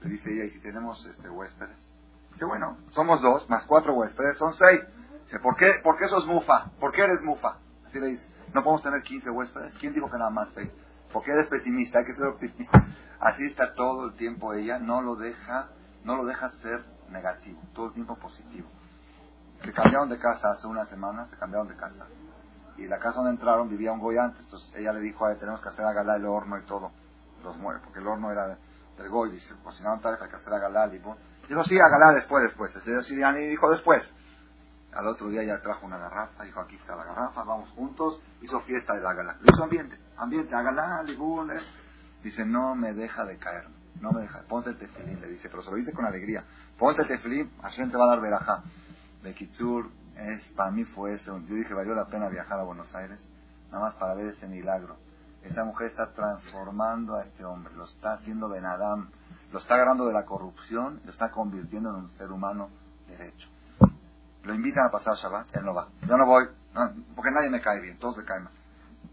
Le 0.00 0.10
dice 0.10 0.32
ella, 0.32 0.44
¿y 0.44 0.50
si 0.50 0.60
tenemos 0.60 1.04
este, 1.06 1.28
huéspedes? 1.28 1.90
Dice, 2.32 2.44
bueno, 2.44 2.76
somos 2.90 3.22
dos, 3.22 3.48
más 3.48 3.64
cuatro 3.64 3.94
huéspedes, 3.94 4.36
son 4.36 4.52
seis. 4.54 4.80
Dice, 5.24 5.38
¿por 5.38 5.56
qué, 5.56 5.72
¿por 5.82 5.96
qué 5.96 6.08
sos 6.08 6.26
mufa? 6.26 6.70
¿Por 6.80 6.92
qué 6.92 7.02
eres 7.02 7.22
mufa? 7.22 7.58
Así 7.86 8.00
le 8.00 8.08
dice, 8.08 8.28
no 8.52 8.62
podemos 8.62 8.82
tener 8.82 9.02
15 9.02 9.30
huéspedes. 9.30 9.78
¿Quién 9.78 9.94
dijo 9.94 10.10
que 10.10 10.18
nada 10.18 10.30
más 10.30 10.48
seis? 10.54 10.74
Porque 11.14 11.30
eres 11.30 11.46
pesimista, 11.46 12.00
hay 12.00 12.06
que 12.06 12.12
ser 12.12 12.26
optimista. 12.26 12.84
Así 13.20 13.46
está 13.46 13.72
todo 13.74 14.06
el 14.08 14.16
tiempo 14.16 14.52
ella, 14.52 14.80
no 14.80 15.00
lo 15.00 15.14
deja, 15.14 15.68
no 16.02 16.16
lo 16.16 16.24
deja 16.24 16.50
ser 16.60 16.84
negativo, 17.08 17.60
todo 17.72 17.86
el 17.86 17.92
tiempo 17.92 18.16
positivo. 18.16 18.68
Se 19.62 19.72
cambiaron 19.72 20.08
de 20.08 20.18
casa 20.18 20.50
hace 20.50 20.66
una 20.66 20.84
semana, 20.86 21.24
se 21.26 21.36
cambiaron 21.36 21.68
de 21.68 21.76
casa. 21.76 22.04
Y 22.76 22.88
la 22.88 22.98
casa 22.98 23.18
donde 23.18 23.30
entraron 23.30 23.68
vivía 23.68 23.92
un 23.92 24.00
goy 24.00 24.18
antes, 24.18 24.42
entonces 24.42 24.74
ella 24.74 24.92
le 24.92 25.00
dijo 25.00 25.24
a 25.24 25.36
tenemos 25.36 25.60
que 25.60 25.68
hacer 25.68 25.84
a 25.84 25.92
galá 25.92 26.16
el 26.16 26.26
horno 26.26 26.58
y 26.58 26.62
todo. 26.66 26.90
Los 27.44 27.56
muere, 27.58 27.78
porque 27.84 28.00
el 28.00 28.08
horno 28.08 28.32
era 28.32 28.58
del 28.98 29.08
goy, 29.08 29.30
dice, 29.30 29.54
cocinaron 29.62 30.00
tal, 30.00 30.18
hay 30.20 30.28
que 30.28 30.36
hacer 30.36 30.52
a 30.52 30.58
galá 30.58 30.88
y 30.88 30.98
Dijo, 31.48 31.62
sí, 31.64 31.78
a 31.78 31.88
galá 31.88 32.12
después, 32.12 32.42
después. 32.42 32.74
y 32.84 33.46
dijo 33.46 33.70
después. 33.70 34.14
Al 34.94 35.08
otro 35.08 35.28
día 35.28 35.42
ya 35.42 35.60
trajo 35.60 35.86
una 35.86 35.98
garrafa, 35.98 36.44
dijo, 36.44 36.60
aquí 36.60 36.76
está 36.76 36.94
la 36.94 37.04
garrafa, 37.04 37.42
vamos 37.42 37.68
juntos. 37.70 38.20
Hizo 38.40 38.60
fiesta 38.60 38.94
de 38.94 39.00
la 39.00 39.36
hizo 39.42 39.64
ambiente, 39.64 39.98
ambiente, 40.16 40.54
agalá, 40.54 41.02
ligún. 41.02 41.50
Dice, 42.22 42.44
no 42.44 42.74
me 42.76 42.92
deja 42.92 43.24
de 43.24 43.36
caer, 43.38 43.66
no 44.00 44.12
me 44.12 44.22
deja, 44.22 44.42
ponte 44.42 44.70
el 44.70 44.78
tefilín, 44.78 45.20
le 45.20 45.28
dice, 45.28 45.48
pero 45.48 45.62
se 45.62 45.70
lo 45.70 45.76
dice 45.76 45.92
con 45.92 46.04
alegría. 46.04 46.44
Ponte 46.78 47.02
el 47.02 47.08
tefilín, 47.08 47.50
Hashem 47.60 47.90
te 47.90 47.96
va 47.96 48.04
a 48.04 48.08
dar 48.08 48.20
verajá. 48.20 48.62
De 49.22 49.34
Kitsur, 49.34 49.90
es, 50.16 50.48
para 50.50 50.70
mí 50.70 50.84
fue 50.84 51.14
eso. 51.14 51.38
Yo 51.40 51.54
dije, 51.56 51.74
valió 51.74 51.94
la 51.94 52.06
pena 52.06 52.28
viajar 52.28 52.60
a 52.60 52.62
Buenos 52.62 52.94
Aires, 52.94 53.20
nada 53.72 53.84
más 53.86 53.94
para 53.96 54.14
ver 54.14 54.28
ese 54.28 54.46
milagro. 54.46 54.96
Esa 55.42 55.64
mujer 55.64 55.88
está 55.88 56.12
transformando 56.12 57.16
a 57.16 57.24
este 57.24 57.44
hombre, 57.44 57.74
lo 57.74 57.84
está 57.84 58.14
haciendo 58.14 58.48
Benadam, 58.48 59.10
lo 59.52 59.58
está 59.58 59.74
agarrando 59.74 60.06
de 60.06 60.14
la 60.14 60.24
corrupción, 60.24 61.00
lo 61.04 61.10
está 61.10 61.30
convirtiendo 61.32 61.90
en 61.90 61.96
un 61.96 62.08
ser 62.10 62.30
humano 62.30 62.70
derecho 63.08 63.53
lo 64.44 64.54
invitan 64.54 64.86
a 64.86 64.90
pasar 64.90 65.16
Shabbat, 65.16 65.56
él 65.56 65.64
no 65.64 65.74
va. 65.74 65.88
Yo 66.06 66.16
no 66.16 66.26
voy, 66.26 66.44
porque 67.14 67.30
nadie 67.30 67.50
me 67.50 67.60
cae 67.60 67.80
bien, 67.80 67.98
todos 67.98 68.16
se 68.16 68.24
caen 68.24 68.44
mal. 68.44 68.52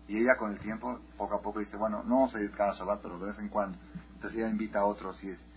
Y 0.07 0.17
ella 0.17 0.36
con 0.38 0.51
el 0.51 0.59
tiempo, 0.59 0.99
poco 1.17 1.36
a 1.36 1.41
poco 1.41 1.59
dice, 1.59 1.77
bueno, 1.77 2.03
no 2.03 2.15
vamos 2.15 2.36
a 2.36 2.39
cada 2.55 2.73
Shabbat, 2.73 3.01
pero 3.01 3.17
de 3.17 3.27
vez 3.27 3.39
en 3.39 3.49
cuando. 3.49 3.77
Entonces 4.15 4.39
ella 4.39 4.49
invita 4.49 4.79
a 4.79 4.86
otros 4.86 5.23
y 5.23 5.29
es, 5.29 5.47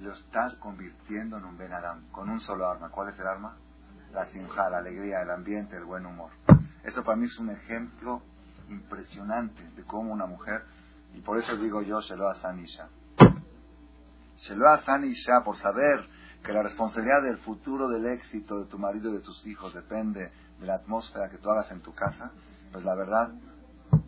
lo 0.00 0.12
está 0.12 0.56
convirtiendo 0.58 1.38
en 1.38 1.44
un 1.44 1.56
Ben 1.56 1.72
Adam, 1.72 2.08
con 2.10 2.28
un 2.28 2.40
solo 2.40 2.68
arma. 2.68 2.90
¿Cuál 2.90 3.10
es 3.10 3.18
el 3.18 3.26
arma? 3.26 3.56
La 4.12 4.26
simja, 4.26 4.68
la 4.68 4.78
alegría, 4.78 5.22
el 5.22 5.30
ambiente, 5.30 5.76
el 5.76 5.84
buen 5.84 6.04
humor. 6.04 6.30
Eso 6.82 7.04
para 7.04 7.16
mí 7.16 7.26
es 7.26 7.38
un 7.38 7.50
ejemplo 7.50 8.22
impresionante 8.68 9.62
de 9.76 9.84
cómo 9.84 10.12
una 10.12 10.26
mujer, 10.26 10.64
y 11.14 11.20
por 11.20 11.38
eso 11.38 11.56
digo 11.56 11.82
yo, 11.82 12.00
se 12.00 12.16
lo 12.16 12.28
a 12.28 12.34
Sanisha. 12.34 12.88
Sheloa 14.36 14.78
San 14.78 15.04
Isha, 15.04 15.42
por 15.44 15.56
saber 15.56 16.08
que 16.42 16.52
la 16.52 16.62
responsabilidad 16.62 17.22
del 17.22 17.38
futuro 17.38 17.88
del 17.88 18.06
éxito 18.06 18.58
de 18.58 18.66
tu 18.66 18.78
marido 18.78 19.10
y 19.10 19.14
de 19.14 19.20
tus 19.20 19.46
hijos 19.46 19.74
depende 19.74 20.30
de 20.58 20.66
la 20.66 20.74
atmósfera 20.74 21.28
que 21.28 21.38
tú 21.38 21.50
hagas 21.50 21.70
en 21.70 21.80
tu 21.80 21.94
casa, 21.94 22.32
pues 22.72 22.84
la 22.84 22.94
verdad, 22.94 23.32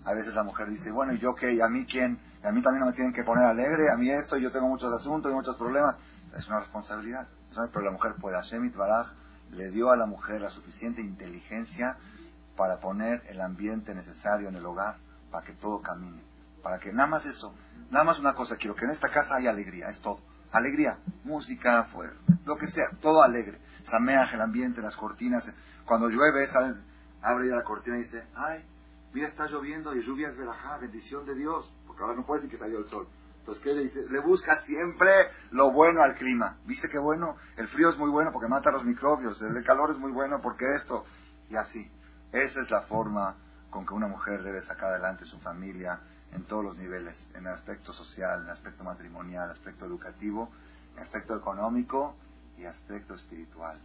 a 0.04 0.14
veces 0.14 0.34
la 0.34 0.42
mujer 0.42 0.68
dice, 0.68 0.90
bueno, 0.90 1.12
¿y 1.12 1.18
yo 1.18 1.34
qué? 1.34 1.52
¿Y 1.52 1.60
a 1.60 1.68
mí 1.68 1.86
quién? 1.86 2.18
¿Y 2.42 2.46
a 2.46 2.52
mí 2.52 2.62
también 2.62 2.80
no 2.80 2.86
me 2.86 2.92
tienen 2.92 3.12
que 3.12 3.22
poner 3.22 3.44
alegre? 3.44 3.90
¿A 3.90 3.96
mí 3.96 4.10
esto? 4.10 4.36
Yo 4.36 4.50
tengo 4.50 4.68
muchos 4.68 4.92
asuntos 4.92 5.30
y 5.30 5.34
muchos 5.34 5.56
problemas. 5.56 5.96
Es 6.36 6.46
una 6.48 6.60
responsabilidad. 6.60 7.28
Pero 7.72 7.84
la 7.84 7.90
mujer 7.92 8.14
puede. 8.20 8.36
Hashem 8.36 8.72
Baraj 8.76 9.12
le 9.52 9.70
dio 9.70 9.90
a 9.90 9.96
la 9.96 10.06
mujer 10.06 10.40
la 10.40 10.50
suficiente 10.50 11.00
inteligencia 11.00 11.96
para 12.56 12.80
poner 12.80 13.22
el 13.28 13.40
ambiente 13.40 13.94
necesario 13.94 14.48
en 14.48 14.56
el 14.56 14.66
hogar 14.66 14.96
para 15.30 15.46
que 15.46 15.52
todo 15.54 15.80
camine. 15.80 16.22
Para 16.62 16.78
que 16.78 16.92
nada 16.92 17.08
más 17.08 17.24
eso, 17.26 17.54
nada 17.90 18.04
más 18.04 18.18
una 18.18 18.34
cosa, 18.34 18.56
quiero 18.56 18.74
que 18.74 18.84
en 18.84 18.92
esta 18.92 19.10
casa 19.10 19.36
haya 19.36 19.50
alegría, 19.50 19.88
es 19.88 20.00
todo. 20.00 20.20
Alegría, 20.54 20.98
música, 21.24 21.82
fuera, 21.86 22.12
lo 22.46 22.56
que 22.56 22.68
sea, 22.68 22.84
todo 23.02 23.24
alegre. 23.24 23.58
Sameaje, 23.82 24.36
el 24.36 24.40
ambiente, 24.40 24.80
las 24.80 24.96
cortinas. 24.96 25.44
Cuando 25.84 26.08
llueve, 26.08 26.46
sale, 26.46 26.76
abre 27.22 27.48
ya 27.48 27.56
la 27.56 27.64
cortina 27.64 27.96
y 27.98 28.02
dice, 28.02 28.22
ay, 28.36 28.64
mira, 29.12 29.26
está 29.26 29.48
lloviendo 29.48 29.92
y 29.96 30.04
lluvia 30.04 30.28
es 30.28 30.36
verajá, 30.36 30.78
bendición 30.78 31.26
de 31.26 31.34
Dios. 31.34 31.74
Porque 31.88 32.02
ahora 32.02 32.14
no 32.14 32.24
puede 32.24 32.42
decir 32.42 32.56
que 32.56 32.62
salió 32.62 32.78
el 32.78 32.86
sol. 32.86 33.08
Entonces, 33.40 33.64
¿qué 33.64 33.72
le 33.72 33.82
dice? 33.82 34.08
Le 34.08 34.20
busca 34.20 34.62
siempre 34.62 35.10
lo 35.50 35.72
bueno 35.72 36.02
al 36.02 36.14
clima. 36.14 36.56
¿Viste 36.64 36.88
qué 36.88 37.00
bueno? 37.00 37.36
El 37.56 37.66
frío 37.66 37.90
es 37.90 37.98
muy 37.98 38.10
bueno 38.10 38.30
porque 38.32 38.46
mata 38.46 38.70
los 38.70 38.84
microbios. 38.84 39.42
El 39.42 39.64
calor 39.64 39.90
es 39.90 39.98
muy 39.98 40.12
bueno 40.12 40.40
porque 40.40 40.66
esto. 40.76 41.04
Y 41.50 41.56
así. 41.56 41.90
Esa 42.30 42.62
es 42.62 42.70
la 42.70 42.82
forma 42.82 43.34
con 43.70 43.84
que 43.84 43.92
una 43.92 44.06
mujer 44.06 44.44
debe 44.44 44.62
sacar 44.62 44.90
adelante 44.90 45.24
su 45.24 45.40
familia 45.40 45.98
en 46.34 46.44
todos 46.44 46.64
los 46.64 46.76
niveles. 46.76 47.16
En 47.34 47.46
el 47.46 47.52
aspecto 47.52 47.92
social, 47.92 48.40
en 48.40 48.44
el 48.46 48.50
aspecto 48.52 48.84
matrimonial, 48.84 49.50
aspecto 49.50 49.86
educativo, 49.86 50.50
en 50.92 50.98
el 50.98 51.04
aspecto 51.04 51.36
económico 51.36 52.14
y 52.58 52.64
aspecto 52.64 53.14
espiritual. 53.14 53.78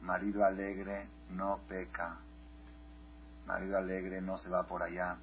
Marido 0.00 0.44
alegre 0.44 1.08
no 1.30 1.60
peca. 1.68 2.16
Marido 3.46 3.78
alegre 3.78 4.20
no 4.20 4.38
se 4.38 4.48
va 4.48 4.64
por 4.64 4.82
allá 4.82 5.16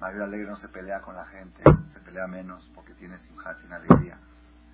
Marido 0.00 0.24
alegre 0.24 0.48
no 0.48 0.56
se 0.56 0.68
pelea 0.68 1.02
con 1.02 1.14
la 1.14 1.26
gente, 1.26 1.62
se 1.92 2.00
pelea 2.00 2.26
menos 2.26 2.68
porque 2.74 2.94
tiene 2.94 3.18
simjat, 3.18 3.58
tiene 3.58 3.74
alegría. 3.74 4.18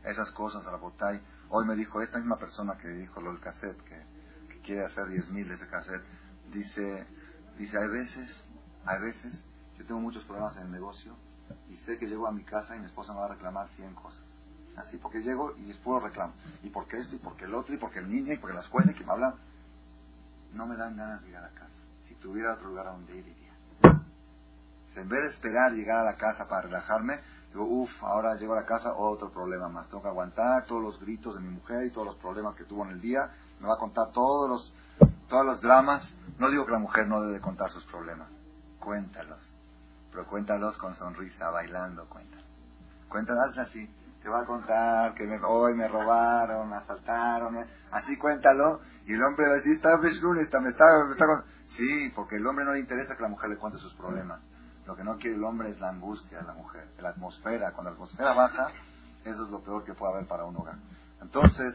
Esas 0.05 0.31
cosas, 0.31 0.65
Rabotay. 0.65 1.21
Hoy 1.49 1.67
me 1.67 1.75
dijo 1.75 2.01
esta 2.01 2.19
misma 2.19 2.39
persona 2.39 2.79
que 2.79 2.87
dijo 2.89 3.21
lo 3.21 3.33
del 3.33 3.41
cassette, 3.41 3.83
que, 3.83 4.17
quiere 4.63 4.85
hacer 4.85 5.05
10.000 5.07 5.47
de 5.47 5.55
ese 5.55 5.69
cassette, 5.69 6.03
dice, 6.53 7.07
dice, 7.57 7.79
hay 7.79 7.89
veces, 7.89 8.49
hay 8.87 9.01
veces, 9.01 9.45
yo 9.79 9.85
tengo 9.85 10.01
muchos 10.01 10.25
problemas 10.25 10.57
en 10.57 10.63
el 10.63 10.73
negocio 10.73 11.15
y 11.69 11.77
sé 11.79 11.99
que 11.99 12.07
llego 12.07 12.27
a 12.27 12.33
mi 12.33 12.45
casa 12.45 12.77
y 12.77 12.81
mi 12.81 12.87
esposa 12.87 13.13
me 13.13 13.21
va 13.21 13.27
a 13.27 13.29
reclamar 13.29 13.69
100 13.69 13.95
cosas. 13.95 14.23
Así, 14.77 14.99
porque 14.99 15.21
llego 15.21 15.57
y 15.57 15.71
es 15.71 15.77
puro 15.79 16.01
reclamo. 16.01 16.35
Y 16.63 16.69
porque 16.71 16.99
esto, 16.99 17.17
y 17.17 17.19
porque 17.19 17.45
el 17.45 17.55
otro, 17.55 17.75
y 17.75 17.79
porque 17.79 17.99
el 17.99 18.11
niño, 18.11 18.33
y 18.33 18.37
porque 18.37 18.55
la 18.55 18.61
escuela, 18.61 18.93
y 18.93 18.95
que 18.95 19.05
me 19.05 19.13
hablan. 19.13 19.35
No 20.53 20.67
me 20.67 20.77
dan 20.77 20.97
ganas 20.97 21.23
de 21.23 21.31
ir 21.31 21.37
a 21.37 21.41
la 21.41 21.51
casa. 21.51 21.77
Si 22.07 22.15
tuviera 22.17 22.55
otro 22.55 22.69
lugar 22.69 22.89
a 22.89 22.93
donde 22.93 23.17
ir, 23.17 23.27
iría. 23.27 23.47
En 24.97 25.09
vez 25.09 25.23
de 25.23 25.29
esperar 25.29 25.73
llegar 25.73 25.99
a 25.99 26.05
la 26.05 26.17
casa 26.17 26.49
para 26.49 26.63
relajarme, 26.63 27.21
digo, 27.53 27.65
uff, 27.65 28.03
ahora 28.03 28.35
llego 28.37 28.55
a 28.55 28.61
la 28.61 28.67
casa, 28.67 28.95
otro 28.95 29.31
problema 29.31 29.69
más. 29.69 29.89
Tengo 29.89 30.03
que 30.03 30.09
aguantar 30.09 30.65
todos 30.67 30.83
los 30.83 31.01
gritos 31.01 31.35
de 31.35 31.41
mi 31.41 31.51
mujer 31.51 31.87
y 31.87 31.91
todos 31.91 32.07
los 32.07 32.17
problemas 32.17 32.55
que 32.55 32.65
tuvo 32.65 32.85
en 32.85 32.93
el 32.93 33.01
día. 33.01 33.31
Me 33.61 33.69
va 33.69 33.75
a 33.75 33.79
contar 33.79 34.11
todos 34.13 34.49
los, 34.49 34.75
todos 35.29 35.45
los 35.45 35.61
dramas. 35.61 36.15
No 36.39 36.51
digo 36.51 36.65
que 36.65 36.73
la 36.73 36.79
mujer 36.79 37.07
no 37.09 37.21
debe 37.21 37.41
contar 37.41 37.71
sus 37.71 37.85
problemas. 37.85 38.31
Cuéntalos. 38.87 39.41
Pero 40.13 40.29
cuéntalos 40.29 40.77
con 40.77 40.95
sonrisa, 40.95 41.51
bailando, 41.51 42.09
cuéntalos. 42.09 42.47
Cuéntalos 43.09 43.59
así. 43.59 43.85
Te 44.23 44.29
va 44.29 44.43
a 44.43 44.45
contar 44.45 45.13
que 45.15 45.25
hoy 45.45 45.75
me 45.75 45.89
robaron, 45.89 46.71
me 46.71 46.77
asaltaron. 46.77 47.67
Así 47.91 48.17
cuéntalo. 48.17 48.81
Y 49.05 49.15
el 49.15 49.25
hombre 49.25 49.47
va 49.49 49.55
a 49.55 49.57
decir, 49.57 49.73
está, 49.73 49.99
me 49.99 50.09
está, 50.41 50.61
me 50.61 50.69
está, 50.71 51.45
Sí, 51.67 52.13
porque 52.15 52.37
el 52.37 52.47
hombre 52.47 52.65
no 52.65 52.75
le 52.75 52.79
interesa 52.79 53.17
que 53.17 53.23
la 53.23 53.29
mujer 53.29 53.51
le 53.51 53.57
cuente 53.57 53.81
sus 53.81 53.93
problemas. 53.95 54.41
Lo 54.87 54.95
que 54.95 55.03
no 55.03 55.17
quiere 55.17 55.35
el 55.35 55.43
hombre 55.43 55.71
es 55.71 55.81
la 55.81 55.89
angustia 55.89 56.39
de 56.39 56.45
la 56.45 56.55
mujer, 56.55 56.87
la 57.01 57.09
atmósfera. 57.09 57.73
Cuando 57.73 57.91
la 57.91 57.95
atmósfera 57.95 58.35
baja, 58.35 58.69
eso 59.25 59.47
es 59.47 59.51
lo 59.51 59.65
peor 59.65 59.83
que 59.83 59.95
puede 59.95 60.13
haber 60.13 60.29
para 60.29 60.45
un 60.45 60.57
hogar. 60.59 60.77
Entonces, 61.21 61.75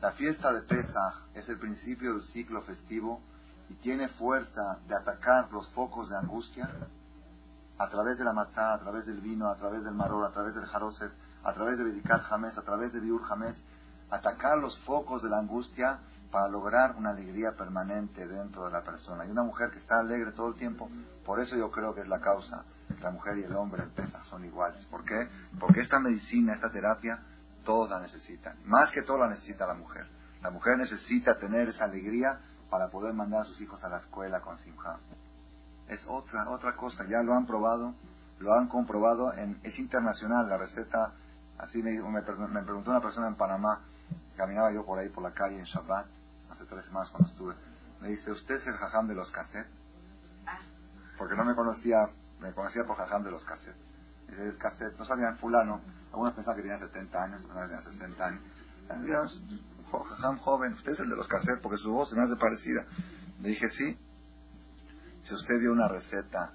la 0.00 0.12
fiesta 0.12 0.52
de 0.52 0.60
Pesach 0.60 1.14
es 1.34 1.48
el 1.48 1.58
principio 1.58 2.12
del 2.12 2.22
ciclo 2.22 2.62
festivo 2.62 3.20
y 3.68 3.74
tiene 3.74 4.08
fuerza 4.08 4.78
de 4.86 4.94
atacar 4.94 5.50
los 5.52 5.68
focos 5.70 6.08
de 6.08 6.16
angustia 6.16 6.68
a 7.78 7.88
través 7.88 8.18
de 8.18 8.24
la 8.24 8.32
matzá, 8.32 8.74
a 8.74 8.78
través 8.78 9.06
del 9.06 9.20
vino, 9.20 9.48
a 9.48 9.56
través 9.56 9.82
del 9.84 9.94
maror, 9.94 10.24
a 10.24 10.32
través 10.32 10.54
del 10.54 10.66
jaroset, 10.66 11.12
a 11.42 11.52
través 11.52 11.78
de 11.78 11.84
Bedicar 11.84 12.20
Jamés, 12.20 12.56
a 12.56 12.62
través 12.62 12.92
de 12.92 13.00
Biur 13.00 13.22
Jamés, 13.24 13.56
atacar 14.10 14.58
los 14.58 14.78
focos 14.80 15.22
de 15.22 15.28
la 15.28 15.38
angustia 15.38 15.98
para 16.30 16.48
lograr 16.48 16.96
una 16.96 17.10
alegría 17.10 17.52
permanente 17.52 18.26
dentro 18.26 18.64
de 18.66 18.72
la 18.72 18.82
persona. 18.82 19.24
Y 19.24 19.30
una 19.30 19.42
mujer 19.42 19.70
que 19.70 19.78
está 19.78 20.00
alegre 20.00 20.32
todo 20.32 20.48
el 20.48 20.54
tiempo, 20.54 20.88
por 21.24 21.40
eso 21.40 21.56
yo 21.56 21.70
creo 21.70 21.94
que 21.94 22.02
es 22.02 22.08
la 22.08 22.20
causa 22.20 22.64
la 23.02 23.10
mujer 23.10 23.38
y 23.38 23.44
el 23.44 23.54
hombre 23.54 23.82
en 23.96 24.24
son 24.24 24.44
iguales. 24.44 24.84
¿Por 24.86 25.04
qué? 25.04 25.28
Porque 25.58 25.80
esta 25.80 25.98
medicina, 25.98 26.54
esta 26.54 26.70
terapia, 26.70 27.20
todos 27.64 27.90
la 27.90 28.00
necesitan. 28.00 28.56
Más 28.64 28.90
que 28.90 29.02
todo 29.02 29.18
la 29.18 29.28
necesita 29.28 29.66
la 29.66 29.74
mujer. 29.74 30.06
La 30.42 30.50
mujer 30.50 30.76
necesita 30.76 31.38
tener 31.38 31.68
esa 31.68 31.84
alegría 31.84 32.40
para 32.74 32.88
poder 32.88 33.14
mandar 33.14 33.42
a 33.42 33.44
sus 33.44 33.60
hijos 33.60 33.84
a 33.84 33.88
la 33.88 33.98
escuela 33.98 34.40
con 34.40 34.58
Simha. 34.58 34.98
Es 35.86 36.04
otra, 36.08 36.50
otra 36.50 36.74
cosa, 36.74 37.04
ya 37.04 37.22
lo 37.22 37.32
han 37.32 37.46
probado, 37.46 37.94
lo 38.40 38.52
han 38.52 38.66
comprobado, 38.66 39.32
en, 39.32 39.60
es 39.62 39.78
internacional 39.78 40.48
la 40.48 40.58
receta. 40.58 41.12
Así 41.56 41.80
me, 41.84 41.92
me, 41.92 42.20
me 42.20 42.62
preguntó 42.62 42.90
una 42.90 43.00
persona 43.00 43.28
en 43.28 43.36
Panamá, 43.36 43.82
caminaba 44.36 44.72
yo 44.72 44.84
por 44.84 44.98
ahí 44.98 45.08
por 45.08 45.22
la 45.22 45.30
calle 45.30 45.56
en 45.56 45.66
Shabbat, 45.66 46.06
hace 46.50 46.64
tres 46.64 46.84
semanas 46.86 47.10
cuando 47.10 47.28
estuve, 47.28 47.54
me 48.00 48.08
dice, 48.08 48.32
¿usted 48.32 48.56
es 48.56 48.66
el 48.66 48.74
jajam 48.74 49.06
de 49.06 49.14
los 49.14 49.30
cassettes? 49.30 49.70
Ah. 50.44 50.58
Porque 51.16 51.36
no 51.36 51.44
me 51.44 51.54
conocía, 51.54 52.10
me 52.40 52.52
conocía 52.54 52.84
por 52.84 52.96
jajam 52.96 53.22
de 53.22 53.30
los 53.30 53.44
cassettes. 53.44 53.80
Dice, 54.26 54.48
el 54.48 54.58
cassette, 54.58 54.98
no 54.98 55.04
sabían 55.04 55.38
fulano, 55.38 55.80
algunos 56.10 56.34
pensaban 56.34 56.56
que 56.56 56.62
tenía 56.62 56.78
70 56.80 57.22
años, 57.22 57.44
otros 57.44 57.68
tenía 57.68 57.82
60 57.82 58.26
años. 58.26 58.42
Jajam 60.02 60.38
joven, 60.38 60.72
usted 60.72 60.92
es 60.92 61.00
el 61.00 61.08
de 61.08 61.16
los 61.16 61.28
cassettes 61.28 61.60
porque 61.62 61.78
su 61.78 61.92
voz 61.92 62.10
se 62.10 62.16
me 62.16 62.22
hace 62.22 62.36
parecida. 62.36 62.86
Le 63.40 63.50
dije, 63.50 63.68
sí. 63.68 63.96
Si 65.22 65.34
usted 65.34 65.60
dio 65.60 65.72
una 65.72 65.88
receta 65.88 66.54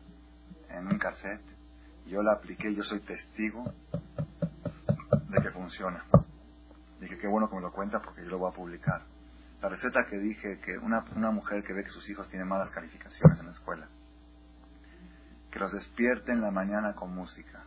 en 0.69 0.87
un 0.87 0.99
cassette, 0.99 1.45
yo 2.05 2.21
la 2.21 2.33
apliqué, 2.33 2.73
yo 2.75 2.83
soy 2.83 2.99
testigo 2.99 3.73
de 5.29 5.41
que 5.41 5.51
funciona. 5.51 6.03
Dije, 6.99 7.17
qué 7.17 7.27
bueno 7.27 7.49
que 7.49 7.55
me 7.55 7.61
lo 7.61 7.71
cuenta 7.71 8.01
porque 8.01 8.23
yo 8.23 8.29
lo 8.29 8.39
voy 8.39 8.51
a 8.51 8.55
publicar. 8.55 9.03
La 9.61 9.69
receta 9.69 10.05
que 10.05 10.17
dije 10.17 10.59
que 10.59 10.77
una, 10.77 11.03
una 11.15 11.31
mujer 11.31 11.63
que 11.63 11.73
ve 11.73 11.83
que 11.83 11.89
sus 11.89 12.09
hijos 12.09 12.27
tienen 12.29 12.47
malas 12.47 12.71
calificaciones 12.71 13.39
en 13.39 13.45
la 13.45 13.51
escuela, 13.51 13.87
que 15.51 15.59
los 15.59 15.71
despierte 15.71 16.31
en 16.31 16.41
la 16.41 16.51
mañana 16.51 16.95
con 16.95 17.13
música, 17.13 17.65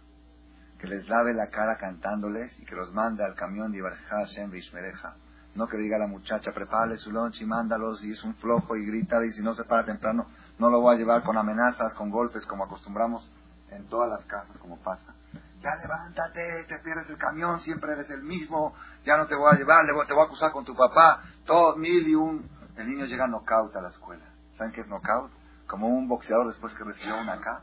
que 0.78 0.86
les 0.86 1.08
lave 1.08 1.34
la 1.34 1.48
cara 1.48 1.76
cantándoles 1.76 2.58
y 2.60 2.64
que 2.64 2.74
los 2.74 2.92
mande 2.92 3.24
al 3.24 3.34
camión 3.34 3.70
de 3.70 3.78
Ibarja 3.78 4.16
Hashem 4.16 4.50
Vishmereja. 4.50 5.16
No 5.54 5.66
que 5.66 5.76
diga 5.76 5.98
la 5.98 6.06
muchacha, 6.06 6.52
prepárale 6.52 6.96
su 6.96 7.12
lunch 7.12 7.40
y 7.40 7.44
mándalos 7.44 8.02
y 8.04 8.12
es 8.12 8.24
un 8.24 8.34
flojo 8.36 8.76
y 8.76 8.86
grita 8.86 9.24
y 9.24 9.32
si 9.32 9.42
no 9.42 9.54
se 9.54 9.64
para 9.64 9.84
temprano, 9.84 10.26
no 10.58 10.70
lo 10.70 10.80
voy 10.80 10.94
a 10.94 10.98
llevar 10.98 11.22
con 11.22 11.36
amenazas, 11.36 11.94
con 11.94 12.10
golpes, 12.10 12.46
como 12.46 12.64
acostumbramos 12.64 13.30
en 13.70 13.86
todas 13.88 14.08
las 14.08 14.24
casas, 14.26 14.56
como 14.58 14.78
pasa 14.78 15.14
ya 15.62 15.76
levántate, 15.76 16.64
te 16.68 16.78
pierdes 16.80 17.08
el 17.08 17.16
camión, 17.16 17.60
siempre 17.60 17.92
eres 17.92 18.10
el 18.10 18.22
mismo, 18.22 18.74
ya 19.04 19.16
no 19.16 19.26
te 19.26 19.36
voy 19.36 19.52
a 19.52 19.56
llevar, 19.56 19.86
te 19.86 19.92
voy 19.92 20.22
a 20.22 20.24
acusar 20.24 20.52
con 20.52 20.64
tu 20.64 20.74
papá, 20.74 21.22
todo 21.46 21.76
mil 21.76 22.06
y 22.06 22.14
un. 22.14 22.50
El 22.76 22.88
niño 22.88 23.04
llega 23.04 23.28
knockout 23.28 23.74
a 23.76 23.80
la 23.80 23.88
escuela. 23.88 24.24
¿Saben 24.58 24.72
qué 24.72 24.80
es 24.80 24.88
knockout? 24.88 25.30
Como 25.66 25.88
un 25.88 26.08
boxeador 26.08 26.48
después 26.48 26.74
que 26.74 26.84
recibió 26.84 27.18
una 27.18 27.34
acá, 27.34 27.62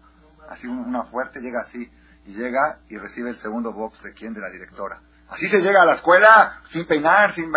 así 0.49 0.67
una 0.67 1.03
fuerte, 1.05 1.41
llega 1.41 1.61
así, 1.61 1.91
y 2.25 2.33
llega 2.33 2.79
y 2.89 2.97
recibe 2.97 3.31
el 3.31 3.37
segundo 3.37 3.73
box 3.73 4.01
de 4.01 4.13
quién, 4.13 4.33
de 4.33 4.41
la 4.41 4.49
directora. 4.49 5.01
Así 5.29 5.47
se 5.47 5.61
llega 5.61 5.81
a 5.81 5.85
la 5.85 5.93
escuela, 5.93 6.61
sin 6.69 6.85
peinar, 6.85 7.33
sin... 7.33 7.51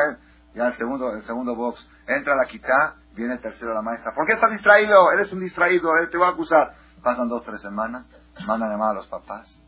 Ya 0.55 0.67
el 0.67 0.75
segundo, 0.75 1.15
el 1.15 1.25
segundo 1.25 1.57
box, 1.57 1.89
entra 2.07 2.37
la 2.37 2.45
quitá, 2.45 2.97
viene 3.15 3.35
el 3.35 3.41
tercero 3.41 3.73
la 3.73 3.81
maestra. 3.81 4.13
¿Por 4.15 4.27
qué 4.27 4.35
estás 4.35 4.51
distraído? 4.51 5.11
Eres 5.13 5.33
un 5.33 5.41
distraído, 5.41 5.97
él 5.97 6.11
te 6.11 6.19
va 6.19 6.29
a 6.29 6.31
acusar. 6.31 6.75
Pasan 7.03 7.29
dos, 7.29 7.43
tres 7.43 7.63
semanas, 7.63 8.07
mandan 8.47 8.69
a 8.69 8.73
llamar 8.73 8.91
a 8.91 8.95
los 8.95 9.07
papás 9.07 9.59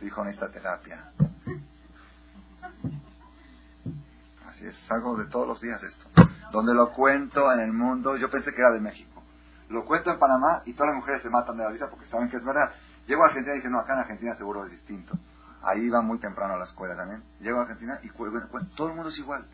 tu 0.00 0.06
hijo 0.06 0.24
necesita 0.24 0.50
terapia. 0.50 1.12
Así 4.48 4.66
es, 4.66 4.90
algo 4.90 5.16
de 5.16 5.26
todos 5.26 5.46
los 5.46 5.60
días 5.60 5.82
esto. 5.82 6.06
Donde 6.50 6.74
lo 6.74 6.90
cuento 6.92 7.52
en 7.52 7.60
el 7.60 7.72
mundo, 7.72 8.16
yo 8.16 8.30
pensé 8.30 8.52
que 8.52 8.60
era 8.62 8.70
de 8.70 8.80
México. 8.80 9.22
Lo 9.68 9.84
cuento 9.84 10.10
en 10.10 10.18
Panamá 10.18 10.62
y 10.64 10.72
todas 10.72 10.88
las 10.88 10.96
mujeres 10.96 11.22
se 11.22 11.28
matan 11.28 11.58
de 11.58 11.64
la 11.64 11.70
risa 11.70 11.88
porque 11.88 12.06
saben 12.06 12.30
que 12.30 12.38
es 12.38 12.44
verdad. 12.44 12.72
Llego 13.06 13.22
a 13.22 13.26
Argentina 13.26 13.54
y 13.54 13.58
dije, 13.58 13.68
no, 13.68 13.78
acá 13.78 13.92
en 13.92 14.00
Argentina 14.00 14.34
seguro 14.34 14.64
es 14.64 14.70
distinto. 14.72 15.12
Ahí 15.62 15.80
iba 15.82 16.00
muy 16.00 16.18
temprano 16.18 16.54
a 16.54 16.58
la 16.58 16.64
escuela 16.64 16.96
también. 16.96 17.22
Llego 17.40 17.58
a 17.58 17.62
Argentina 17.62 17.98
y 18.02 18.08
todo 18.10 18.88
el 18.88 18.94
mundo 18.94 19.10
es 19.10 19.18
igual. 19.18 19.44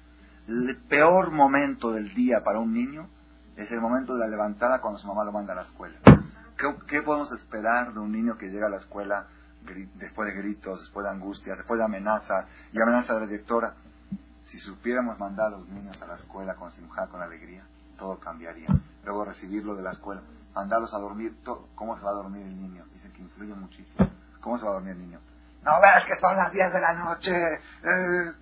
El 0.47 0.77
peor 0.89 1.33
momento 1.33 1.93
del 1.93 2.15
día 2.15 2.43
para 2.45 2.61
un 2.61 2.73
niño 2.73 3.09
es 3.57 3.71
el 3.73 3.81
momento 3.81 4.15
de 4.15 4.21
la 4.21 4.29
levantada 4.29 4.81
cuando 4.81 4.99
su 4.99 5.09
mamá 5.09 5.25
lo 5.25 5.33
manda 5.33 5.53
a 5.53 5.57
la 5.57 5.63
escuela. 5.63 5.99
¿Qué, 6.57 6.75
¿Qué, 6.87 7.03
podemos 7.03 7.33
esperar 7.33 7.93
de 7.93 8.01
un 8.01 8.13
niño 8.13 8.39
que 8.39 8.49
llega 8.49 8.67
a 8.67 8.71
la 8.71 8.79
escuela 8.79 9.27
después 9.75 10.29
de 10.29 10.41
gritos, 10.41 10.81
después 10.81 11.05
de 11.05 11.11
angustias, 11.11 11.57
después 11.57 11.79
de 11.79 11.85
amenaza 11.85 12.47
y 12.73 12.81
amenaza 12.81 13.15
de 13.15 13.21
la 13.21 13.27
directora. 13.27 13.75
Si 14.45 14.59
supiéramos 14.59 15.19
mandar 15.19 15.47
a 15.47 15.51
los 15.51 15.69
niños 15.69 16.01
a 16.01 16.07
la 16.07 16.15
escuela 16.15 16.55
con 16.55 16.71
simja, 16.71 17.09
con 17.09 17.21
alegría, 17.21 17.65
todo 17.99 18.19
cambiaría. 18.19 18.69
Luego 19.05 19.25
recibirlo 19.25 19.75
de 19.75 19.83
la 19.83 19.93
escuela, 19.93 20.23
mandarlos 20.55 20.95
a 20.95 20.99
dormir, 20.99 21.37
¿cómo 21.75 21.97
se 21.99 22.05
va 22.05 22.11
a 22.11 22.15
dormir 22.15 22.43
el 22.47 22.61
niño? 22.61 22.85
Dicen 22.93 23.13
que 23.13 23.23
influye 23.23 23.55
muchísimo. 23.55 24.09
¿Cómo 24.41 24.59
se 24.59 24.65
va 24.65 24.71
a 24.71 24.75
dormir 24.75 24.93
el 24.93 25.01
niño? 25.01 25.21
No 25.67 25.81
ves 25.81 26.05
que 26.07 26.15
son 26.21 26.37
las 26.37 26.53
10 26.53 26.73
de 26.73 26.81
la 26.81 26.95
noche. 26.95 27.35
Eh. 27.35 28.33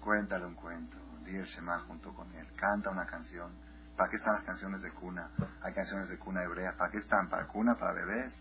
Cuéntale 0.00 0.46
un 0.46 0.54
cuento, 0.54 0.96
di 1.26 1.36
el 1.36 1.44
Shema 1.44 1.78
junto 1.80 2.14
con 2.14 2.34
él, 2.34 2.48
canta 2.56 2.88
una 2.88 3.04
canción. 3.04 3.52
¿Para 3.94 4.08
qué 4.08 4.16
están 4.16 4.36
las 4.36 4.44
canciones 4.44 4.80
de 4.80 4.90
cuna? 4.92 5.28
Hay 5.60 5.74
canciones 5.74 6.08
de 6.08 6.18
cuna 6.18 6.42
hebrea. 6.42 6.74
¿Para 6.78 6.90
qué 6.90 6.96
están? 6.96 7.28
¿Para 7.28 7.46
cuna? 7.46 7.74
¿Para 7.74 7.92
bebés? 7.92 8.32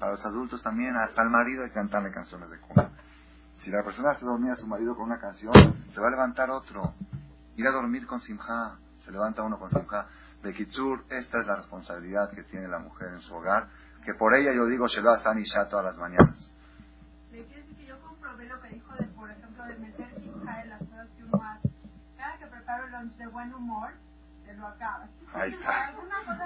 Para 0.00 0.10
los 0.10 0.26
adultos 0.26 0.60
también, 0.60 0.96
hasta 0.96 1.22
el 1.22 1.30
marido 1.30 1.62
hay 1.62 1.68
que 1.68 1.76
cantarle 1.76 2.10
canciones 2.10 2.50
de 2.50 2.58
cuna. 2.58 2.90
Si 3.58 3.70
la 3.70 3.84
persona 3.84 4.12
se 4.14 4.24
dormía 4.24 4.54
a 4.54 4.56
su 4.56 4.66
marido 4.66 4.96
con 4.96 5.04
una 5.04 5.20
canción, 5.20 5.54
se 5.92 6.00
va 6.00 6.08
a 6.08 6.10
levantar 6.10 6.50
otro. 6.50 6.94
Ir 7.54 7.68
a 7.68 7.70
dormir 7.70 8.08
con 8.08 8.20
simja, 8.20 8.76
se 9.04 9.12
levanta 9.12 9.44
uno 9.44 9.56
con 9.60 9.70
simja. 9.70 10.08
De 10.42 10.52
Kitsur, 10.52 11.04
esta 11.10 11.40
es 11.40 11.46
la 11.46 11.56
responsabilidad 11.56 12.32
que 12.32 12.42
tiene 12.42 12.66
la 12.66 12.80
mujer 12.80 13.10
en 13.12 13.20
su 13.20 13.34
hogar, 13.34 13.68
que 14.04 14.14
por 14.14 14.34
ella 14.34 14.52
yo 14.54 14.66
digo 14.66 14.86
Shelo 14.86 15.14
San 15.16 15.38
y 15.38 15.44
ya 15.44 15.68
todas 15.68 15.86
las 15.86 15.96
mañanas. 15.96 16.52
Me 17.30 17.44
quiere 17.44 17.62
decir 17.62 17.76
que 17.76 17.86
yo 17.86 18.00
comprobé 18.00 18.46
lo 18.46 18.60
que 18.60 18.68
dijo, 18.68 18.94
de, 18.94 19.04
por 19.08 19.30
ejemplo, 19.30 19.64
de 19.64 19.76
meter 19.76 20.14
simja 20.20 20.62
en 20.62 20.70
las 20.70 20.78
cosas 20.80 21.08
que 21.16 21.24
uno 21.24 21.42
hace. 21.42 21.68
Cada 22.16 22.38
que 22.38 22.46
preparo 22.46 22.84
el 22.84 22.92
lunch 22.92 23.16
de 23.16 23.26
buen 23.26 23.54
humor, 23.54 23.90
se 24.44 24.54
lo 24.54 24.66
acaba. 24.68 25.08
Ahí 25.32 25.52
está. 25.52 25.86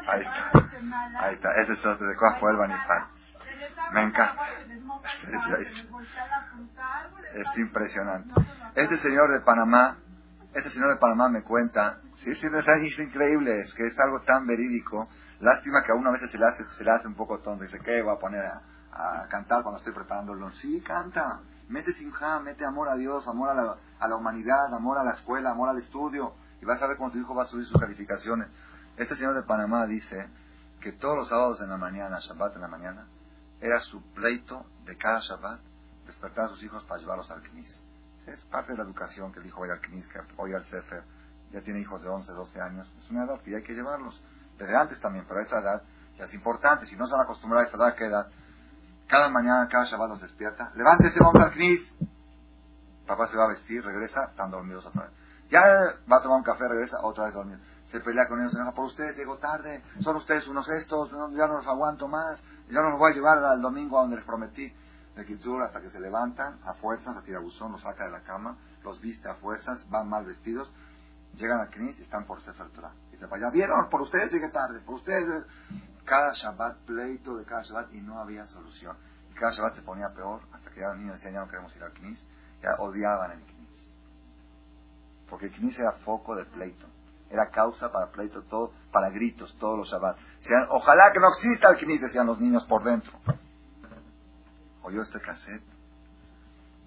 Ahí 0.07 0.21
está. 0.23 0.53
Ahí 1.21 1.35
está. 1.35 1.53
Ese 1.61 1.73
es 1.73 1.87
otro 1.87 2.07
de 2.07 2.17
cuál 2.17 2.41
fue 2.41 2.51
el 2.53 2.57
banifal. 2.57 3.09
Me 3.93 4.03
encanta. 4.05 4.47
Es 7.35 7.59
impresionante. 7.59 8.35
Este 8.75 8.97
señor 8.99 9.33
de 9.33 9.41
Panamá, 9.41 9.99
este 10.55 10.71
señor 10.71 10.91
de 10.91 10.97
Panamá 10.97 11.29
me 11.29 11.43
cuenta, 11.43 12.01
sí, 12.17 12.35
sí, 12.35 12.47
es 12.53 12.99
increíble, 12.99 13.61
es 13.61 13.75
que 13.75 13.87
es 13.87 13.99
algo 13.99 14.21
tan 14.21 14.47
verídico. 14.47 15.09
Lástima 15.41 15.83
que 15.85 15.93
a 15.93 15.95
uno 15.95 16.09
a 16.11 16.13
veces 16.13 16.31
se 16.31 16.39
le 16.39 16.91
hace, 16.91 17.07
un 17.07 17.15
poco 17.15 17.39
tonto. 17.39 17.65
Dice, 17.65 17.79
¿qué 17.81 18.03
voy 18.03 18.15
a 18.15 18.19
poner 18.19 18.45
a, 18.45 19.27
cantar 19.29 19.63
cuando 19.63 19.79
estoy 19.79 19.93
preparándolo? 19.93 20.51
Sí, 20.53 20.81
canta. 20.81 21.41
Mete 21.69 21.93
simja, 21.93 22.41
mete 22.41 22.65
amor 22.65 22.89
a 22.89 22.97
Dios, 22.97 23.29
amor 23.29 23.51
a 23.51 24.07
la, 24.07 24.17
humanidad, 24.17 24.75
amor 24.75 24.99
a 24.99 25.05
la 25.05 25.13
escuela, 25.13 25.51
amor 25.51 25.69
al 25.69 25.79
estudio. 25.79 26.35
Y 26.61 26.65
vas 26.65 26.83
a 26.83 26.89
ver 26.89 26.97
cómo 26.97 27.11
tu 27.11 27.19
hijo 27.19 27.35
va 27.35 27.43
a 27.43 27.47
subir 27.47 27.67
sus 27.67 27.79
calificaciones. 27.79 28.49
Este 28.97 29.15
señor 29.15 29.35
de 29.35 29.43
Panamá 29.43 29.87
dice 29.87 30.29
que 30.81 30.93
todos 30.93 31.17
los 31.17 31.29
sábados 31.29 31.61
en 31.61 31.69
la 31.69 31.77
mañana, 31.77 32.19
Shabbat 32.19 32.57
en 32.57 32.63
la 32.63 32.69
mañana, 32.69 33.07
era 33.61 33.81
su 33.81 34.03
pleito 34.13 34.67
de 34.85 34.97
cada 34.97 35.21
Shabbat 35.21 35.61
despertar 36.07 36.47
a 36.47 36.49
sus 36.49 36.63
hijos 36.65 36.83
para 36.85 37.01
llevarlos 37.01 37.31
al 37.31 37.43
Knis. 37.43 37.85
Es 38.27 38.45
parte 38.45 38.73
de 38.73 38.79
la 38.79 38.85
educación 38.85 39.33
que 39.33 39.41
dijo 39.41 39.61
hoy 39.61 39.71
al 39.71 39.81
Knis, 39.81 40.09
que 40.09 40.21
hoy 40.37 40.53
al 40.53 40.65
Sefer, 40.67 41.03
ya 41.53 41.63
tiene 41.63 41.81
hijos 41.81 42.03
de 42.03 42.09
11, 42.09 42.33
12 42.33 42.61
años. 42.61 42.93
Es 42.99 43.11
una 43.11 43.25
edad 43.25 43.41
que 43.41 43.55
hay 43.55 43.63
que 43.63 43.75
llevarlos. 43.75 44.21
Desde 44.59 44.77
antes 44.77 45.01
también, 45.01 45.25
pero 45.27 45.41
a 45.41 45.43
esa 45.45 45.61
edad 45.61 45.83
ya 46.19 46.25
es 46.25 46.35
importante. 46.35 46.85
Si 46.85 46.97
no 46.97 47.07
se 47.07 47.13
van 47.13 47.21
a 47.21 47.25
acostumbrar 47.25 47.63
a 47.63 47.67
esta 47.67 47.77
edad, 47.77 47.95
¿qué 47.95 48.07
edad? 48.07 48.29
Cada 49.07 49.31
mañana, 49.31 49.69
cada 49.69 49.85
Shabbat 49.85 50.11
los 50.11 50.21
despierta. 50.21 50.73
Levántense, 50.75 51.19
vamos 51.21 51.43
al 51.43 51.53
Knis. 51.53 51.97
Papá 53.07 53.27
se 53.27 53.39
va 53.39 53.45
a 53.45 53.49
vestir, 53.49 53.83
regresa, 53.83 54.25
están 54.25 54.51
dormidos 54.51 54.85
otra 54.85 55.05
vez. 55.05 55.13
Ya 55.49 55.61
va 56.11 56.17
a 56.19 56.23
tomar 56.23 56.39
un 56.39 56.45
café, 56.45 56.69
regresa, 56.69 56.99
otra 57.03 57.25
vez 57.25 57.35
dormido. 57.35 57.59
Se 57.87 58.01
pelea 58.01 58.29
con 58.29 58.39
ellos, 58.39 58.53
se 58.53 58.59
enoja 58.59 58.75
por 58.75 58.85
ustedes, 58.85 59.17
llego 59.17 59.39
tarde, 59.39 59.83
son 60.01 60.17
ustedes 60.17 60.47
unos 60.47 60.69
estos, 60.69 61.11
ya 61.11 61.47
no 61.47 61.55
los 61.55 61.67
aguanto 61.67 62.07
más, 62.07 62.39
ya 62.69 62.83
no 62.83 62.91
los 62.91 62.99
voy 62.99 63.13
a 63.13 63.15
llevar 63.15 63.39
al 63.43 63.63
domingo 63.63 63.99
a 63.99 64.03
donde 64.03 64.17
les 64.17 64.27
prometí. 64.27 64.71
De 65.17 65.25
Kitsur 65.25 65.63
hasta 65.63 65.81
que 65.81 65.89
se 65.89 65.99
levantan 65.99 66.59
a 66.65 66.75
fuerzas, 66.75 67.17
a 67.17 67.23
tirabuzón, 67.23 67.73
los 67.73 67.81
saca 67.81 68.05
de 68.05 68.11
la 68.11 68.21
cama, 68.21 68.59
los 68.85 69.01
viste 69.01 69.29
a 69.29 69.37
fuerzas, 69.37 69.89
van 69.89 70.09
mal 70.09 70.27
vestidos, 70.27 70.71
llegan 71.35 71.61
a 71.61 71.69
Knis 71.69 71.99
y 71.99 72.03
están 72.03 72.27
por 72.27 72.43
Sefer 72.43 72.69
Torah. 72.69 72.93
Y 73.19 73.21
se 73.21 73.27
vaya, 73.27 73.51
vieron, 73.51 73.89
por 73.91 74.03
ustedes 74.03 74.33
llegué 74.33 74.49
tarde, 74.51 74.81
por 74.81 74.97
ustedes. 74.97 75.45
Cada 76.05 76.33
Shabbat, 76.33 76.79
pleito 76.87 77.37
de 77.37 77.45
cada 77.45 77.63
Shabbat 77.63 77.93
y 77.93 78.01
no 78.01 78.19
había 78.19 78.47
solución. 78.47 78.97
Y 79.31 79.35
cada 79.35 79.53
Shabbat 79.53 79.75
se 79.75 79.83
ponía 79.83 80.09
peor 80.15 80.41
hasta 80.53 80.71
que 80.71 80.81
ya 80.81 80.89
los 80.89 80.99
niños 80.99 81.17
decían, 81.17 81.35
ya 81.35 81.41
no 81.41 81.49
queremos 81.49 81.77
ir 81.77 81.83
al 81.83 81.93
Knis, 81.93 82.27
ya 82.63 82.77
odiaban 82.79 83.33
el 83.33 83.43
Knis. 83.43 83.91
Porque 85.29 85.47
el 85.47 85.53
Knis 85.53 85.79
era 85.79 85.93
foco 85.93 86.35
de 86.35 86.47
pleito 86.47 86.87
era 87.31 87.51
causa 87.51 87.91
para 87.93 88.11
pleito, 88.11 88.43
todo, 88.45 88.73
para 88.91 89.11
gritos, 89.11 89.55
todos 89.59 89.79
los 89.79 89.91
Shabbat. 89.91 90.17
ojalá 90.71 91.13
que 91.13 91.21
no 91.21 91.29
exista 91.29 91.71
el 91.71 91.77
Knis, 91.77 92.01
decían 92.01 92.27
los 92.27 92.41
niños 92.41 92.65
por 92.65 92.83
dentro. 92.83 93.13
Oyó 94.83 95.03
este 95.03 95.21
cassette, 95.21 95.63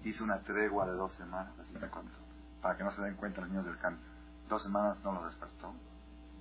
hizo 0.04 0.24
una 0.24 0.40
tregua 0.40 0.86
de 0.86 0.92
dos 0.92 1.12
semanas, 1.14 1.52
así 1.60 1.74
me 1.74 1.88
contó, 1.88 2.18
para 2.60 2.76
que 2.76 2.82
no 2.82 2.90
se 2.90 3.02
den 3.02 3.14
cuenta 3.14 3.40
los 3.40 3.50
niños 3.50 3.64
del 3.64 3.78
campo. 3.78 4.02
Dos 4.48 4.62
semanas 4.62 4.98
no 5.04 5.12
los 5.12 5.24
despertó, 5.26 5.72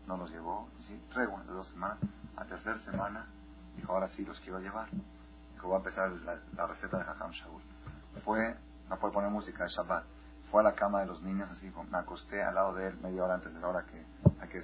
no 0.07 0.17
los 0.17 0.29
llevó, 0.31 0.69
¿sí? 0.87 0.99
tregua 1.13 1.43
de 1.43 1.53
dos 1.53 1.67
semanas. 1.69 1.99
A 2.37 2.45
tercera 2.45 2.77
semana 2.79 3.27
dijo, 3.75 3.93
ahora 3.93 4.07
sí 4.09 4.25
los 4.25 4.39
quiero 4.41 4.59
llevar. 4.59 4.89
Dijo, 5.53 5.67
voy 5.67 5.75
a 5.75 5.77
empezar 5.77 6.11
la, 6.11 6.67
receta 6.67 6.97
de 6.97 7.03
Jajam 7.03 7.31
Shaul. 7.31 7.61
Fue, 8.23 8.55
no 8.89 8.97
puede 8.97 9.13
poner 9.13 9.29
música 9.29 9.63
de 9.63 9.69
Shabbat 9.69 10.05
fue 10.51 10.59
a 10.59 10.63
la 10.65 10.75
cama 10.75 10.99
de 10.99 11.05
los 11.07 11.21
niños, 11.23 11.49
así 11.49 11.71
me 11.89 11.97
acosté 11.97 12.43
al 12.43 12.55
lado 12.55 12.75
de 12.75 12.87
él 12.87 12.99
media 13.01 13.23
hora 13.23 13.35
antes 13.35 13.53
de 13.53 13.59
la 13.61 13.67
hora 13.69 13.85
que, 13.85 14.05
que 14.49 14.61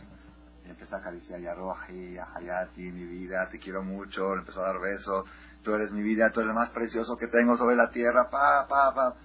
y 0.65 0.69
empecé 0.69 0.95
a 0.95 0.97
acariciar, 0.97 1.39
ya 1.39 1.53
Roji, 1.53 2.17
Hayati, 2.17 2.91
mi 2.91 3.05
vida, 3.05 3.47
te 3.49 3.57
quiero 3.57 3.83
mucho, 3.83 4.35
le 4.35 4.41
empezó 4.41 4.61
a 4.61 4.67
dar 4.67 4.81
besos, 4.81 5.25
tú 5.63 5.73
eres 5.73 5.91
mi 5.91 6.01
vida, 6.01 6.29
tú 6.31 6.41
eres 6.41 6.49
lo 6.49 6.59
más 6.59 6.71
precioso 6.71 7.15
que 7.15 7.27
tengo 7.27 7.55
sobre 7.55 7.77
la 7.77 7.89
tierra, 7.89 8.29
pa, 8.29 8.67
pa, 8.67 8.93
pa. 8.93 9.15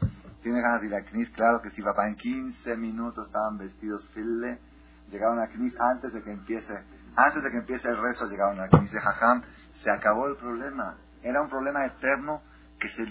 ¿Tiene 0.41 0.61
ganas 0.61 0.81
de 0.83 0.87
ir 0.87 0.95
a 0.95 1.05
Knis? 1.05 1.31
Claro 1.31 1.61
que 1.61 1.71
sí, 1.71 1.83
papá. 1.83 2.09
En 2.09 2.17
15 2.17 2.77
minutos 2.77 3.27
estaban 3.27 3.59
vestidos 3.59 4.07
file, 4.09 4.61
llegaron 5.13 5.39
a 5.39 5.49
Knis 5.49 5.79
antes 5.79 6.13
de 6.13 6.23
que 6.23 6.33
empiece, 6.33 6.75
antes 7.15 7.43
de 7.43 7.51
que 7.51 7.59
empiece 7.59 7.89
el 7.89 7.99
rezo, 7.99 8.27
llegaron 8.27 8.59
a 8.61 8.69
Knis 8.69 8.91
de 8.91 9.01
Jajam, 9.01 9.43
se 9.83 9.91
acabó 9.91 10.27
el 10.27 10.37
problema. 10.37 10.97
Era 11.23 11.43
un 11.43 11.49
problema 11.49 11.85
eterno 11.85 12.43
que 12.81 12.89
se, 12.89 13.07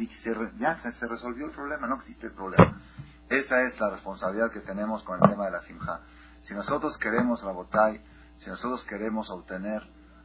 ya 0.58 0.76
se 0.82 1.08
resolvió 1.08 1.46
el 1.46 1.52
problema, 1.52 1.88
no 1.88 1.96
existe 1.96 2.28
el 2.28 2.34
problema. 2.34 2.82
Esa 3.30 3.62
es 3.62 3.80
la 3.80 3.92
responsabilidad 3.92 4.52
que 4.52 4.60
tenemos 4.60 5.04
con 5.04 5.22
el 5.22 5.30
tema 5.30 5.46
de 5.46 5.52
la 5.52 5.62
simja. 5.62 6.02
Si 6.42 6.54
nosotros 6.54 6.98
queremos, 6.98 7.42
Rabotai, 7.42 8.02
si 8.40 8.50
nosotros 8.50 8.84
queremos 8.86 9.30
obtener, 9.30 9.82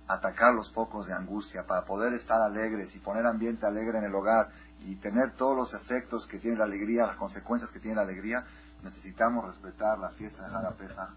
atacar 0.09 0.55
los 0.55 0.73
focos 0.73 1.07
de 1.07 1.13
angustia 1.13 1.65
para 1.67 1.85
poder 1.85 2.15
estar 2.15 2.41
alegres 2.41 2.95
y 2.95 2.99
poner 2.99 3.27
ambiente 3.27 3.67
alegre 3.67 3.99
en 3.99 4.05
el 4.05 4.15
hogar 4.15 4.49
y 4.81 4.97
tener 4.97 5.35
todos 5.37 5.57
los 5.57 5.75
efectos 5.75 6.27
que 6.27 6.39
tiene 6.39 6.57
la 6.57 6.65
alegría, 6.65 7.07
las 7.07 7.17
consecuencias 7.17 7.71
que 7.71 7.81
tiene 7.81 7.97
la 7.97 8.03
alegría, 8.03 8.45
necesitamos 8.83 9.47
respetar 9.47 9.99
la 9.99 10.11
fiesta 10.11 10.49
de 10.49 10.75
Pesa 10.77 11.11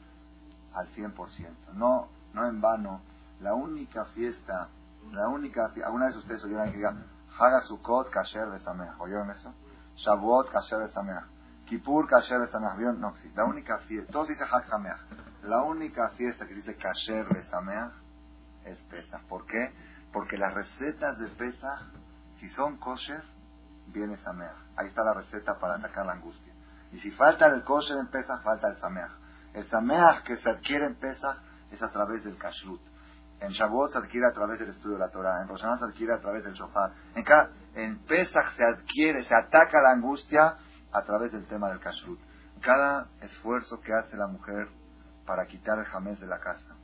al 0.74 0.88
100%. 0.90 1.74
No, 1.74 2.10
no 2.34 2.48
en 2.48 2.62
vano, 2.62 3.02
la 3.40 3.54
única 3.54 4.06
fiesta, 4.06 4.70
la 5.12 5.28
única, 5.28 5.72
alguna 5.86 6.08
vez 6.08 6.16
ustedes 6.16 6.44
oyeron 6.44 6.72
que 6.72 6.78
digan, 6.78 7.06
Haga 7.38 7.62
Sukkot 7.62 8.10
Kasher 8.10 8.50
Besameach, 8.50 9.00
¿oyeron 9.00 9.30
eso? 9.32 9.54
Shavuot 9.96 10.52
Kasher 10.52 10.80
Besameach. 10.80 11.26
Kippur, 11.70 12.08
Kasher, 12.08 12.40
Besameach, 12.40 12.98
no 12.98 13.10
existe. 13.10 13.38
La 13.38 13.46
única 13.46 13.78
fiesta, 13.80 14.12
todos 14.12 14.30
dicen 14.30 14.48
Hak 14.52 14.66
Sameach. 14.68 15.00
La 15.44 15.62
única 15.62 16.10
fiesta 16.18 16.48
que 16.48 16.56
dice 16.56 16.76
Kasher, 16.76 17.28
Besameach 17.32 17.92
es 18.66 18.80
Pesach. 18.90 19.22
¿Por 19.30 19.46
qué? 19.46 19.72
Porque 20.12 20.36
las 20.36 20.52
recetas 20.52 21.20
de 21.20 21.28
Pesach, 21.28 21.80
si 22.40 22.50
son 22.50 22.78
kosher, 22.78 23.24
viene 23.88 24.18
Sameach. 24.18 24.56
Ahí 24.78 24.88
está 24.88 25.04
la 25.04 25.14
receta 25.14 25.60
para 25.60 25.76
atacar 25.76 26.08
la 26.08 26.14
angustia. 26.14 26.54
Y 26.92 27.00
si 27.00 27.12
falta 27.12 27.46
el 27.46 27.64
kosher 27.64 27.98
en 27.98 28.08
Pesach, 28.08 28.42
falta 28.42 28.68
el 28.68 28.78
Sameach. 28.78 29.12
El 29.54 29.66
Sameach 29.66 30.24
que 30.24 30.38
se 30.38 30.50
adquiere 30.50 30.86
en 30.86 30.96
Pesach 30.96 31.38
es 31.72 31.82
a 31.82 31.90
través 31.90 32.24
del 32.24 32.38
Kashrut. 32.38 32.82
En 33.42 33.50
Shavuot 33.50 33.94
se 33.94 33.98
adquiere 34.00 34.28
a 34.28 34.34
través 34.34 34.60
del 34.60 34.70
estudio 34.70 34.96
de 34.96 35.00
la 35.00 35.10
Torah. 35.10 35.42
En 35.42 35.48
Rosh 35.48 35.62
se 35.62 35.86
adquiere 35.86 36.14
a 36.14 36.20
través 36.20 36.44
del 36.44 36.54
Shofar. 36.54 36.92
En, 37.16 37.26
en 37.76 38.00
Pesach 38.00 38.54
se 38.56 38.64
adquiere, 38.66 39.24
se 39.24 39.34
ataca 39.34 39.82
la 39.82 39.92
angustia 39.92 40.58
a 40.92 41.04
través 41.04 41.32
del 41.32 41.46
tema 41.48 41.70
del 41.70 41.80
kashrut. 41.80 42.20
Cada 42.62 43.08
esfuerzo 43.22 43.80
que 43.80 43.94
hace 43.94 44.18
la 44.18 44.28
mujer 44.28 44.68
para 45.26 45.46
quitar 45.46 45.80
el 45.80 45.86
jamés 45.86 46.20
de 46.20 46.28
la 46.28 46.40
casa. 46.40 46.76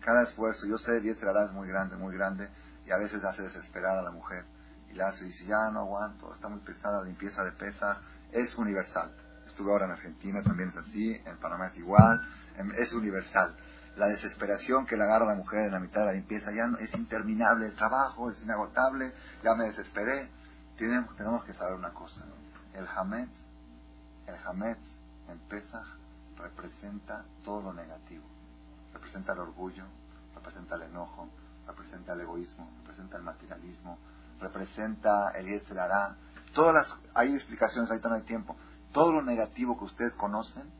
Cada 0.00 0.22
esfuerzo, 0.22 0.66
yo 0.66 0.78
sé, 0.78 0.98
el 0.98 1.08
es 1.08 1.52
muy 1.52 1.68
grande, 1.68 1.96
muy 1.96 2.14
grande, 2.16 2.48
y 2.86 2.92
a 2.92 2.96
veces 2.96 3.22
hace 3.24 3.42
desesperar 3.42 3.98
a 3.98 4.02
la 4.02 4.12
mujer. 4.12 4.44
Y 4.88 4.94
la 4.94 5.08
hace, 5.08 5.24
dice, 5.24 5.44
ya 5.46 5.68
no 5.72 5.80
aguanto, 5.80 6.32
está 6.32 6.48
muy 6.48 6.60
pesada, 6.60 6.98
la 6.98 7.04
limpieza 7.04 7.42
de 7.42 7.52
pesa, 7.52 8.00
es 8.30 8.56
universal. 8.56 9.10
Estuve 9.56 9.72
ahora 9.72 9.86
en 9.86 9.92
Argentina, 9.92 10.42
también 10.42 10.68
es 10.68 10.76
así, 10.76 11.18
en 11.24 11.38
Panamá 11.38 11.68
es 11.68 11.78
igual, 11.78 12.20
em, 12.58 12.72
es 12.76 12.92
universal. 12.92 13.56
La 13.96 14.06
desesperación 14.06 14.84
que 14.84 14.98
le 14.98 15.04
agarra 15.04 15.24
a 15.24 15.28
la 15.28 15.34
mujer 15.34 15.60
en 15.60 15.72
la 15.72 15.80
mitad 15.80 16.02
de 16.02 16.06
la 16.08 16.12
limpieza 16.12 16.52
ya 16.52 16.66
no, 16.66 16.76
es 16.76 16.92
interminable, 16.92 17.68
el 17.68 17.74
trabajo 17.74 18.30
es 18.30 18.42
inagotable, 18.42 19.14
ya 19.42 19.54
me 19.54 19.64
desesperé. 19.64 20.28
Tenemos, 20.76 21.16
tenemos 21.16 21.42
que 21.46 21.54
saber 21.54 21.72
una 21.72 21.88
cosa, 21.94 22.22
el 22.74 22.86
Hametz, 22.86 23.32
el 24.26 24.34
Hametz 24.46 24.84
en 25.30 25.38
Pesach 25.48 25.86
representa 26.36 27.24
todo 27.42 27.62
lo 27.62 27.72
negativo. 27.72 28.26
Representa 28.92 29.32
el 29.32 29.38
orgullo, 29.38 29.84
representa 30.34 30.74
el 30.74 30.82
enojo, 30.82 31.30
representa 31.66 32.12
el 32.12 32.20
egoísmo, 32.20 32.68
representa 32.82 33.16
el 33.16 33.22
materialismo, 33.22 33.98
representa 34.38 35.30
el 35.30 35.46
Yetzirah. 35.46 36.14
Todas 36.52 36.74
las, 36.74 37.00
hay 37.14 37.34
explicaciones, 37.34 37.90
ahorita 37.90 38.10
no 38.10 38.16
hay 38.16 38.22
tiempo. 38.24 38.54
Todo 38.96 39.12
lo 39.12 39.20
negativo 39.20 39.76
que 39.76 39.84
ustedes 39.84 40.14
conocen 40.14 40.70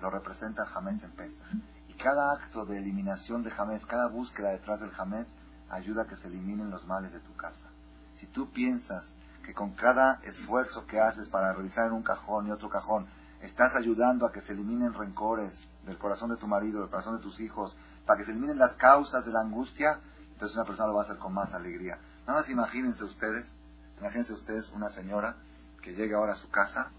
lo 0.00 0.08
representa 0.08 0.66
Hametz 0.74 1.04
en 1.04 1.10
Pesach. 1.10 1.52
Y 1.88 1.92
cada 1.98 2.32
acto 2.32 2.64
de 2.64 2.78
eliminación 2.78 3.42
de 3.42 3.52
Hametz, 3.52 3.84
cada 3.84 4.06
búsqueda 4.06 4.52
detrás 4.52 4.80
del 4.80 4.90
Hametz, 4.96 5.28
ayuda 5.68 6.04
a 6.04 6.06
que 6.06 6.16
se 6.16 6.28
eliminen 6.28 6.70
los 6.70 6.86
males 6.86 7.12
de 7.12 7.20
tu 7.20 7.36
casa. 7.36 7.68
Si 8.14 8.26
tú 8.28 8.50
piensas 8.52 9.04
que 9.44 9.52
con 9.52 9.72
cada 9.72 10.18
esfuerzo 10.22 10.86
que 10.86 10.98
haces 10.98 11.28
para 11.28 11.52
revisar 11.52 11.88
en 11.88 11.92
un 11.92 12.02
cajón 12.02 12.46
y 12.46 12.52
otro 12.52 12.70
cajón, 12.70 13.06
estás 13.42 13.76
ayudando 13.76 14.24
a 14.24 14.32
que 14.32 14.40
se 14.40 14.54
eliminen 14.54 14.94
rencores 14.94 15.52
del 15.84 15.98
corazón 15.98 16.30
de 16.30 16.38
tu 16.38 16.46
marido, 16.46 16.80
del 16.80 16.88
corazón 16.88 17.18
de 17.18 17.22
tus 17.22 17.38
hijos, 17.38 17.76
para 18.06 18.16
que 18.16 18.24
se 18.24 18.30
eliminen 18.30 18.56
las 18.56 18.76
causas 18.76 19.26
de 19.26 19.30
la 19.30 19.40
angustia, 19.40 20.00
entonces 20.32 20.56
una 20.56 20.64
persona 20.64 20.88
lo 20.88 20.94
va 20.94 21.02
a 21.02 21.04
hacer 21.04 21.18
con 21.18 21.34
más 21.34 21.52
alegría. 21.52 21.98
Nada 22.26 22.38
más 22.38 22.48
imagínense 22.48 23.04
ustedes, 23.04 23.58
imagínense 23.98 24.32
ustedes 24.32 24.70
una 24.70 24.88
señora 24.88 25.36
que 25.82 25.92
llega 25.92 26.16
ahora 26.16 26.32
a 26.32 26.36
su 26.36 26.48
casa 26.48 26.92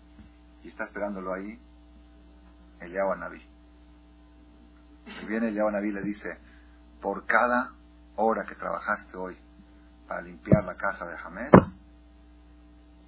y 0.64 0.70
está 0.70 0.84
esperándolo 0.84 1.34
ahí 1.34 1.60
el 2.82 2.94
Naví. 2.94 3.42
Y 5.06 5.26
viene 5.26 5.50
el 5.50 5.56
Naví 5.56 5.92
le 5.92 6.02
dice, 6.02 6.38
por 7.02 7.26
cada 7.26 7.72
hora 8.16 8.46
que 8.46 8.56
trabajaste 8.56 9.18
hoy 9.18 9.38
para 10.08 10.22
limpiar 10.22 10.64
la 10.64 10.76
casa 10.76 11.06
de 11.06 11.16
Hamed, 11.18 11.52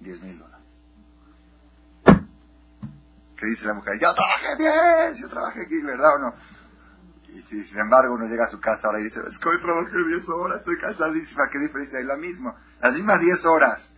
10 0.00 0.22
mil 0.22 0.38
dólares. 0.38 0.66
¿Qué 3.36 3.46
dice 3.46 3.66
la 3.66 3.74
mujer? 3.74 3.94
Yo 4.00 4.14
trabajé 4.14 4.56
bien, 4.56 5.14
yo 5.20 5.28
trabajé 5.28 5.62
aquí, 5.62 5.82
¿verdad 5.82 6.14
o 6.14 6.18
no? 6.18 6.34
Y 7.34 7.42
si 7.42 7.64
sin 7.64 7.78
embargo 7.78 8.14
uno 8.14 8.26
llega 8.26 8.44
a 8.44 8.50
su 8.50 8.60
casa 8.60 8.86
ahora 8.86 9.00
y 9.00 9.04
dice, 9.04 9.20
es 9.26 9.38
que 9.38 9.48
hoy 9.48 9.60
trabajé 9.60 9.96
10 10.06 10.28
horas, 10.28 10.58
estoy 10.58 10.78
cansadísima, 10.78 11.48
¿qué 11.50 11.58
diferencia 11.58 11.98
hay? 11.98 12.04
La 12.04 12.16
misma, 12.16 12.54
las 12.80 12.92
mismas 12.92 13.20
10 13.20 13.46
horas. 13.46 13.91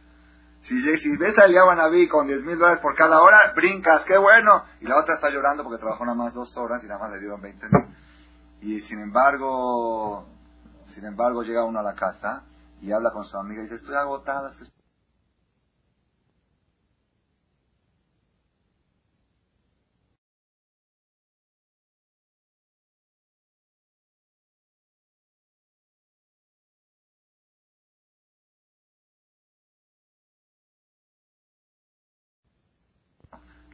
Si, 0.64 0.80
si 0.80 1.16
ves 1.18 1.38
a 1.38 1.74
Naví 1.74 2.08
con 2.08 2.26
10 2.26 2.42
mil 2.42 2.58
dólares 2.58 2.80
por 2.80 2.94
cada 2.94 3.20
hora, 3.20 3.52
brincas, 3.54 4.02
qué 4.06 4.16
bueno. 4.16 4.64
Y 4.80 4.86
la 4.86 4.98
otra 4.98 5.16
está 5.16 5.28
llorando 5.28 5.62
porque 5.62 5.78
trabajó 5.78 6.06
nada 6.06 6.16
más 6.16 6.32
dos 6.32 6.56
horas 6.56 6.82
y 6.82 6.86
nada 6.86 7.00
más 7.00 7.10
le 7.10 7.18
dieron 7.18 7.42
20 7.42 7.66
mil. 7.68 7.84
Y 8.62 8.80
sin 8.80 8.98
embargo, 9.00 10.26
sin 10.94 11.04
embargo 11.04 11.42
llega 11.42 11.66
uno 11.66 11.80
a 11.80 11.82
la 11.82 11.94
casa 11.94 12.44
y 12.80 12.92
habla 12.92 13.10
con 13.10 13.24
su 13.24 13.36
amiga 13.36 13.60
y 13.60 13.64
dice, 13.64 13.74
estoy 13.74 13.94
agotada, 13.94 14.52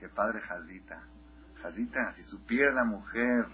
que 0.00 0.08
padre 0.08 0.40
Jaldita. 0.40 1.02
Jaldita, 1.62 2.14
si 2.14 2.22
supiera 2.24 2.72
la 2.72 2.84
mujer, 2.84 3.46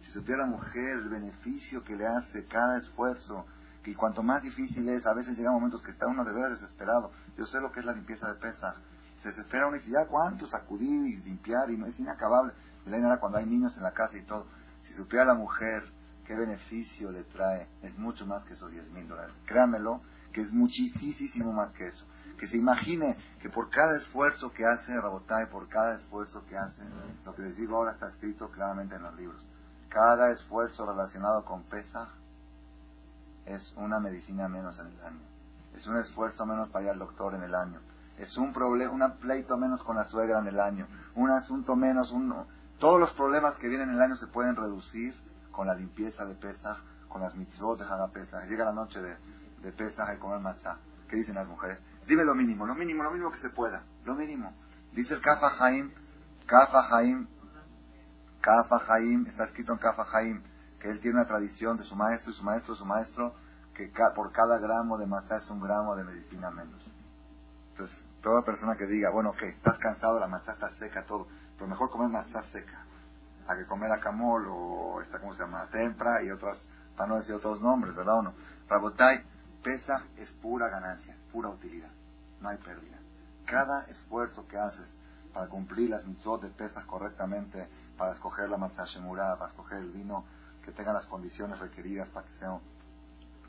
si 0.00 0.10
supiera 0.10 0.42
la 0.42 0.50
mujer 0.50 0.98
el 0.98 1.08
beneficio 1.08 1.84
que 1.84 1.94
le 1.94 2.04
hace 2.04 2.44
cada 2.46 2.78
esfuerzo, 2.78 3.46
que 3.84 3.94
cuanto 3.94 4.22
más 4.24 4.42
difícil 4.42 4.88
es, 4.88 5.06
a 5.06 5.14
veces 5.14 5.38
llegan 5.38 5.54
momentos 5.54 5.80
que 5.80 5.92
está 5.92 6.08
uno 6.08 6.24
de 6.24 6.32
verdad 6.32 6.50
desesperado. 6.50 7.12
Yo 7.38 7.46
sé 7.46 7.60
lo 7.60 7.70
que 7.70 7.80
es 7.80 7.86
la 7.86 7.92
limpieza 7.92 8.26
de 8.32 8.40
pesa. 8.40 8.74
Se 9.18 9.28
desespera 9.28 9.68
uno 9.68 9.76
y 9.76 9.78
dice, 9.78 9.92
ya 9.92 10.06
cuánto 10.08 10.48
sacudir 10.48 11.06
y 11.06 11.16
limpiar, 11.18 11.70
y 11.70 11.76
no 11.76 11.86
es 11.86 11.98
inacabable. 11.98 12.52
Y 12.84 12.90
cuando 13.20 13.38
hay 13.38 13.46
niños 13.46 13.76
en 13.76 13.84
la 13.84 13.92
casa 13.92 14.18
y 14.18 14.24
todo. 14.24 14.48
Si 14.82 14.92
supiera 14.94 15.24
la 15.24 15.34
mujer 15.34 15.84
qué 16.26 16.34
beneficio 16.34 17.12
le 17.12 17.22
trae, 17.24 17.68
es 17.82 17.96
mucho 17.96 18.26
más 18.26 18.44
que 18.44 18.54
esos 18.54 18.72
10 18.72 18.90
mil 18.90 19.06
dólares. 19.06 19.34
Créamelo, 19.46 20.02
que 20.32 20.40
es 20.40 20.52
muchísimo 20.52 21.52
más 21.52 21.72
que 21.72 21.86
eso 21.86 22.04
que 22.42 22.48
se 22.48 22.56
imagine 22.56 23.16
que 23.40 23.48
por 23.48 23.70
cada 23.70 23.96
esfuerzo 23.96 24.52
que 24.52 24.66
hace 24.66 25.00
Rabotay, 25.00 25.46
por 25.46 25.68
cada 25.68 25.94
esfuerzo 25.94 26.44
que 26.48 26.58
hace, 26.58 26.82
lo 27.24 27.36
que 27.36 27.42
les 27.42 27.56
digo 27.56 27.76
ahora 27.76 27.92
está 27.92 28.08
escrito 28.08 28.50
claramente 28.50 28.96
en 28.96 29.02
los 29.04 29.14
libros, 29.14 29.46
cada 29.88 30.28
esfuerzo 30.32 30.84
relacionado 30.84 31.44
con 31.44 31.62
pesa 31.62 32.08
es 33.46 33.72
una 33.76 34.00
medicina 34.00 34.48
menos 34.48 34.76
en 34.80 34.88
el 34.88 35.00
año, 35.04 35.20
es 35.76 35.86
un 35.86 35.98
esfuerzo 35.98 36.44
menos 36.44 36.68
para 36.70 36.86
ir 36.86 36.90
al 36.90 36.98
doctor 36.98 37.32
en 37.36 37.44
el 37.44 37.54
año, 37.54 37.78
es 38.18 38.36
un 38.36 38.52
problema, 38.52 38.90
un 38.90 39.18
pleito 39.18 39.56
menos 39.56 39.80
con 39.84 39.94
la 39.94 40.06
suegra 40.06 40.40
en 40.40 40.48
el 40.48 40.58
año, 40.58 40.88
un 41.14 41.30
asunto 41.30 41.76
menos, 41.76 42.10
un, 42.10 42.34
todos 42.80 42.98
los 42.98 43.12
problemas 43.12 43.56
que 43.58 43.68
vienen 43.68 43.90
en 43.90 43.94
el 43.94 44.02
año 44.02 44.16
se 44.16 44.26
pueden 44.26 44.56
reducir 44.56 45.14
con 45.52 45.68
la 45.68 45.76
limpieza 45.76 46.24
de 46.24 46.34
pesa, 46.34 46.78
con 47.08 47.22
las 47.22 47.36
mitzvot 47.36 47.78
de 47.78 48.08
Pesach. 48.12 48.48
Llega 48.48 48.64
la 48.64 48.72
noche 48.72 49.00
de, 49.00 49.16
de 49.62 49.70
Pesach 49.70 50.12
y 50.12 50.18
comer 50.18 50.40
matzah. 50.40 50.78
¿Qué 51.08 51.14
dicen 51.18 51.36
las 51.36 51.46
mujeres? 51.46 51.78
Dime 52.06 52.24
lo 52.24 52.34
mínimo, 52.34 52.66
lo 52.66 52.74
mínimo, 52.74 53.02
lo 53.02 53.10
mínimo 53.10 53.30
que 53.30 53.38
se 53.38 53.50
pueda, 53.50 53.84
lo 54.04 54.14
mínimo. 54.14 54.52
Dice 54.92 55.14
el 55.14 55.20
Kafa 55.20 55.52
Haim, 55.58 55.92
Kafa 56.46 56.96
Haim, 56.96 57.28
Kafa 58.40 58.82
Haim, 58.88 59.26
está 59.26 59.44
escrito 59.44 59.72
en 59.72 59.78
Kafa 59.78 60.04
Haim, 60.12 60.42
que 60.80 60.90
él 60.90 61.00
tiene 61.00 61.18
una 61.18 61.28
tradición 61.28 61.76
de 61.76 61.84
su 61.84 61.94
maestro 61.94 62.32
y 62.32 62.34
su 62.34 62.42
maestro, 62.42 62.74
su 62.74 62.84
maestro, 62.84 63.34
que 63.74 63.90
por 64.14 64.32
cada 64.32 64.58
gramo 64.58 64.98
de 64.98 65.06
matzah 65.06 65.36
es 65.36 65.48
un 65.50 65.60
gramo 65.60 65.96
de 65.96 66.04
medicina 66.04 66.50
menos. 66.50 66.84
Entonces, 67.70 68.04
toda 68.20 68.44
persona 68.44 68.76
que 68.76 68.86
diga, 68.86 69.10
bueno, 69.10 69.30
ok, 69.30 69.42
estás 69.42 69.78
cansado, 69.78 70.18
la 70.18 70.26
matzah 70.26 70.52
está 70.52 70.70
seca, 70.72 71.04
todo, 71.06 71.26
pero 71.56 71.68
mejor 71.68 71.90
comer 71.90 72.08
matzah 72.08 72.42
seca, 72.50 72.84
a 73.48 73.56
que 73.56 73.64
comer 73.66 73.90
acamol 73.92 74.46
o 74.48 75.00
esta, 75.00 75.18
¿cómo 75.20 75.34
se 75.34 75.40
llama?, 75.40 75.66
tempra 75.70 76.22
y 76.22 76.30
otras, 76.30 76.58
para 76.96 77.08
no 77.08 77.16
decir 77.16 77.34
otros 77.34 77.60
nombres, 77.60 77.94
¿verdad 77.94 78.18
o 78.18 78.22
no? 78.22 78.34
Rabotai, 78.68 79.24
pesa 79.62 80.04
es 80.16 80.30
pura 80.32 80.68
ganancia 80.68 81.16
pura 81.32 81.48
utilidad, 81.48 81.90
no 82.40 82.50
hay 82.50 82.58
pérdida. 82.58 82.98
Cada 83.46 83.84
esfuerzo 83.86 84.46
que 84.46 84.58
haces 84.58 84.96
para 85.32 85.48
cumplir 85.48 85.90
las 85.90 86.04
mitzvot 86.04 86.42
de 86.42 86.50
pesas 86.50 86.84
correctamente, 86.84 87.66
para 87.96 88.12
escoger 88.12 88.50
la 88.50 88.58
matzah 88.58 88.84
shemurah, 88.84 89.36
para 89.38 89.50
escoger 89.50 89.78
el 89.78 89.90
vino 89.90 90.24
que 90.62 90.72
tenga 90.72 90.92
las 90.92 91.06
condiciones 91.06 91.58
requeridas 91.58 92.08
para 92.10 92.26
que 92.26 92.38
sea 92.38 92.58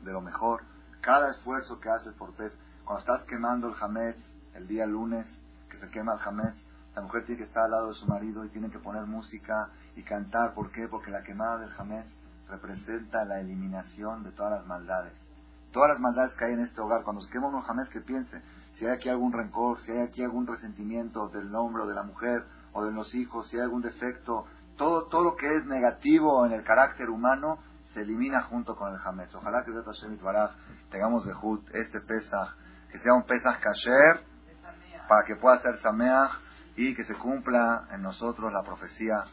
de 0.02 0.12
lo 0.12 0.20
mejor, 0.20 0.62
cada 1.00 1.30
esfuerzo 1.30 1.78
que 1.78 1.90
haces 1.90 2.14
por 2.14 2.32
pez, 2.34 2.52
cuando 2.84 3.00
estás 3.00 3.24
quemando 3.24 3.68
el 3.68 3.74
hametz 3.80 4.18
el 4.54 4.66
día 4.66 4.86
lunes, 4.86 5.26
que 5.68 5.76
se 5.76 5.88
quema 5.90 6.14
el 6.14 6.20
hametz, 6.26 6.56
la 6.94 7.02
mujer 7.02 7.24
tiene 7.24 7.38
que 7.38 7.46
estar 7.46 7.64
al 7.64 7.70
lado 7.70 7.88
de 7.88 7.94
su 7.94 8.06
marido 8.06 8.44
y 8.44 8.48
tiene 8.48 8.70
que 8.70 8.78
poner 8.78 9.04
música 9.04 9.70
y 9.96 10.02
cantar. 10.02 10.54
¿Por 10.54 10.70
qué? 10.70 10.86
Porque 10.88 11.10
la 11.10 11.22
quemada 11.22 11.58
del 11.58 11.72
hametz 11.76 12.08
representa 12.48 13.24
la 13.24 13.40
eliminación 13.40 14.22
de 14.22 14.30
todas 14.30 14.52
las 14.52 14.66
maldades 14.66 15.23
todas 15.74 15.90
las 15.90 15.98
maldades 15.98 16.32
que 16.36 16.44
hay 16.44 16.52
en 16.52 16.60
este 16.60 16.80
hogar, 16.80 17.02
cuando 17.02 17.20
se 17.20 17.30
quema 17.30 17.48
un 17.48 17.60
jamés 17.60 17.88
que 17.88 18.00
piense, 18.00 18.40
si 18.74 18.86
hay 18.86 18.92
aquí 18.92 19.08
algún 19.08 19.32
rencor, 19.32 19.80
si 19.80 19.90
hay 19.90 20.02
aquí 20.02 20.22
algún 20.22 20.46
resentimiento 20.46 21.28
del 21.28 21.52
hombre 21.52 21.82
o 21.82 21.86
de 21.86 21.94
la 21.94 22.04
mujer 22.04 22.44
o 22.72 22.84
de 22.84 22.92
los 22.92 23.12
hijos, 23.14 23.48
si 23.48 23.56
hay 23.56 23.64
algún 23.64 23.82
defecto, 23.82 24.46
todo, 24.76 25.08
todo 25.08 25.24
lo 25.24 25.36
que 25.36 25.52
es 25.52 25.66
negativo 25.66 26.46
en 26.46 26.52
el 26.52 26.62
carácter 26.62 27.10
humano 27.10 27.58
se 27.92 28.02
elimina 28.02 28.42
junto 28.42 28.76
con 28.76 28.92
el 28.92 28.98
jamés. 28.98 29.34
Ojalá 29.34 29.64
que 29.64 29.72
tengamos 30.90 31.26
de 31.26 31.32
Jut 31.32 31.68
este 31.74 32.00
Pesach, 32.00 32.54
que 32.90 32.98
sea 32.98 33.12
un 33.12 33.24
Pesach 33.24 33.60
kasher, 33.60 34.24
para 35.08 35.24
que 35.26 35.34
pueda 35.36 35.58
ser 35.58 35.78
Sameach 35.78 36.30
y 36.76 36.94
que 36.94 37.02
se 37.02 37.16
cumpla 37.16 37.88
en 37.90 38.00
nosotros 38.00 38.52
la 38.52 38.62
profecía 38.62 39.24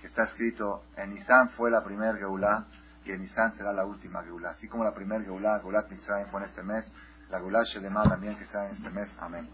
que 0.00 0.06
está 0.06 0.24
escrito 0.24 0.84
en 0.96 1.10
Nisan 1.14 1.50
fue 1.50 1.70
la 1.70 1.84
primer 1.84 2.16
Geulah 2.16 2.66
en 3.06 3.20
Nisan 3.20 3.52
será 3.54 3.72
la 3.72 3.84
última 3.84 4.22
Geulá. 4.22 4.50
Así 4.50 4.68
como 4.68 4.84
la 4.84 4.94
primera 4.94 5.22
Geulá, 5.24 5.60
Geulat 5.60 5.90
Mitzrayim 5.90 6.28
fue 6.28 6.40
en 6.40 6.46
este 6.46 6.62
mes, 6.62 6.92
la 7.30 7.38
Geulá 7.38 7.62
Shedemah 7.64 8.08
también 8.08 8.38
que 8.38 8.44
sea 8.44 8.66
en 8.66 8.76
este 8.76 8.90
mes. 8.90 9.08
Amén. 9.18 9.48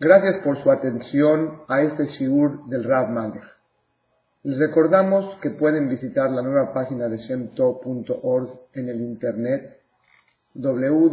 Gracias 0.00 0.38
por 0.42 0.60
su 0.62 0.70
atención 0.70 1.62
a 1.68 1.82
este 1.82 2.06
shiur 2.06 2.66
del 2.66 2.82
Rav 2.82 3.10
Malech. 3.10 3.44
Les 4.42 4.58
recordamos 4.58 5.38
que 5.40 5.50
pueden 5.50 5.88
visitar 5.88 6.28
la 6.30 6.42
nueva 6.42 6.72
página 6.72 7.06
de 7.08 7.18
shemto.org 7.18 8.50
en 8.74 8.88
el 8.88 9.00
internet 9.00 9.78
www 10.54 11.12